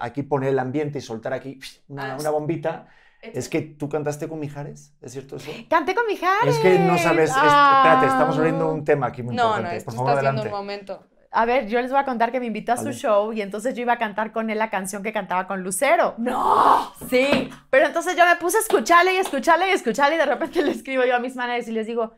[0.01, 1.57] aquí poner el ambiente y soltar aquí
[1.87, 2.87] una, una bombita,
[3.21, 5.49] es que tú cantaste con Mijares, ¿es cierto eso?
[5.69, 6.55] Canté con Mijares.
[6.57, 9.63] Es que no sabes, es- espérate, estamos abriendo un tema aquí muy No, importante.
[9.75, 10.49] no, que Por está favor, haciendo adelante.
[10.49, 11.03] un momento.
[11.31, 13.75] A ver, yo les voy a contar que me invitó a su show y entonces
[13.75, 16.15] yo iba a cantar con él la canción que cantaba con Lucero.
[16.17, 16.91] ¡No!
[17.07, 20.61] Sí, pero entonces yo me puse a escucharle y escucharle y escucharle y de repente
[20.63, 22.13] le escribo yo a mis managers y les digo,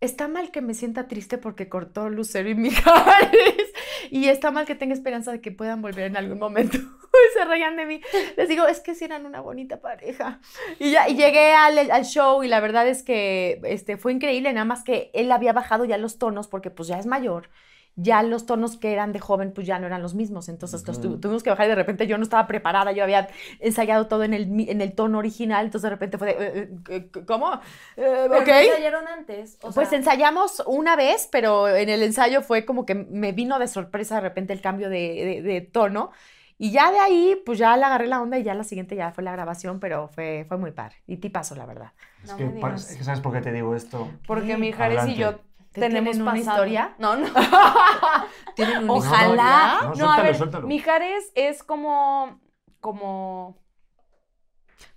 [0.00, 3.72] está mal que me sienta triste porque cortó Lucero y Mijares
[4.10, 6.78] y está mal que tenga esperanza de que puedan volver en algún momento.
[7.14, 8.00] Y se reían de mí.
[8.36, 10.40] Les digo, es que sí eran una bonita pareja.
[10.80, 14.52] Y ya y llegué al, al show y la verdad es que este, fue increíble,
[14.52, 17.50] nada más que él había bajado ya los tonos porque pues ya es mayor.
[17.96, 21.00] Ya los tonos que eran de joven pues ya no eran los mismos, entonces los
[21.00, 21.20] tu- Ujú.
[21.20, 23.28] tuvimos que bajar y de repente yo no estaba preparada, yo había
[23.60, 26.68] ensayado todo en el, mi- en el tono original, entonces de repente fue de, eh,
[26.88, 27.52] eh, ¿cómo?
[27.96, 28.46] Eh, Pero ok.
[28.48, 29.58] ¿no ensayaron antes?
[29.62, 33.58] O Pues sea, ensayamos una vez, pero en el ensayo fue como que me vino
[33.58, 36.10] de sorpresa de repente el cambio de, de- de tono.
[36.56, 39.10] Y ya de ahí, pues ya le agarré la onda y ya la siguiente ya
[39.12, 40.96] fue la grabación, pero fue, fue muy padre.
[41.06, 41.92] Y tipazo, la verdad.
[42.22, 44.08] Es No que, ¿sabes por qué te digo esto?
[44.26, 44.54] Porque ¿Qué?
[44.54, 45.44] Mijares y yo Adelante.
[45.53, 46.56] ¿Te tenemos tienen una pasado.
[46.66, 46.94] historia?
[46.98, 47.26] No, no.
[48.54, 49.78] ¿Tienen una Ojalá.
[49.82, 50.66] No, No, a suéltalo, ver, suéltalo.
[50.66, 52.40] Mijares es como,
[52.80, 53.56] como,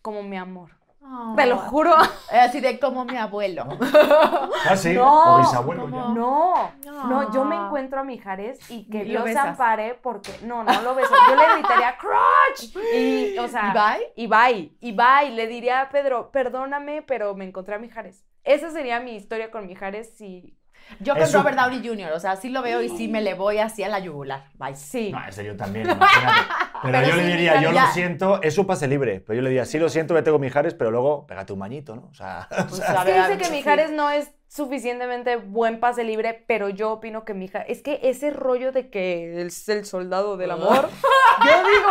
[0.01, 0.69] como mi amor.
[0.71, 1.35] historia?
[1.37, 1.93] Te lo juro.
[2.31, 3.65] Eh, Así de como mi abuelo.
[4.69, 6.07] Ah, sí, No, o bisabuelo ya.
[6.09, 7.65] No, no, yo me Ah.
[7.67, 11.53] encuentro a Mijares y que Dios se ampare porque, no, no lo beso, yo le
[11.53, 14.13] gritaría crotch y, o sea, ¿Y bye?
[14.17, 18.25] y bye, y bye, le diría a Pedro, perdóname, pero me encontré a Mijares.
[18.43, 20.56] Esa sería mi historia con Mijares si,
[20.99, 23.59] Yo con Robert Downey Jr., o sea, sí lo veo y sí me le voy
[23.59, 24.45] así a la yugular.
[24.55, 24.75] Bye.
[24.75, 25.11] sí.
[25.11, 26.41] No, ese yo también, imagínate.
[26.81, 29.19] Pero, Pero yo le diría, yo ya- lo siento, es un pase libre.
[29.21, 31.95] Pero yo le diría, sí lo siento, vete con Mijares, pero luego pégate un mañito,
[31.95, 32.07] ¿no?
[32.11, 33.49] O sea, o Pues, sea, Es que dice que.
[33.57, 38.29] Mijares no es suficientemente buen pase libre, pero yo opino que Mijares, es que ese
[38.31, 40.87] rollo de que es el soldado del amor,
[41.45, 41.89] yo digo,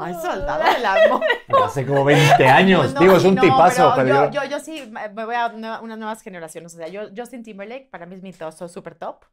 [0.00, 1.22] Ay, soldado del amor.
[1.64, 2.94] hace como 20 años.
[2.94, 4.42] No, Digo, es un no, tipazo, pero, yo, yo...
[4.44, 6.74] yo, yo sí me voy a nueva- unas nuevas generaciones.
[6.74, 9.24] O sea, yo, Justin Timberlake, para mí es mi toso super top.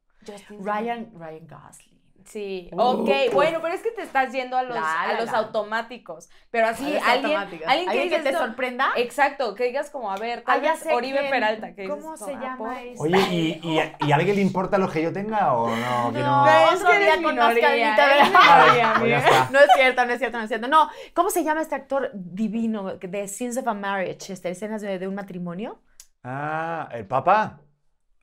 [0.49, 1.90] Ryan, Ryan Gosling.
[2.31, 2.81] Sí, Uh.
[2.81, 5.37] ok, bueno, pero es que te estás yendo a los, La, a los la.
[5.39, 6.29] automáticos.
[6.49, 7.35] Pero así, alguien,
[7.67, 8.91] alguien que, te esto- sorprenda.
[8.95, 11.29] Exacto, que digas como, a ver, Ah, tal ya vez Oribe quién.
[11.31, 11.75] Peralta.
[11.75, 12.95] Que ¿Cómo dices, se ah, llama por- ese?
[13.01, 16.13] Oye, ¿y, y, y a alguien le importa lo que yo tenga o no?
[16.13, 16.71] Que No, no...
[16.71, 19.51] es que eres con minoría, minoría, Pues.
[19.51, 20.67] No es cierto, no es cierto, no es cierto.
[20.69, 24.31] No, ¿cómo se llama este actor divino de Scenes of a Marriage?
[24.31, 25.81] Este, escenas de, de un matrimonio.
[26.23, 27.59] Ah, ¿el papá?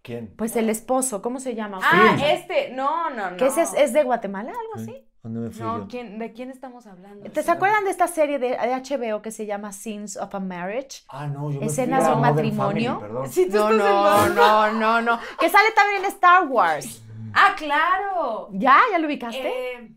[0.02, 0.32] ¿Quién?
[0.36, 1.78] Pues el esposo, ¿cómo se llama?
[1.82, 2.24] Ah, Sí.
[2.24, 3.36] este, no, no, no.
[3.36, 5.04] ¿Qué es, es, es de Guatemala, algo así?
[5.22, 5.88] ¿Dónde me fui No, yo?
[5.88, 7.28] ¿quién, ¿de quién estamos hablando?
[7.30, 10.40] ¿Te se acuerdan de esta serie de, de HBO que se llama Scenes of a
[10.40, 11.02] Marriage?
[11.08, 13.00] Ah, no, yo Escenas de un matrimonio.
[13.00, 13.28] Family.
[13.28, 15.18] Sí, No, no, no, no, no.
[15.40, 17.02] Que sale también en Star Wars.
[17.34, 18.48] Ah, claro.
[18.52, 18.78] ¿Ya?
[18.92, 19.48] ¿Ya lo ubicaste?
[19.74, 19.90] Eh,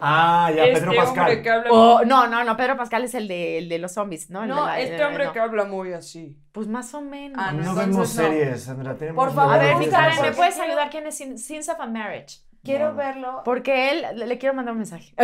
[0.00, 1.18] Ah, ya, este Pedro Pascal.
[1.18, 3.92] hombre que habla Oh, no, no, no, Pedro Pascal es el de, el de los
[3.92, 4.42] zombies, ¿no?
[4.42, 5.32] El No, la- este hombre no.
[5.32, 6.36] que habla muy así.
[6.52, 7.38] Pues más o menos.
[7.40, 8.22] Ah, No Entonces, vemos no.
[8.24, 8.96] series, Sandra.
[8.96, 10.22] Tenemos Por favor, A ver, Karen.
[10.22, 10.90] ¿me puedes ayudar?
[10.90, 12.38] ¿Quién es Sin- Scenes of a Marriage?
[12.62, 13.40] Quiero verlo.
[13.44, 15.14] Porque él, le, le quiero mandar un mensaje.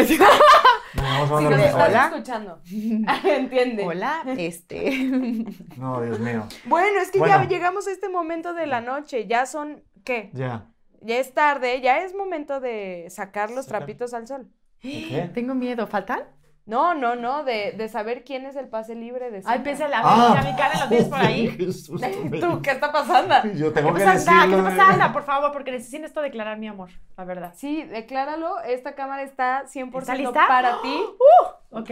[0.95, 1.89] No, vamos a Si nos estás.
[1.89, 2.05] Hola.
[2.07, 2.61] escuchando.
[3.25, 3.85] Entiende.
[3.85, 4.91] Hola, este.
[5.77, 6.47] No, Dios mío.
[6.65, 7.35] Bueno, es que Bueno.
[7.43, 9.27] ya llegamos a este momento de la noche.
[9.27, 10.31] Ya son, ¿qué?
[10.33, 10.67] Ya.
[11.03, 13.81] Ya es tarde, ya es momento de sacar los Sacar.
[13.81, 14.49] trapitos al sol.
[15.11, 15.31] ¿Qué?
[15.35, 15.87] Tengo miedo.
[15.87, 16.21] ¿Faltan?
[16.65, 20.01] No, no, no, de, de saber quién es el pase libre de Ay, pensé la
[20.03, 20.31] Ah.
[20.37, 21.49] mira mi cara, lo tienes por ahí.
[22.29, 23.35] Me ¿Tú qué está pasando?
[23.55, 24.43] Yo tengo ¿Qué que pasa, Anda?
[24.43, 24.71] ¿Qué decirlo.
[24.71, 25.13] te pasa, Anda?
[25.13, 27.53] Por favor, porque necesito esto declarar mi amor, la verdad.
[27.55, 30.45] Sí, decláralo, esta cámara está 100% ¿Está lista?
[30.49, 30.99] para ti.
[31.71, 31.91] Ok.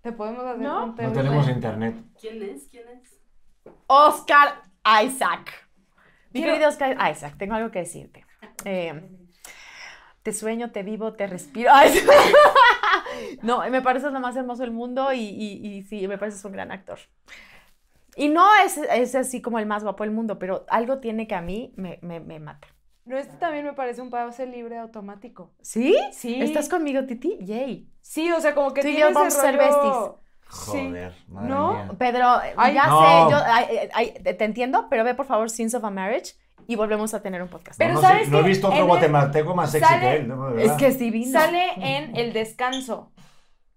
[0.00, 0.80] Te podemos hacer ¿No?
[0.80, 1.08] conteo.
[1.08, 1.94] No tenemos internet.
[2.18, 2.68] ¿Quién es?
[2.70, 3.20] ¿Quién es?
[3.86, 4.62] Oscar
[5.04, 5.52] Isaac.
[6.32, 8.24] Mi Quiero- querido Oscar Isaac, tengo algo que decirte.
[8.64, 9.08] Eh,
[10.22, 11.70] te sueño, te vivo, te respiro.
[11.74, 11.92] Ay,
[13.42, 16.52] no, me pareces lo más hermoso del mundo y, y, y sí, me pareces un
[16.52, 16.98] gran actor.
[18.14, 21.34] Y no es, es así como el más guapo del mundo, pero algo tiene que
[21.34, 22.68] a mí me, me, me mata.
[23.04, 25.50] No, este también me parece un pase libre automático.
[25.60, 25.96] ¿Sí?
[26.12, 26.40] Sí.
[26.40, 27.36] ¿Estás conmigo, Titi?
[27.40, 27.88] Yay.
[28.00, 31.72] Sí, o sea, como que Tú y yo vamos a ser rollo- Joder, madre ¿No?
[31.72, 31.90] mía.
[31.98, 32.26] Pedro,
[32.58, 33.00] Ay, ya no.
[33.00, 36.34] sé, yo ay, ay, te entiendo, pero ve por favor Sins of a Marriage
[36.66, 37.78] y volvemos a tener un podcast.
[37.78, 40.28] Pero no, ¿sabes no he visto otro guatemalteco más sexy sale- que él.
[40.28, 41.32] no, de es que sí vino.
[41.38, 43.12] Sale en el descanso.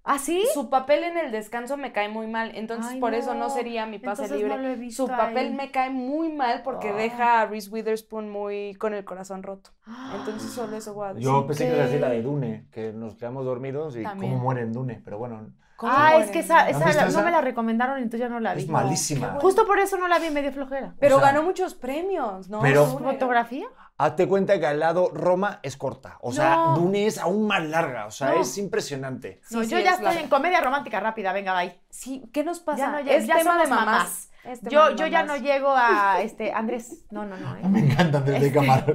[0.08, 0.44] ¿Ah, sí?
[0.54, 3.50] Su papel en el descanso me cae muy mal, entonces Ay, por eso no no.
[3.50, 4.56] sería mi pase Entonces libre.
[4.56, 5.54] no lo he visto Su papel ahí.
[5.56, 6.96] me cae muy mal porque Oh.
[6.96, 9.72] deja a Reese Witherspoon muy con el corazón roto.
[10.16, 11.24] Entonces solo eso voy a decir.
[11.26, 14.04] Yo pensé que que- iba a decir la de Dune, que nos quedamos dormidos y
[14.04, 14.34] También.
[14.34, 15.50] cómo muere en Dune, pero bueno, ¿Cómo
[15.82, 17.20] Ah, es que esa, ¿Has esa visto la- esa?
[17.20, 18.62] no me la recomendaron y entonces ya no la vi.
[18.64, 19.28] es malísima.
[19.28, 19.42] bueno.
[19.42, 20.94] Justo por eso no la vi medio flojera.
[21.00, 22.62] Pero O sea, ganó muchos premios, ¿no?
[22.62, 22.86] pero-.
[22.86, 23.66] ¿Fotografía?
[23.98, 26.76] Hazte cuenta que al lado Roma es corta, o sea, No.
[26.76, 28.42] Dune es aún más larga, o sea, No.
[28.42, 29.40] es impresionante.
[29.52, 30.20] No, sí, yo ya estoy larga.
[30.22, 31.80] en comedia romántica rápida, venga, bye.
[31.96, 32.78] Sí, ¿qué nos pasa?
[32.78, 34.30] Ya no, ya- es ya tema de mamás.
[34.70, 37.06] Yo, de yo ya no llego a este Andrés.
[37.10, 37.56] No, no, no.
[37.56, 37.62] ¿eh?
[37.70, 38.86] Me encantan desde Este- cámara.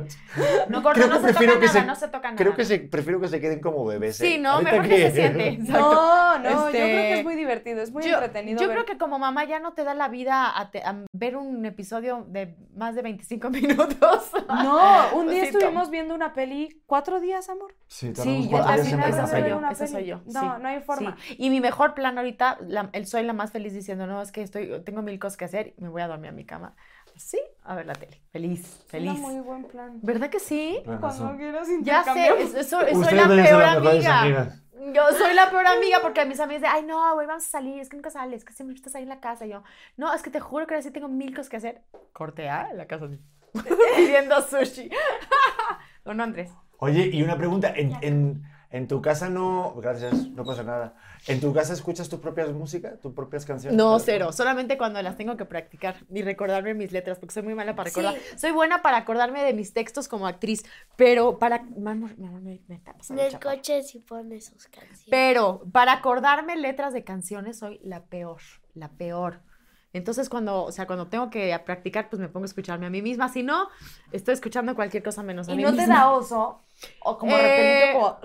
[0.69, 2.37] No, Creo no que se toca que nada, se- no se toca nada.
[2.37, 4.17] Creo que se, prefiero que se queden como bebés.
[4.19, 4.39] Sí, ¿eh?
[4.39, 5.49] no, Ahorita mejor que se siente.
[5.49, 5.81] Exacto.
[5.81, 8.61] No, no, yo Este, creo que es muy divertido, es muy yo, entretenido.
[8.61, 11.05] yo ver- creo que como mamá ya no te da la vida a, te- a
[11.13, 14.31] ver un episodio de más de 25 minutos.
[14.47, 17.75] No, un día estuvimos viendo una peli cuatro días, amor.
[17.93, 18.82] Sí, Sí, yo una ve
[19.32, 19.53] peli.
[19.53, 20.20] una Esa soy yo.
[20.26, 21.16] No, sí, no hay forma.
[21.26, 21.34] sí.
[21.38, 24.43] Y mi mejor plan ahorita, la- el soy la más feliz diciendo, no, es que
[24.43, 26.76] estoy, tengo mil cosas que hacer y me voy a dormir a mi cama.
[27.16, 28.22] Sí, a ver la tele.
[28.30, 29.18] Feliz, feliz.
[29.18, 29.99] muy buen plan.
[30.03, 30.80] ¿Verdad que sí?
[31.01, 34.20] Cuando quieras Ya sé, es- eso- soy Ustedes la peor las mejores amiga.
[34.20, 34.62] amigas.
[34.95, 37.80] Yo soy la peor amiga porque mis amigas de, ay, no, güey, vamos a salir,
[37.80, 39.45] es que nunca sales, es que siempre estás ahí en la casa.
[39.47, 39.64] Y yo,
[39.97, 41.82] no, es que te juro que ahora sí tengo mil cosas que hacer.
[42.12, 43.18] Corte A, en la casa así.
[43.97, 44.88] Pidiendo sushi.
[46.05, 46.51] ¿O no, Andrés?
[46.81, 50.95] Oye, y una pregunta, en, en, en tu casa no, gracias, no pasa nada.
[51.26, 53.76] ¿En tu casa escuchas tus propias músicas, tus propias canciones?
[53.76, 54.33] No, cero.
[54.33, 57.89] Solamente cuando las tengo que practicar y recordarme mis letras, porque soy muy mala para
[57.91, 58.14] recordar.
[58.14, 58.39] Sí.
[58.39, 60.64] Soy buena para acordarme de mis textos como actriz,
[60.97, 61.57] pero para.
[61.57, 63.57] Amor, me, me está En pasando el chaparro.
[63.57, 65.05] coche sí pone sus canciones.
[65.11, 68.41] Pero para acordarme letras de canciones soy la peor,
[68.74, 69.43] la peor.
[69.93, 73.03] Entonces cuando, o sea, cuando tengo que practicar, pues me pongo a escucharme a mí
[73.03, 73.28] misma.
[73.28, 73.68] Si no,
[74.12, 75.95] estoy escuchando cualquier cosa menos a ¿Y mí no te misma.
[75.97, 76.61] da oso?
[77.01, 78.18] O como Eh, repelito, como...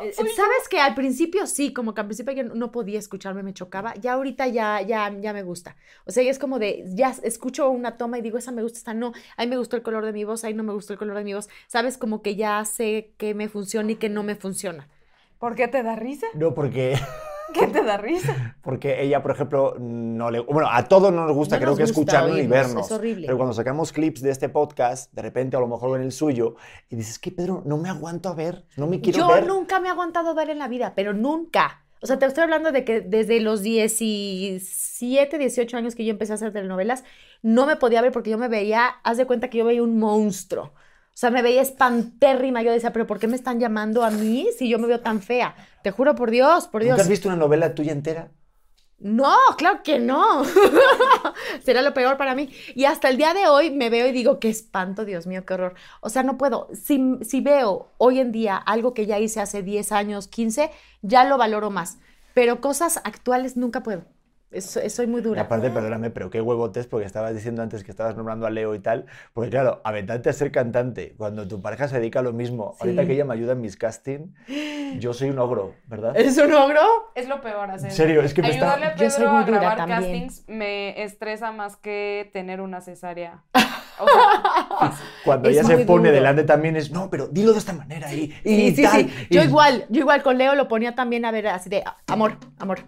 [0.00, 3.52] Eh, Sabes que al principio sí, como que al principio yo no podía escucharme, me
[3.52, 3.94] chocaba.
[3.96, 5.76] Ya ahorita ya, ya, ya me gusta.
[6.06, 8.78] O sea, ya es como de, ya escucho una toma y digo, esa me gusta,
[8.78, 9.12] esta no.
[9.36, 11.24] Ahí me gustó el color de mi voz, ahí no me gustó el color de
[11.24, 11.48] mi voz.
[11.66, 14.88] Sabes, como que ya sé qué me funciona y qué no me funciona.
[15.38, 16.26] ¿Por qué te da risa?
[16.32, 16.96] No, porque,
[17.54, 18.56] ¿Qué te da risa?
[18.62, 20.40] porque ella, por ejemplo, no le...
[20.40, 22.86] Bueno, a todos no nos gusta, No creo nos que gusta escucharnos y vernos.
[22.86, 23.26] es horrible.
[23.26, 26.56] Pero cuando sacamos clips de este podcast, de repente a lo mejor en el suyo,
[26.88, 29.46] y dices, que Pedro, no me aguanto a ver, no me quiero Yo ver.
[29.46, 31.84] nunca me he aguantado ver en la vida, pero nunca.
[32.00, 36.32] O sea, te estoy hablando de que desde los 17, 18 años que yo empecé
[36.32, 37.04] a hacer telenovelas,
[37.42, 39.98] no me podía ver porque yo me veía, haz de cuenta que yo veía un
[39.98, 40.64] monstruo.
[40.66, 42.62] O sea, me veía espantérrima.
[42.62, 45.20] Yo decía, pero ¿por qué me están llamando a mí si yo me veo tan
[45.20, 45.56] fea?
[45.88, 47.04] Te juro por Dios, por ¿Nunca Dios.
[47.06, 48.30] has visto una novela tuya entera?
[48.98, 50.44] No, claro que no.
[51.64, 52.50] Será lo peor para mí.
[52.74, 55.54] Y hasta el día de hoy me veo y digo, qué espanto, Dios mío, qué
[55.54, 55.76] horror.
[56.02, 56.68] O sea, no puedo.
[56.74, 60.70] Si, si veo hoy en día algo que ya hice hace 10 años, 15,
[61.00, 61.96] ya lo valoro más.
[62.34, 64.04] Pero cosas actuales nunca puedo.
[64.50, 65.42] Es- es- soy muy Y dura.
[65.42, 68.78] aparte, perdóname, pero qué huevotes, porque estabas diciendo antes que estabas nombrando a Leo y
[68.78, 69.04] tal.
[69.34, 72.74] Porque claro, aventarte a ser cantante cuando tu pareja se dedica a lo mismo.
[72.80, 73.08] Ahorita Sí.
[73.08, 74.28] que ella me ayuda en mis casting,
[74.98, 76.16] yo soy un ogro, ¿verdad?
[76.16, 76.80] ¿Eres un ogro?
[77.14, 77.90] Es lo peor hacer.
[77.90, 78.72] En serio, es que me está...
[78.74, 80.00] Ayudarle a Yo Pedro soy muy a dura grabar también.
[80.00, 83.42] castings me estresa más que tener una cesárea.
[84.00, 84.92] O sea,
[85.24, 86.12] Cuando Es ella se pone duro.
[86.14, 88.92] delante también es, no, pero dilo de esta manera y, y Sí, sí, tal.
[89.10, 89.26] sí.
[89.28, 92.36] Yo y- igual, yo igual con Leo lo ponía también a ver así de amor,
[92.58, 92.78] amor.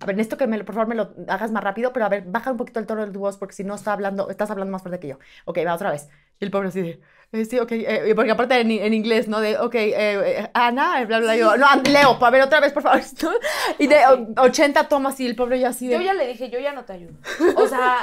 [0.00, 2.24] A ver, necesito que me por favor me lo hagas más rápido, pero a ver,
[2.26, 4.72] baja un poquito el tono de tu voz porque si no está hablando, estás hablando
[4.72, 5.18] más fuerte que yo.
[5.44, 6.08] Ok, va otra vez.
[6.40, 7.00] Y el pobre así de,
[7.32, 9.40] eh, sí, ok, eh, porque aparte en, en, inglés, ¿no?
[9.40, 12.82] De, ok, eh, eh Ana, bla, bla, yo, no, Leo, a ver, otra vez, por
[12.82, 13.00] favor.
[13.78, 14.00] Y de
[14.36, 15.94] 80 tomas y el pobre ya así de...
[15.94, 17.12] Yo ya le dije, yo ya no te ayudo.
[17.56, 17.98] O sea,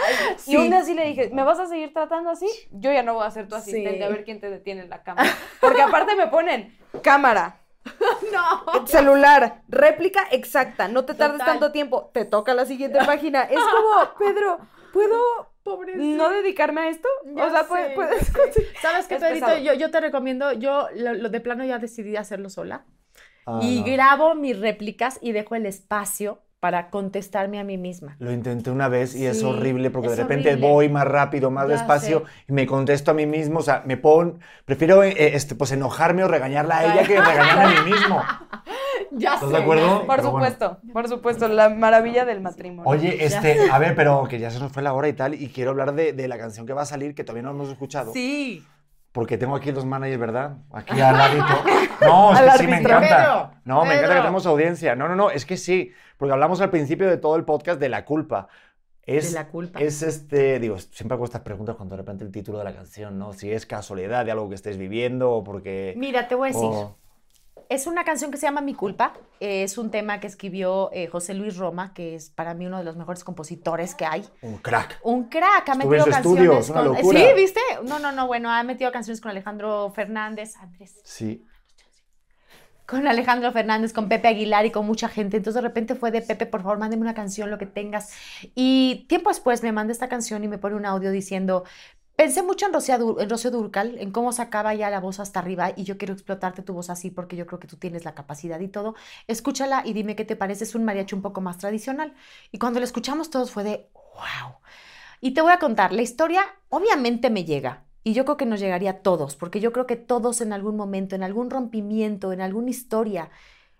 [0.45, 2.47] y un día sí le dije, ¿me vas a seguir tratando así?
[2.71, 5.03] Yo ya no voy a ser tu asistente, a ver quién te detiene en la
[5.03, 5.29] cámara.
[5.59, 7.59] Porque aparte me ponen cámara,
[8.33, 8.87] no.
[8.87, 13.43] Celular, réplica exacta, no te tardes tanto tiempo, te toca la siguiente página.
[13.43, 14.59] Es como, Pedro,
[14.93, 15.17] ¿puedo
[15.95, 17.07] no dedicarme a esto?
[17.25, 18.31] o sea, puedes...
[18.81, 19.57] ¿Sabes qué, Pedrito?
[19.57, 22.85] Yo, yo, te recomiendo, yo lo, de plano ya decidí hacerlo sola.
[23.45, 28.15] Ah, y grabo mis réplicas y dejo el espacio para contestarme a mí misma.
[28.19, 32.23] Lo intenté una vez y es horrible porque de repente voy más rápido, más despacio
[32.47, 36.23] y me contesto a mí mismo, o sea, me pongo, prefiero eh, este, pues enojarme
[36.23, 38.21] o regañarla a ella que regañarme a mí mismo.
[39.11, 40.05] Ya ¿Estás de acuerdo?
[40.05, 42.83] Por supuesto, por supuesto, la maravilla del matrimonio.
[42.89, 45.49] Oye, este, a ver, pero que ya se nos fue la hora y tal, y
[45.49, 48.11] quiero hablar de, de la canción que va a salir, que todavía no hemos escuchado.
[48.13, 48.63] Sí
[49.17, 50.57] porque tengo aquí los managers, ¿verdad?
[50.71, 51.63] Aquí al ladito.
[52.01, 53.59] No, es que sí me encanta.
[53.65, 54.95] No, me encanta que tenemos audiencia.
[54.95, 57.89] No, no, no, es que sí, porque hablamos al principio de todo el podcast de
[57.89, 58.47] la culpa.
[59.01, 59.79] Es, de la culpa.
[59.79, 63.17] Es este, digo, siempre hago estas preguntas cuando de repente el título de la canción,
[63.17, 63.33] ¿no?
[63.33, 65.95] Si es casualidad de algo que estés viviendo o porque...
[65.97, 66.69] Mira, te voy a decir
[67.69, 69.13] es una canción que se llama Mi culpa.
[69.39, 72.83] es un tema que escribió eh, José Luis Roma, que es para mí uno de
[72.83, 74.25] los mejores compositores que hay.
[74.41, 74.99] Un crack.
[75.03, 75.69] Un crack.
[75.69, 76.95] Ha metido canciones con...
[76.97, 77.59] Sí, ¿viste?
[77.83, 78.27] No, no, no.
[78.27, 80.55] Bueno, ha metido canciones con Alejandro Fernández.
[80.57, 80.99] Andrés.
[81.03, 81.45] Sí.
[82.85, 85.35] Con Alejandro Fernández, con Pepe Aguilar y con mucha gente.
[85.35, 88.13] Entonces de repente fue de Pepe, por favor, mándeme una canción, lo que tengas.
[88.55, 91.65] Y tiempo después me manda esta canción y me pone un audio diciendo,
[92.17, 95.99] Pensé mucho en Rocío, Durcal, en cómo sacaba ya la voz hasta arriba y yo
[95.99, 98.95] quiero explotarte tu voz así porque yo creo que tú tienes la capacidad y todo.
[99.27, 100.63] Escúchala y dime qué te parece.
[100.63, 102.15] Es un mariachi un poco más tradicional.
[102.51, 104.55] Y cuando lo escuchamos todos fue de wow.
[105.21, 108.59] Y te voy a contar, la historia obviamente me llega y yo creo que nos
[108.59, 112.41] llegaría a todos porque yo creo que todos en algún momento, en algún rompimiento, en
[112.41, 113.29] alguna historia,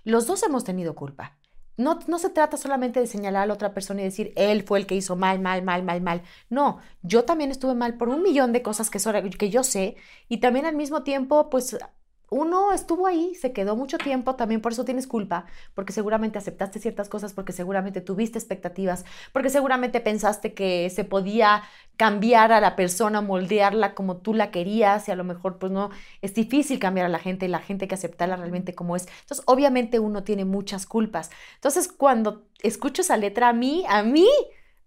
[0.04, 1.40] los dos hemos tenido culpa.
[1.78, 4.88] No, se trata solamente de señalar a la otra persona y decir, él fue el
[4.88, 6.24] que hizo mal, mal, mal, mal, mal.
[6.50, 9.00] No, yo también estuve mal por un millón de cosas que,
[9.38, 9.96] que yo sé
[10.28, 11.78] y también al mismo tiempo, pues
[12.30, 16.80] uno estuvo ahí, se quedó mucho tiempo, también por eso tienes culpa, porque seguramente aceptaste
[16.80, 21.64] ciertas cosas, porque seguramente tuviste expectativas, porque seguramente pensaste que se podía
[21.96, 25.90] cambiar a la persona, moldearla como tú la querías y a lo mejor pues no,
[26.22, 29.08] es difícil cambiar a la gente, la gente que aceptarla realmente como es.
[29.22, 31.32] Entonces, obviamente uno tiene muchas culpas.
[31.56, 34.28] Entonces, cuando escucho esa letra a mí, a mí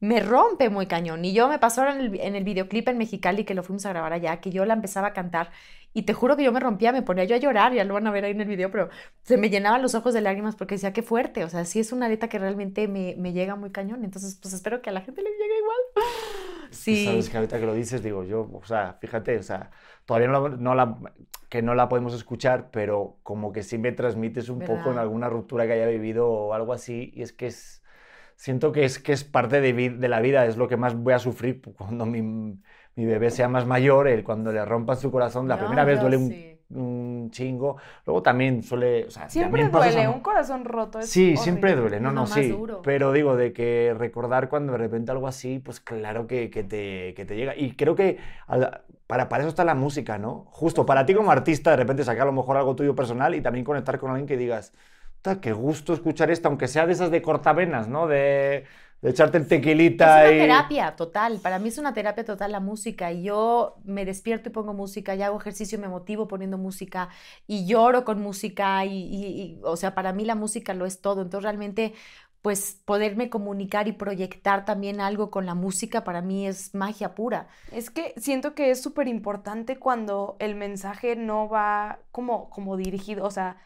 [0.00, 1.24] me rompe muy cañón.
[1.24, 3.90] Y yo me pasó en el, en el videoclip en Mexicali que lo fuimos a
[3.90, 5.50] grabar allá, que yo la empezaba a cantar
[5.92, 8.06] y te juro que yo me rompía, me ponía yo a llorar, ya lo van
[8.06, 8.90] a ver ahí en el video, pero
[9.22, 11.92] se me llenaban los ojos de lágrimas porque decía, qué fuerte, o sea, sí es
[11.92, 15.00] una letra que realmente me, me llega muy cañón, entonces pues espero que a la
[15.00, 16.06] gente le llegue igual.
[16.70, 17.04] Sí.
[17.04, 19.70] Sabes que ahorita que lo dices, digo, yo, o sea, fíjate, o sea,
[20.04, 20.96] todavía no la,
[21.48, 25.28] que no la podemos escuchar, pero como que sí me transmites un poco en alguna
[25.28, 27.82] ruptura que haya vivido o algo así, y es que es,
[28.36, 31.12] siento que es, que es parte de, de la vida, es lo que más voy
[31.12, 32.60] a sufrir cuando mi
[33.00, 36.18] mi bebé sea más mayor, el, cuando le rompan su corazón, la primera vez duele
[36.70, 37.78] un, chingo.
[38.04, 39.06] Luego también suele.
[39.06, 41.00] O sea, siempre duele, un corazón roto.
[41.00, 42.54] sí, siempre duele, no, no, sí.
[42.82, 47.14] Pero digo, de que recordar cuando de repente algo así, pues claro que, que, te,
[47.14, 47.56] que te, llega.
[47.56, 48.18] Y creo que
[49.06, 50.44] para, para eso está la música, ¿no?
[50.50, 53.40] Justo para ti como artista, de repente sacar a lo mejor algo tuyo personal y
[53.40, 54.74] también conectar con alguien que digas,
[55.40, 58.06] qué gusto escuchar esto, aunque sea de esas de cortavenas, ¿no?
[58.06, 58.64] De
[59.02, 60.24] de echarte el tequilita.
[60.24, 64.04] Es una terapia total, para mí es una terapia total la música y yo me
[64.04, 67.08] despierto y pongo música y hago ejercicio y me motivo poniendo música
[67.46, 71.44] y lloro con música y, o sea, para mí la música lo es todo, entonces
[71.44, 71.94] realmente
[72.42, 77.48] pues poderme comunicar y proyectar también algo con la música para mí es magia pura.
[77.70, 83.26] Es que siento que es súper importante cuando el mensaje no va como, como dirigido,
[83.26, 83.58] o sea,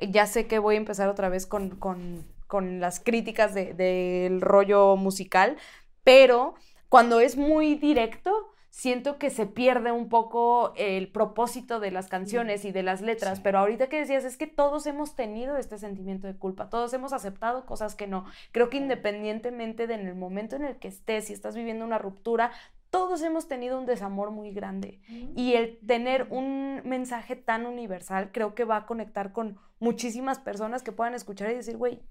[0.00, 4.94] ya sé que voy a empezar otra vez con, con con las críticas del rollo
[4.96, 5.56] musical,
[6.04, 6.54] pero
[6.90, 12.66] cuando es muy directo, siento que se pierde un poco el propósito de las canciones
[12.66, 16.26] y de las letras, pero ahorita que decías es que todos hemos tenido este sentimiento
[16.26, 18.26] de culpa, todos hemos aceptado cosas que no.
[18.50, 21.96] Creo que independientemente de en el momento en el que estés, si estás viviendo una
[21.96, 22.50] ruptura,
[22.90, 25.00] todos hemos tenido un desamor muy grande.
[25.34, 30.82] Y el tener un mensaje tan universal creo que va a conectar con muchísimas personas
[30.82, 32.02] que puedan escuchar y decir, güey,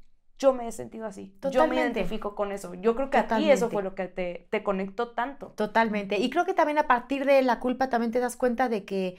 [0.42, 1.36] yo me he sentido así.
[1.52, 2.74] Yo me identifico con eso.
[2.74, 5.54] Yo creo que a ti eso fue lo que te, te conectó tanto.
[5.56, 6.18] Totalmente.
[6.18, 9.18] Y creo que también a partir de la culpa también te das cuenta de que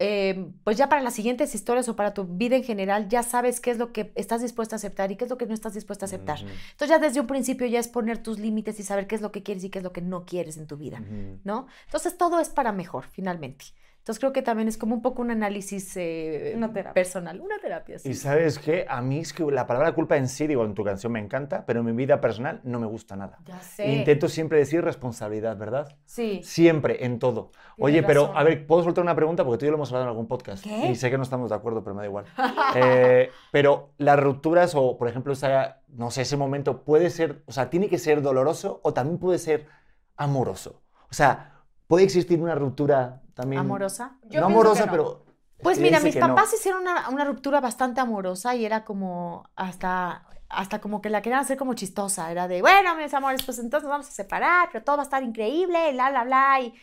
[0.00, 3.60] eh, pues ya para las siguientes historias o para tu vida en general, ya sabes
[3.60, 5.72] qué es lo que estás dispuesta a aceptar y qué es lo que no estás
[5.72, 6.40] dispuesta a aceptar.
[6.40, 9.30] Entonces ya desde un principio ya es poner tus límites y saber qué es lo
[9.30, 11.00] que quieres y qué es lo que no quieres en tu vida.
[11.44, 11.68] ¿no?
[11.84, 13.66] Entonces todo es para mejor, finalmente.
[14.06, 17.98] Entonces creo que también es como un poco un análisis eh, Una personal, una terapia.
[17.98, 18.10] sí.
[18.10, 20.84] Y sabes qué, a mí es que la palabra culpa en sí, digo, en tu
[20.84, 23.40] canción me encanta, pero en mi vida personal no me gusta nada.
[23.44, 23.88] Ya sé.
[23.88, 25.98] Intento siempre decir responsabilidad, ¿verdad?
[26.04, 26.40] Sí.
[26.44, 27.50] Siempre, en todo.
[27.78, 28.36] Oye, Tienes pero razón.
[28.36, 29.44] a ver, ¿puedo soltar una pregunta?
[29.44, 30.62] Porque tú y yo lo hemos hablado en algún podcast.
[30.62, 30.86] ¿Qué?
[30.86, 32.26] Y sé que no estamos de acuerdo, pero me da igual.
[32.76, 37.50] Eh, pero las rupturas o, por ejemplo, esa, no sé, ese momento puede ser, o
[37.52, 39.66] sea, tiene que ser doloroso o también puede ser
[40.16, 40.82] amoroso.
[41.10, 43.60] O sea, puede existir una ruptura también...
[43.60, 44.18] Amorosa.
[44.24, 44.92] Yo no amorosa, no.
[44.92, 45.26] pero...
[45.62, 46.26] Pues mira, mis no.
[46.26, 51.22] papás hicieron una, una ruptura bastante amorosa y era como hasta, hasta como que la
[51.22, 52.30] querían hacer como chistosa.
[52.30, 55.04] Era de, bueno, mis amores, pues entonces nos vamos a separar, pero todo va a
[55.04, 56.60] estar increíble, bla, bla, bla.
[56.62, 56.74] Y,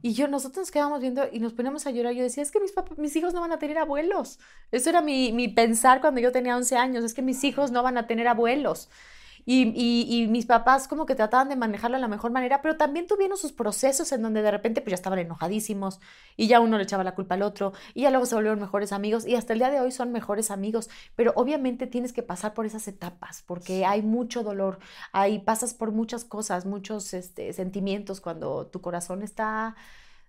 [0.00, 2.14] y yo, nosotros nos quedábamos viendo y nos poníamos a llorar.
[2.14, 4.38] Yo decía, es que mis, papás, mis hijos no van a tener abuelos.
[4.70, 7.82] Eso era mi, mi pensar cuando yo tenía 11 años, es que mis hijos no
[7.82, 8.88] van a tener abuelos.
[9.50, 12.76] Y, y, y mis papás como que trataban de manejarlo de la mejor manera, pero
[12.76, 16.00] también tuvieron sus procesos en donde de repente pues ya estaban enojadísimos
[16.36, 18.92] y ya uno le echaba la culpa al otro y ya luego se volvieron mejores
[18.92, 22.52] amigos y hasta el día de hoy son mejores amigos, pero obviamente tienes que pasar
[22.52, 24.80] por esas etapas porque hay mucho dolor,
[25.12, 29.76] hay pasas por muchas cosas, muchos este, sentimientos cuando tu corazón está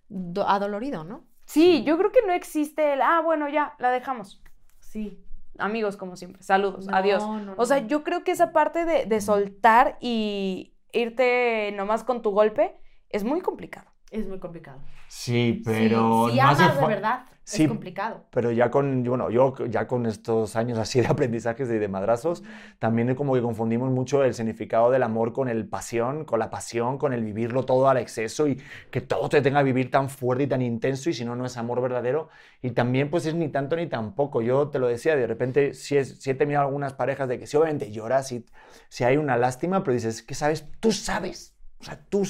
[0.08, 1.24] do- adolorido, ¿no?
[1.44, 4.40] Sí, yo creo que no existe el, ah, bueno, ya, la dejamos.
[4.80, 5.24] Sí.
[5.60, 6.42] Amigos, como siempre.
[6.42, 6.86] Saludos.
[6.86, 7.22] No, Adiós.
[7.26, 7.86] no, O sea, no.
[7.86, 12.76] yo creo que esa parte de, de soltar y irte nomás con tu golpe
[13.08, 13.90] es muy complicado.
[14.10, 14.80] Es muy complicado.
[15.08, 16.28] Sí, pero...
[16.30, 18.24] si no hace amas de verdad, Sí, es complicado.
[18.30, 22.44] Pero ya con, bueno, yo ya con estos años así de aprendizajes y de madrazos,
[22.78, 26.96] también como que confundimos mucho el significado del amor con el pasión, con la pasión,
[26.96, 28.62] con el vivirlo todo al exceso y
[28.92, 31.44] que todo te tenga que vivir tan fuerte y tan intenso y si no, no
[31.44, 32.28] es amor verdadero.
[32.62, 34.42] Y también pues es ni tanto ni tampoco.
[34.42, 37.48] Yo te lo decía, de repente sí, es, sí he tenido algunas parejas de que
[37.48, 38.46] sí, obviamente lloras, sí,
[38.88, 40.66] sí hay una lástima, pero dices, ¿qué sabes?
[40.78, 41.56] Tú sabes.
[41.80, 42.24] O sea, tú,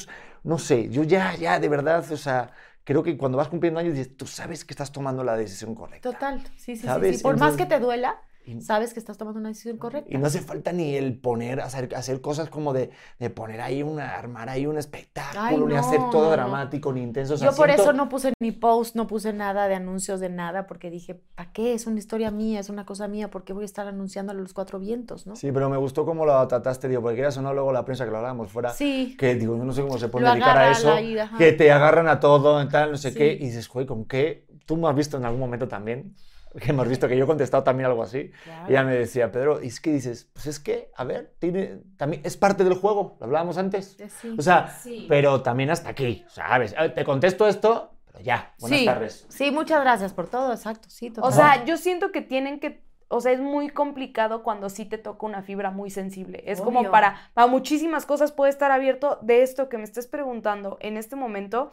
[0.44, 2.52] no sé, yo ya, ya, de verdad, o sea,
[2.84, 6.10] creo que cuando vas cumpliendo años dices, tú sabes que estás tomando la decisión correcta.
[6.10, 7.18] Total, sí, sí, sí, ¿Sabes?
[7.18, 7.22] sí.
[7.22, 10.12] Por más que te duela, Y- sabes que estás tomando una decisión correcta.
[10.12, 13.82] Y no hace falta ni el poner, hacer, hacer cosas como de, de poner ahí
[13.82, 16.32] una, armar ahí un espectáculo, Ay, ni hacer no, todo no, no.
[16.32, 17.34] dramático, ni intenso.
[17.34, 20.20] o sea, Yo por siento- eso no puse ni post, no puse nada de anuncios
[20.20, 21.74] de nada, porque dije, ¿para qué?
[21.74, 24.34] Es una historia mía, es una cosa mía, ¿por qué voy a estar anunciando a
[24.34, 25.36] los cuatro vientos, no?
[25.36, 28.04] Sí, pero me gustó cómo lo trataste, digo, porque quieras o no, luego la prensa
[28.04, 29.16] que lo hablábamos fuera, Sí.
[29.18, 31.38] que digo, yo no sé cómo se puede dedicar a eso, ida, ajá.
[31.38, 33.18] que te agarran a todo, tal, no sé Sí.
[33.18, 34.46] qué, y dices, joder, ¿con qué?
[34.66, 36.14] Tú me has visto en algún momento también,
[36.60, 38.64] que has visto que yo he contestado también algo así, Claro.
[38.68, 41.80] y ella me decía, Pedro, y es que dices, pues es que, a ver, tiene,
[41.96, 43.98] también, es parte del juego, lo hablábamos antes.
[44.00, 44.34] Eh, sí.
[44.38, 45.06] O sea, Sí.
[45.08, 46.74] pero también hasta aquí, ¿sabes?
[46.94, 49.26] Te contesto esto, pero ya, buenas sí, tardes.
[49.28, 51.32] sí, muchas gracias por todo, exacto, sí, O total.
[51.32, 52.82] sea, yo siento que tienen que,
[53.12, 56.42] o sea, es muy complicado cuando sí te toca una fibra muy sensible.
[56.46, 56.90] Es como Obvio.
[56.92, 61.16] para, para muchísimas cosas puede estar abierto de esto que me estés preguntando en este
[61.16, 61.70] momento.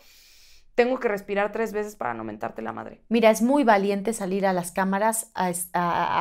[0.78, 3.02] Tengo que respirar tres veces para no mentarte la madre.
[3.10, 5.52] Mira, es muy valiente salir a las cámaras a,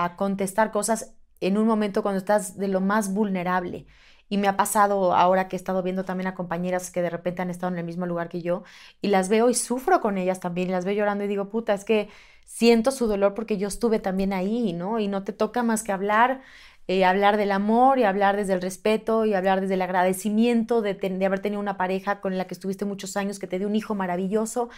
[0.04, 3.86] a contestar cosas en un momento cuando estás de lo más vulnerable.
[4.30, 7.42] Y me ha pasado ahora que he estado viendo también a compañeras que de repente
[7.42, 8.64] han estado en el mismo lugar que yo
[9.02, 11.74] y las veo y sufro con ellas también, y las veo llorando y digo, puta,
[11.74, 12.08] es que
[12.46, 14.98] siento su dolor porque yo estuve también ahí, ¿no?
[15.00, 16.40] Y no te toca más que hablar,
[16.88, 20.94] eh, hablar del amor y hablar desde el respeto y hablar desde el agradecimiento de,
[20.94, 23.68] ten- de haber tenido una pareja con la que estuviste muchos años, que te dio
[23.68, 24.68] un hijo maravilloso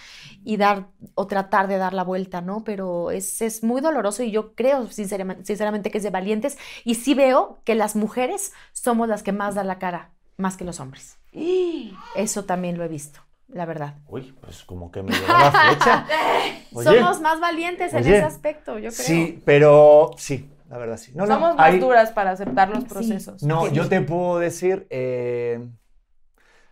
[0.44, 2.64] y dar o tratar de dar la vuelta, ¿no?
[2.64, 6.94] Pero es, es muy doloroso y yo creo sinceramente, sinceramente que es de valientes y
[6.96, 10.80] sí veo que las mujeres somos las que más dan la cara, más que los
[10.80, 11.16] hombres.
[12.16, 13.94] Eso también lo he visto, la verdad.
[14.08, 16.06] Uy, pues como que me llegó la flecha.
[16.74, 19.04] Oye, somos más valientes en oye, ese aspecto, yo creo.
[19.04, 21.12] Sí, pero sí, la verdad sí.
[21.14, 22.88] No, no, Somos más hay- duras para aceptar los Sí.
[22.88, 23.42] procesos.
[23.42, 23.72] No, Sí.
[23.74, 25.68] yo te puedo decir, eh,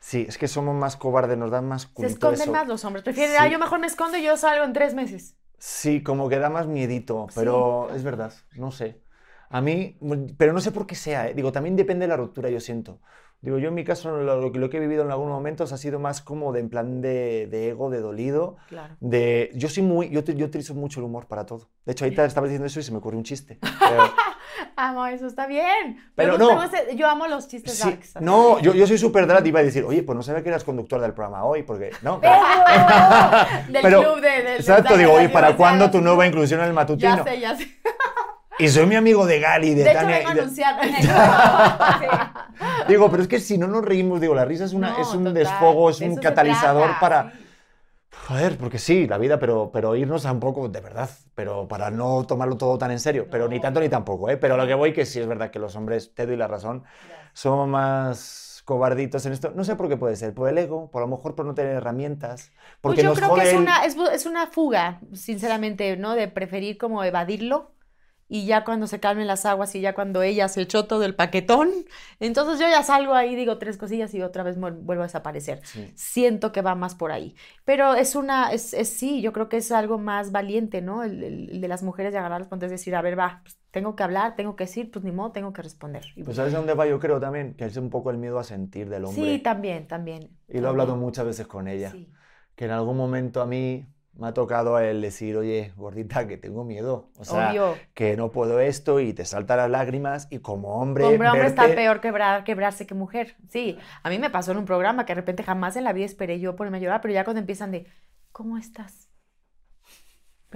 [0.01, 2.53] sí, es que somos más cobardes, nos dan más Se culito esconden eso.
[2.53, 3.03] más los hombres.
[3.05, 3.39] Prefieren, Sí.
[3.41, 5.37] "Ah, yo mejor me escondo y yo salgo en tres meses.
[5.59, 9.03] Sí, como que da más miedito, pero es verdad, no sé.
[9.49, 9.97] A mí,
[10.37, 11.35] pero no sé por qué sea, ¿eh?
[11.35, 13.01] digo, también depende de la ruptura, yo siento.
[13.43, 16.01] Digo, yo en mi caso lo, lo que- he vivido en algunos momentos ha sido
[16.01, 18.97] más como de en plan de, de ego, de dolido, Claro.
[19.01, 19.53] de...
[19.55, 21.69] Yo soy muy, yo, yo utilizo mucho el humor para todo.
[21.85, 23.59] De hecho, ahorita estaba diciendo eso y se me ocurrió un chiste.
[23.61, 24.11] Pero-
[24.79, 25.99] Amo, eso está bien.
[26.15, 26.63] Pero no.
[26.63, 28.15] ese- yo amo los chistes Sí, darks.
[28.21, 30.65] no, yo, yo soy súper drag, iba a decir, oye, pues no sabía que eras
[30.65, 31.91] conductor del programa hoy, porque...
[32.03, 32.35] No, ¡Pedro!
[33.69, 36.67] Del Pero- club de, de- de Exacto, digo, oye, ¿para cuándo tu nueva inclusión en
[36.67, 37.17] el matutino?
[37.17, 37.67] Ya sé, ya sé.
[38.59, 40.17] Y soy mi amigo de Gali, de, De hecho, Tania.
[40.19, 40.77] vengo a y de- anunciar.
[42.89, 45.09] Digo, pero es que si no nos reímos, digo, la risa es, una, No, es
[45.09, 47.33] un total, desfogo, es un catalizador para...
[47.33, 47.39] sí.
[48.29, 51.91] Joder, porque sí, la vida, pero, pero irnos a un poco, de verdad, pero para
[51.91, 54.37] no tomarlo todo tan en serio, pero ni tanto ni tampoco, ¿eh?
[54.37, 56.83] Pero lo que voy que sí es verdad que los hombres, te doy la razón,
[57.35, 59.53] somos más cobarditos en esto.
[59.55, 61.77] No sé por qué puede ser, por el ego, por lo mejor por no tener
[61.77, 62.51] herramientas,
[62.81, 66.15] porque Pues yo nos creo que es una, es, es una fuga, sinceramente, ¿no?
[66.15, 67.76] De preferir como evadirlo
[68.29, 71.15] y ya cuando se calmen las aguas y ya cuando ella se echó todo el
[71.15, 71.71] paquetón,
[72.21, 75.61] entonces yo ya salgo ahí, digo tres cosillas y otra vez vuelvo a desaparecer.
[75.65, 75.93] Sí.
[75.95, 77.35] Siento que va más por ahí.
[77.65, 81.03] Pero es una, es, es sí, yo creo que es algo más valiente, ¿no?
[81.05, 83.41] El, el- el de las mujeres de agarrar los puntos y decir, a ver, va,
[83.43, 86.05] pues, tengo que hablar, tengo que decir, pues ni modo, tengo que responder.
[86.17, 86.87] Y Pues ¿sabes a dónde va?
[86.87, 89.35] Yo creo también que es un poco el miedo a sentir del hombre.
[89.37, 90.31] sí, también, también.
[90.49, 91.91] y lo he hablado muchas veces con ella.
[91.93, 92.11] Sí.
[92.55, 93.87] que en algún momento a mí
[94.19, 97.11] me ha tocado el decir, oye, gordita, que tengo miedo.
[97.19, 97.77] O sea, Obvio.
[97.95, 102.01] que no puedo esto y te saltan las lágrimas y como hombre, Hombre, está peor
[102.01, 103.37] quebrar, quebrarse que mujer.
[103.49, 106.07] Sí, a mí me pasó en un programa que de repente jamás en la vida
[106.07, 107.87] esperé yo ponerme a llorar, pero ya cuando empiezan de,
[108.33, 109.06] ¿cómo estás?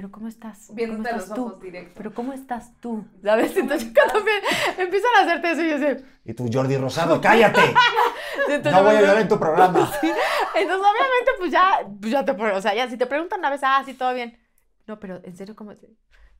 [0.00, 0.64] ¿Pero cómo estás?
[0.68, 1.46] ¿Cómo Viéndote estás los tú?
[1.48, 1.92] ojos directo.
[1.94, 3.04] ¿Pero cómo estás tú?
[3.22, 3.54] ¿Sabes?
[3.54, 6.02] Entonces cuando me- empiezan a hacerte eso, yo sé...
[6.24, 7.60] Y tú, Jordi Rosado, cállate.
[8.48, 9.92] Entonces, No voy a llorar en tu programa.
[10.00, 10.06] Sí,
[10.54, 13.60] Entonces, obviamente, pues ya, pues ya te o sea, ya si te preguntan una vez,
[13.62, 14.38] ah, sí, todo bien.
[14.86, 15.72] No, pero en serio, ¿cómo?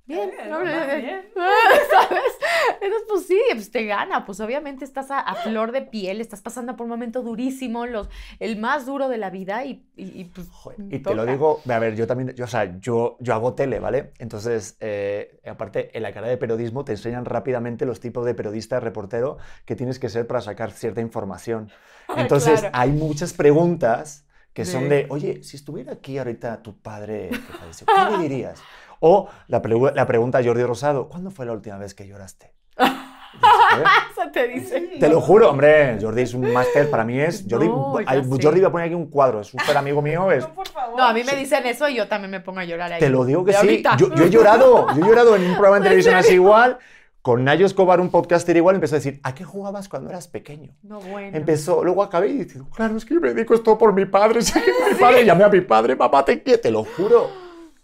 [0.07, 1.31] Bien, Eh, no, bien, bien.
[1.35, 2.39] ¿sabes?
[2.81, 6.43] Entonces, pues sí, pues te gana, pues obviamente estás a, a flor de piel, estás
[6.43, 10.25] pasando por un momento durísimo, los, el más duro de la vida y, y, y,
[10.25, 13.35] pues Joder, Y te lo digo, a ver, yo también, yo, o sea, yo, yo
[13.35, 14.13] hago tele, ¿vale?
[14.19, 18.81] Entonces, eh, aparte, en la carrera de periodismo te enseñan rápidamente los tipos de periodista,
[18.81, 21.71] reportero que tienes que ser para sacar cierta información.
[22.17, 22.77] Entonces, claro.
[22.77, 28.05] hay muchas preguntas que son De- oye, si estuviera aquí ahorita tu padre falleció, ¿qué
[28.17, 28.61] le dirías?
[28.99, 29.63] O la,
[29.95, 32.53] la pregunta a Jordi Rosado, ¿cuándo fue la última vez que lloraste?
[32.83, 34.81] Eso te dice.
[34.99, 37.45] Te lo juro, hombre, Jordi es un máster para mí es.
[37.49, 38.23] Jordi, No, hay-.
[38.43, 40.97] Jordi va a poner aquí un cuadro, es súper amigo mío, es, No, por favor.
[40.99, 43.01] No, a mí me dicen eso y yo también me pongo a llorar ahí.
[43.01, 43.83] te lo digo que De sí.
[43.97, 46.79] Yo, yo he llorado, yo he llorado en un programa de ¿En televisión así igual.
[47.23, 50.73] Con Nayo Escobar, un podcaster igual, empezó a decir, ¿a qué jugabas cuando eras pequeño?
[50.83, 51.37] No, bueno.
[51.37, 54.41] Empezó, luego acabé y diciendo, claro, es que me dedico esto por mi padre.
[54.43, 57.29] Sí, mi padre, llamé a mi padre, mamá, te quiero, te lo juro.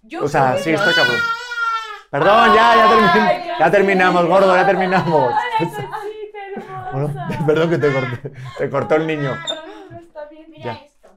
[0.02, 1.16] Yo O sea, sí, está cabrón.
[2.18, 5.34] Perdón, ya, ya, termin- Ay, ya terminamos, gordo, ya terminamos.
[6.92, 7.14] Bueno,
[7.46, 9.34] perdón que te corté, te cortó el niño.
[9.34, 10.46] No, no está bien.
[10.50, 10.72] Mira Ya.
[10.86, 11.08] esto.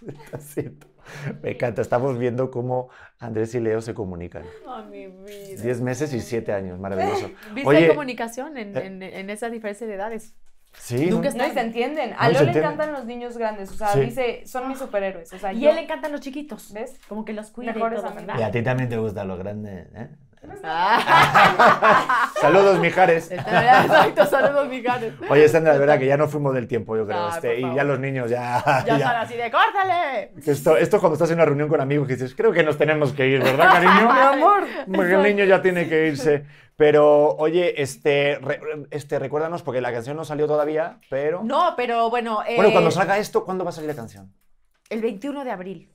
[1.42, 2.88] Me encanta, estamos viendo cómo
[3.18, 4.44] Andrés y Leo se comunican.
[4.68, 5.62] Ay, mi vida.
[5.62, 7.28] 10 meses y 7 años, maravilloso.
[7.54, 10.34] ¿Viste Oye, comunicación en, eh, en, en esa diferencia de edades?
[10.72, 11.16] Sí, ¿no?
[11.16, 12.14] Nunca No, y se entienden.
[12.18, 12.64] A No, Leo le entienden.
[12.72, 13.70] encantan los niños grandes.
[13.70, 14.00] O sea, Sí.
[14.00, 15.32] dice, son mis superhéroes.
[15.32, 16.72] O sea, Y yo- él le encantan los chiquitos.
[16.72, 16.98] ¿Ves?
[17.08, 18.26] Como que los cuida Mejores amigos.
[18.26, 18.40] ¿verdad?
[18.40, 20.08] Y a ti también te gustan los grandes, ¿eh?
[22.40, 23.30] Saludos, Mijares.
[23.30, 25.12] Exacto, saludos, mijares.
[25.28, 27.26] Oye, Sandra, de verdad que ya no fuimos del tiempo, yo creo.
[27.26, 28.62] Ay, este, y ya los niños ya...
[28.64, 30.32] Ya ya- están así de ¡córtale!
[30.46, 33.12] Esto, esto cuando estás en una reunión con amigos que dices, creo que nos tenemos
[33.12, 34.12] que ir, ¿verdad, cariño?
[34.12, 34.64] Mi amor.
[34.94, 36.44] Porque el niño ya tiene que irse.
[36.80, 38.58] Pero, oye, este, re-
[38.90, 41.42] este, recuérdanos, porque la canción no salió todavía, pero...
[41.44, 42.40] No, pero bueno.
[42.48, 44.32] eh, Bueno, cuando salga esto, ¿cuándo va a salir la canción?
[44.88, 45.92] El 21 de abril.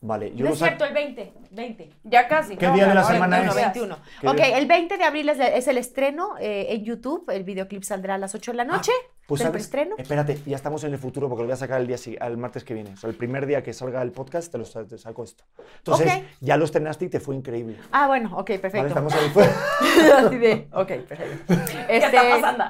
[0.00, 1.34] Vale, yo no lo es cierto, el 20.
[1.50, 1.90] 20.
[2.04, 2.56] Ya casi.
[2.56, 3.54] ¿Qué día de la ahora semana en es?
[3.54, 4.00] 21, días.
[4.00, 4.20] 21.
[4.22, 4.58] ¿Qué Ok, día?
[4.58, 7.28] el 20 de abril es, es el estreno eh, en YouTube.
[7.30, 8.90] El videoclip saldrá a las 8 de la noche.
[9.26, 9.94] Pues del sabes, preestreno.
[9.98, 12.64] espérate, ya estamos en el futuro porque lo voy a sacar el día al martes
[12.64, 12.92] que viene.
[12.92, 15.44] O sea, el primer día que salga el podcast te lo te saco esto.
[15.78, 16.22] Entonces, Ok.
[16.40, 17.76] ya lo estrenaste y te fue increíble.
[17.92, 18.86] Ah, bueno, ok, Vale, perfecto.
[18.88, 19.32] estamos en el
[20.26, 21.54] Así de, ok, perfecto.
[21.88, 22.64] Este, está pasando?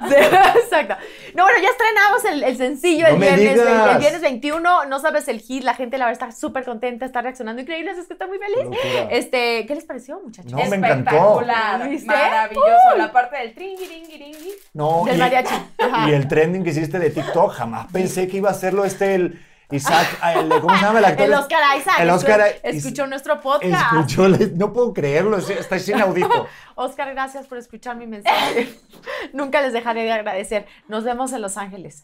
[0.59, 0.95] exacto.
[1.35, 3.91] No, bueno, ya estrenamos el, el sencillo el No me viernes, digas.
[3.93, 4.85] el viernes 21.
[4.85, 8.05] No sabes el hit, la gente la verdad está súper contenta, está reaccionando increíble, es
[8.07, 8.63] que está muy feliz.
[8.63, 9.07] Locura.
[9.11, 10.51] Este, ¿qué les pareció, muchachos?
[10.51, 11.11] No, me encantó.
[11.41, 11.89] Espectacular.
[12.05, 12.97] Maravilloso.
[12.97, 14.51] La parte del tringiringiringui.
[14.73, 15.53] No, Del y, mariachi.
[15.79, 16.09] Ajá.
[16.09, 19.39] y el trending que hiciste de TikTok, jamás pensé que iba a hacerlo este, el
[19.71, 21.25] Isaac, el, ¿cómo se llama el actor?
[21.25, 21.95] El Oscar Isaac.
[21.99, 23.93] El Oscar escuchó nuestro podcast.
[23.93, 26.47] Escuchó, no puedo creerlo, es- está inaudito.
[26.75, 28.69] Oscar, gracias por escuchar mi mensaje.
[29.33, 30.65] Nunca les dejaré de agradecer.
[30.87, 32.03] Nos vemos en Los Ángeles.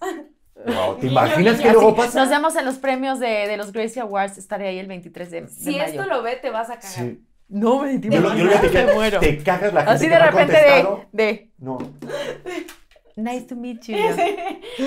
[0.65, 2.19] Wow, ¿Te imaginas que luego pasa?
[2.19, 4.37] Nos vemos en los premios de, de los Gracie Awards.
[4.37, 5.83] Estaré ahí el 23 de, de Si mayo.
[5.85, 6.91] esto lo ve, te vas a cagar.
[6.91, 7.23] Sí.
[7.47, 9.19] No, me Yo, lo- yo a me etiquetar, muero.
[9.21, 11.77] Te cagas la gente Así de repente de, de No.
[13.19, 13.95] Nice to meet you.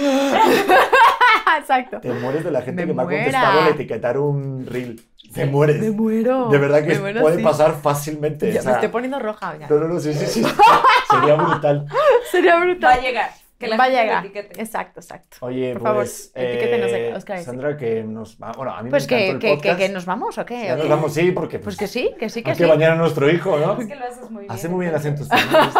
[1.58, 2.00] Exacto.
[2.00, 5.00] Te mueres de la gente Me que me ha contestado al etiquetar un reel.
[5.32, 5.80] Te mueres.
[5.80, 6.48] Me muero.
[6.48, 7.42] De verdad que Me muero, puede sí.
[7.42, 8.52] pasar fácilmente.
[8.52, 9.56] Ya o me sea, estoy poniendo roja.
[9.58, 9.66] ya.
[9.68, 10.42] No, no, no, sí, sí, sí.
[11.10, 11.86] Sería brutal.
[12.30, 13.00] Sería Va a brutal.
[13.00, 13.30] llegar.
[13.62, 14.24] Que la Va a gente llegar.
[14.26, 14.60] etiquete.
[14.60, 15.36] Exacto, exacto.
[15.40, 17.38] Oye, Por favor, pues, etiquétenos a eh, Oscar.
[17.40, 18.52] Sandra, que nos va.
[18.52, 19.78] Bueno, a mí Pues me que, encantó que, el que, podcast.
[19.80, 20.64] que nos vamos, ¿o qué?
[20.66, 20.90] Ya ¿O nos qué?
[20.90, 22.62] vamos, sí, porque Pues que sí, que sí, que hay sí.
[22.64, 23.80] que bañar a nuestro hijo, ¿no?
[23.80, 24.52] Es que lo haces muy bien.
[24.52, 25.48] Hace muy bien el acento entonces.
[25.48, 25.70] español.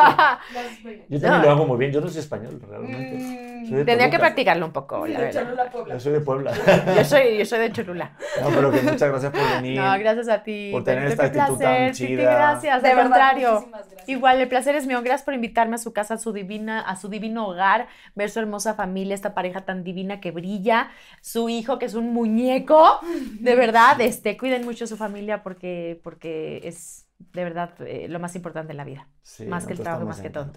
[0.53, 1.07] Lo haces muy bien.
[1.09, 1.43] Yo también No.
[1.47, 1.93] lo hago muy bien.
[1.93, 3.17] Yo no soy español, realmente.
[3.19, 5.71] Mm, de Tenía que practicarlo un poco, la verdad.
[5.89, 6.53] Yo soy de Puebla.
[6.97, 8.17] Yo soy, yo soy de Cholula.
[8.41, 9.81] No, pero que muchas gracias por venir.
[9.81, 10.71] No, gracias a ti.
[10.73, 12.23] por tener esta actitud tan placer, chida.
[12.23, 13.53] gracias, De verdad, contrario.
[13.53, 14.09] muchísimas gracias.
[14.09, 15.01] Igual, el placer es mío.
[15.03, 18.41] Gracias por invitarme a su casa, a su divina, a su divino hogar, ver su
[18.41, 20.91] hermosa familia, esta pareja tan divina que brilla,
[21.21, 23.01] su hijo que es un muñeco.
[23.41, 28.19] De verdad, este, cuiden mucho a su familia porque, porque es de verdad eh, lo
[28.19, 29.09] más importante en la vida.
[29.23, 30.51] Sí, más que el trabajo, más que todo.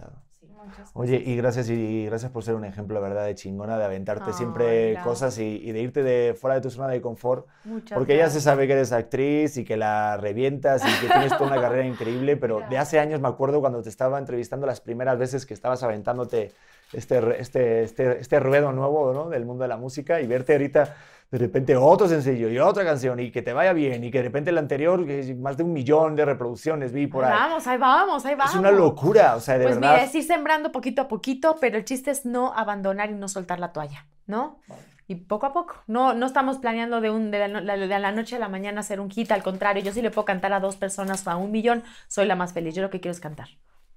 [0.66, 3.26] Muchas Oye, y gracias y gracias por ser un ejemplo, ¿verdad?
[3.26, 5.04] De chingona, de aventarte siempre gracias.
[5.04, 7.48] cosas y, y de irte de fuera de tu zona de confort.
[7.64, 8.44] Muchas Porque ya se gracias.
[8.44, 12.38] sabe que eres actriz y que la revientas y que tienes toda una carrera increíble,
[12.38, 15.84] pero de hace años me acuerdo cuando te estaba entrevistando las primeras veces que estabas
[15.84, 16.52] aventándote
[16.94, 19.30] este, este, este, este ruedo nuevo ¿no?
[19.30, 20.96] del mundo de la música y verte ahorita
[21.38, 24.24] de repente otro sencillo y otra canción y que te vaya bien y que de
[24.24, 25.06] repente el anterior,
[25.38, 27.40] más de un millón de reproducciones vi por Ahí ahí.
[27.40, 28.54] vamos, ahí vamos, ahí vamos.
[28.54, 29.92] Es una locura, o sea, de Pues verdad.
[29.96, 33.28] mira, es ir sembrando poquito a poquito, pero el chiste es no abandonar y no
[33.28, 34.60] soltar la toalla, ¿no?
[35.08, 35.76] Y poco a poco.
[35.88, 39.00] No, no estamos planeando de, un, de, la- de la noche a la mañana hacer
[39.02, 41.52] un hit, al contrario, yo sí le puedo cantar a dos personas o a un
[41.52, 42.74] millón, soy la más feliz.
[42.76, 43.50] Yo lo que quiero es cantar.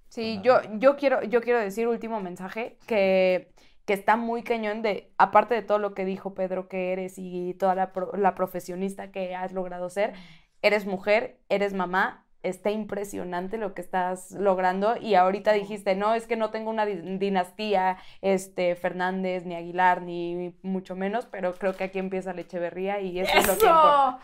[0.08, 3.52] Sí, yo, yo, quiero, yo quiero decir último mensaje que,
[3.88, 7.54] que está muy cañón de, aparte de todo lo que dijo Pedro que eres y
[7.54, 10.12] toda la, pro- la profesionista que has logrado ser,
[10.60, 16.26] eres mujer, eres mamá, está impresionante lo que estás logrando y ahorita dijiste, no, es
[16.26, 21.74] que no tengo una di- dinastía, este, Fernández, ni Aguilar, ni mucho menos, pero creo
[21.74, 24.18] que aquí empieza la Echeverría y eso, es lo que importa.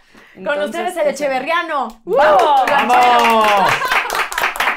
[0.45, 1.09] Con ustedes el.
[1.09, 1.89] Echeverriano.
[2.05, 2.65] ¡Vamos!
[2.69, 3.49] ¡Vamos!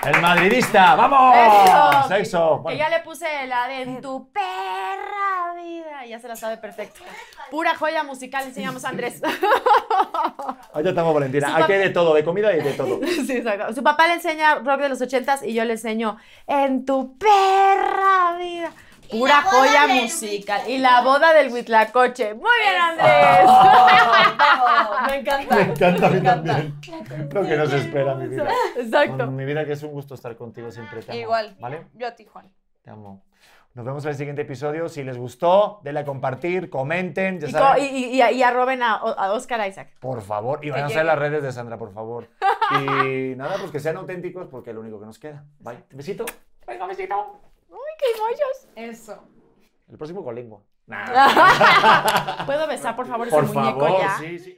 [0.07, 1.35] El madridista, ¡vamos!
[1.35, 2.07] Eso.
[2.07, 2.55] Sexo.
[2.57, 6.05] Que Bueno, ya le puse la de en tu perra vida.
[6.05, 7.01] Ya se la sabe perfecto.
[7.51, 9.21] Pura joya musical, enseñamos a Andrés.
[10.73, 11.49] ahorita estamos Valentina.
[11.49, 13.01] Su Aquí hay de todo, de comida y de todo.
[13.05, 13.73] Sí, exacto.
[13.73, 16.15] Su papá le enseña rock de los ochentas y yo le enseño
[16.47, 18.71] en tu perra vida.
[19.09, 20.61] Pura joya musical.
[20.69, 22.33] Y la boda del Huitlacoche.
[22.33, 23.49] Muy bien, Andrés.
[25.07, 25.55] Me encanta.
[25.55, 26.75] Me encanta a mí también.
[27.31, 28.49] Lo que nos espera, mi vida.
[28.77, 29.17] Exacto.
[29.25, 31.01] Con mi vida, que es un gusto estar contigo siempre.
[31.01, 31.87] Te amo, Igual, ¿Vale?
[31.93, 32.51] yo a ti, Juan.
[32.81, 33.23] Te amo.
[33.73, 34.89] Nos vemos en el siguiente episodio.
[34.89, 37.39] Si les gustó, denle a compartir, comenten.
[37.39, 37.87] Ya Y, saben.
[37.87, 39.89] co- y, y, y- arroben a, a Oscar Isaac.
[39.99, 42.27] Por favor, y vayan a las redes de Sandra, por favor.
[42.71, 45.45] Y nada, pues que sean auténticos porque es lo único que nos queda.
[45.59, 45.83] Bye.
[45.91, 46.25] Besito.
[46.65, 47.39] Venga, besito.
[47.69, 48.67] Uy, qué mollos.
[48.95, 49.17] Eso.
[49.89, 50.61] El próximo con lengua.
[52.45, 54.17] ¿Puedo besar, por favor, Por ese muñeco ya?
[54.19, 54.57] sí, sí.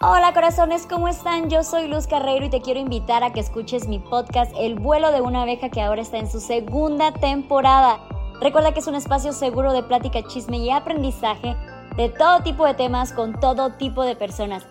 [0.00, 1.50] Hola corazones, ¿cómo están?
[1.50, 5.10] Yo soy Luz Carreiro y te quiero invitar a que escuches mi podcast El vuelo
[5.10, 7.98] de una abeja que ahora está en su segunda temporada.
[8.40, 11.56] Recuerda que es un espacio seguro de plática, chisme y aprendizaje
[11.96, 14.64] de todo tipo de temas con todo tipo de personas.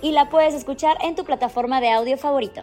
[0.00, 2.62] Y la puedes escuchar en tu plataforma de audio favorito.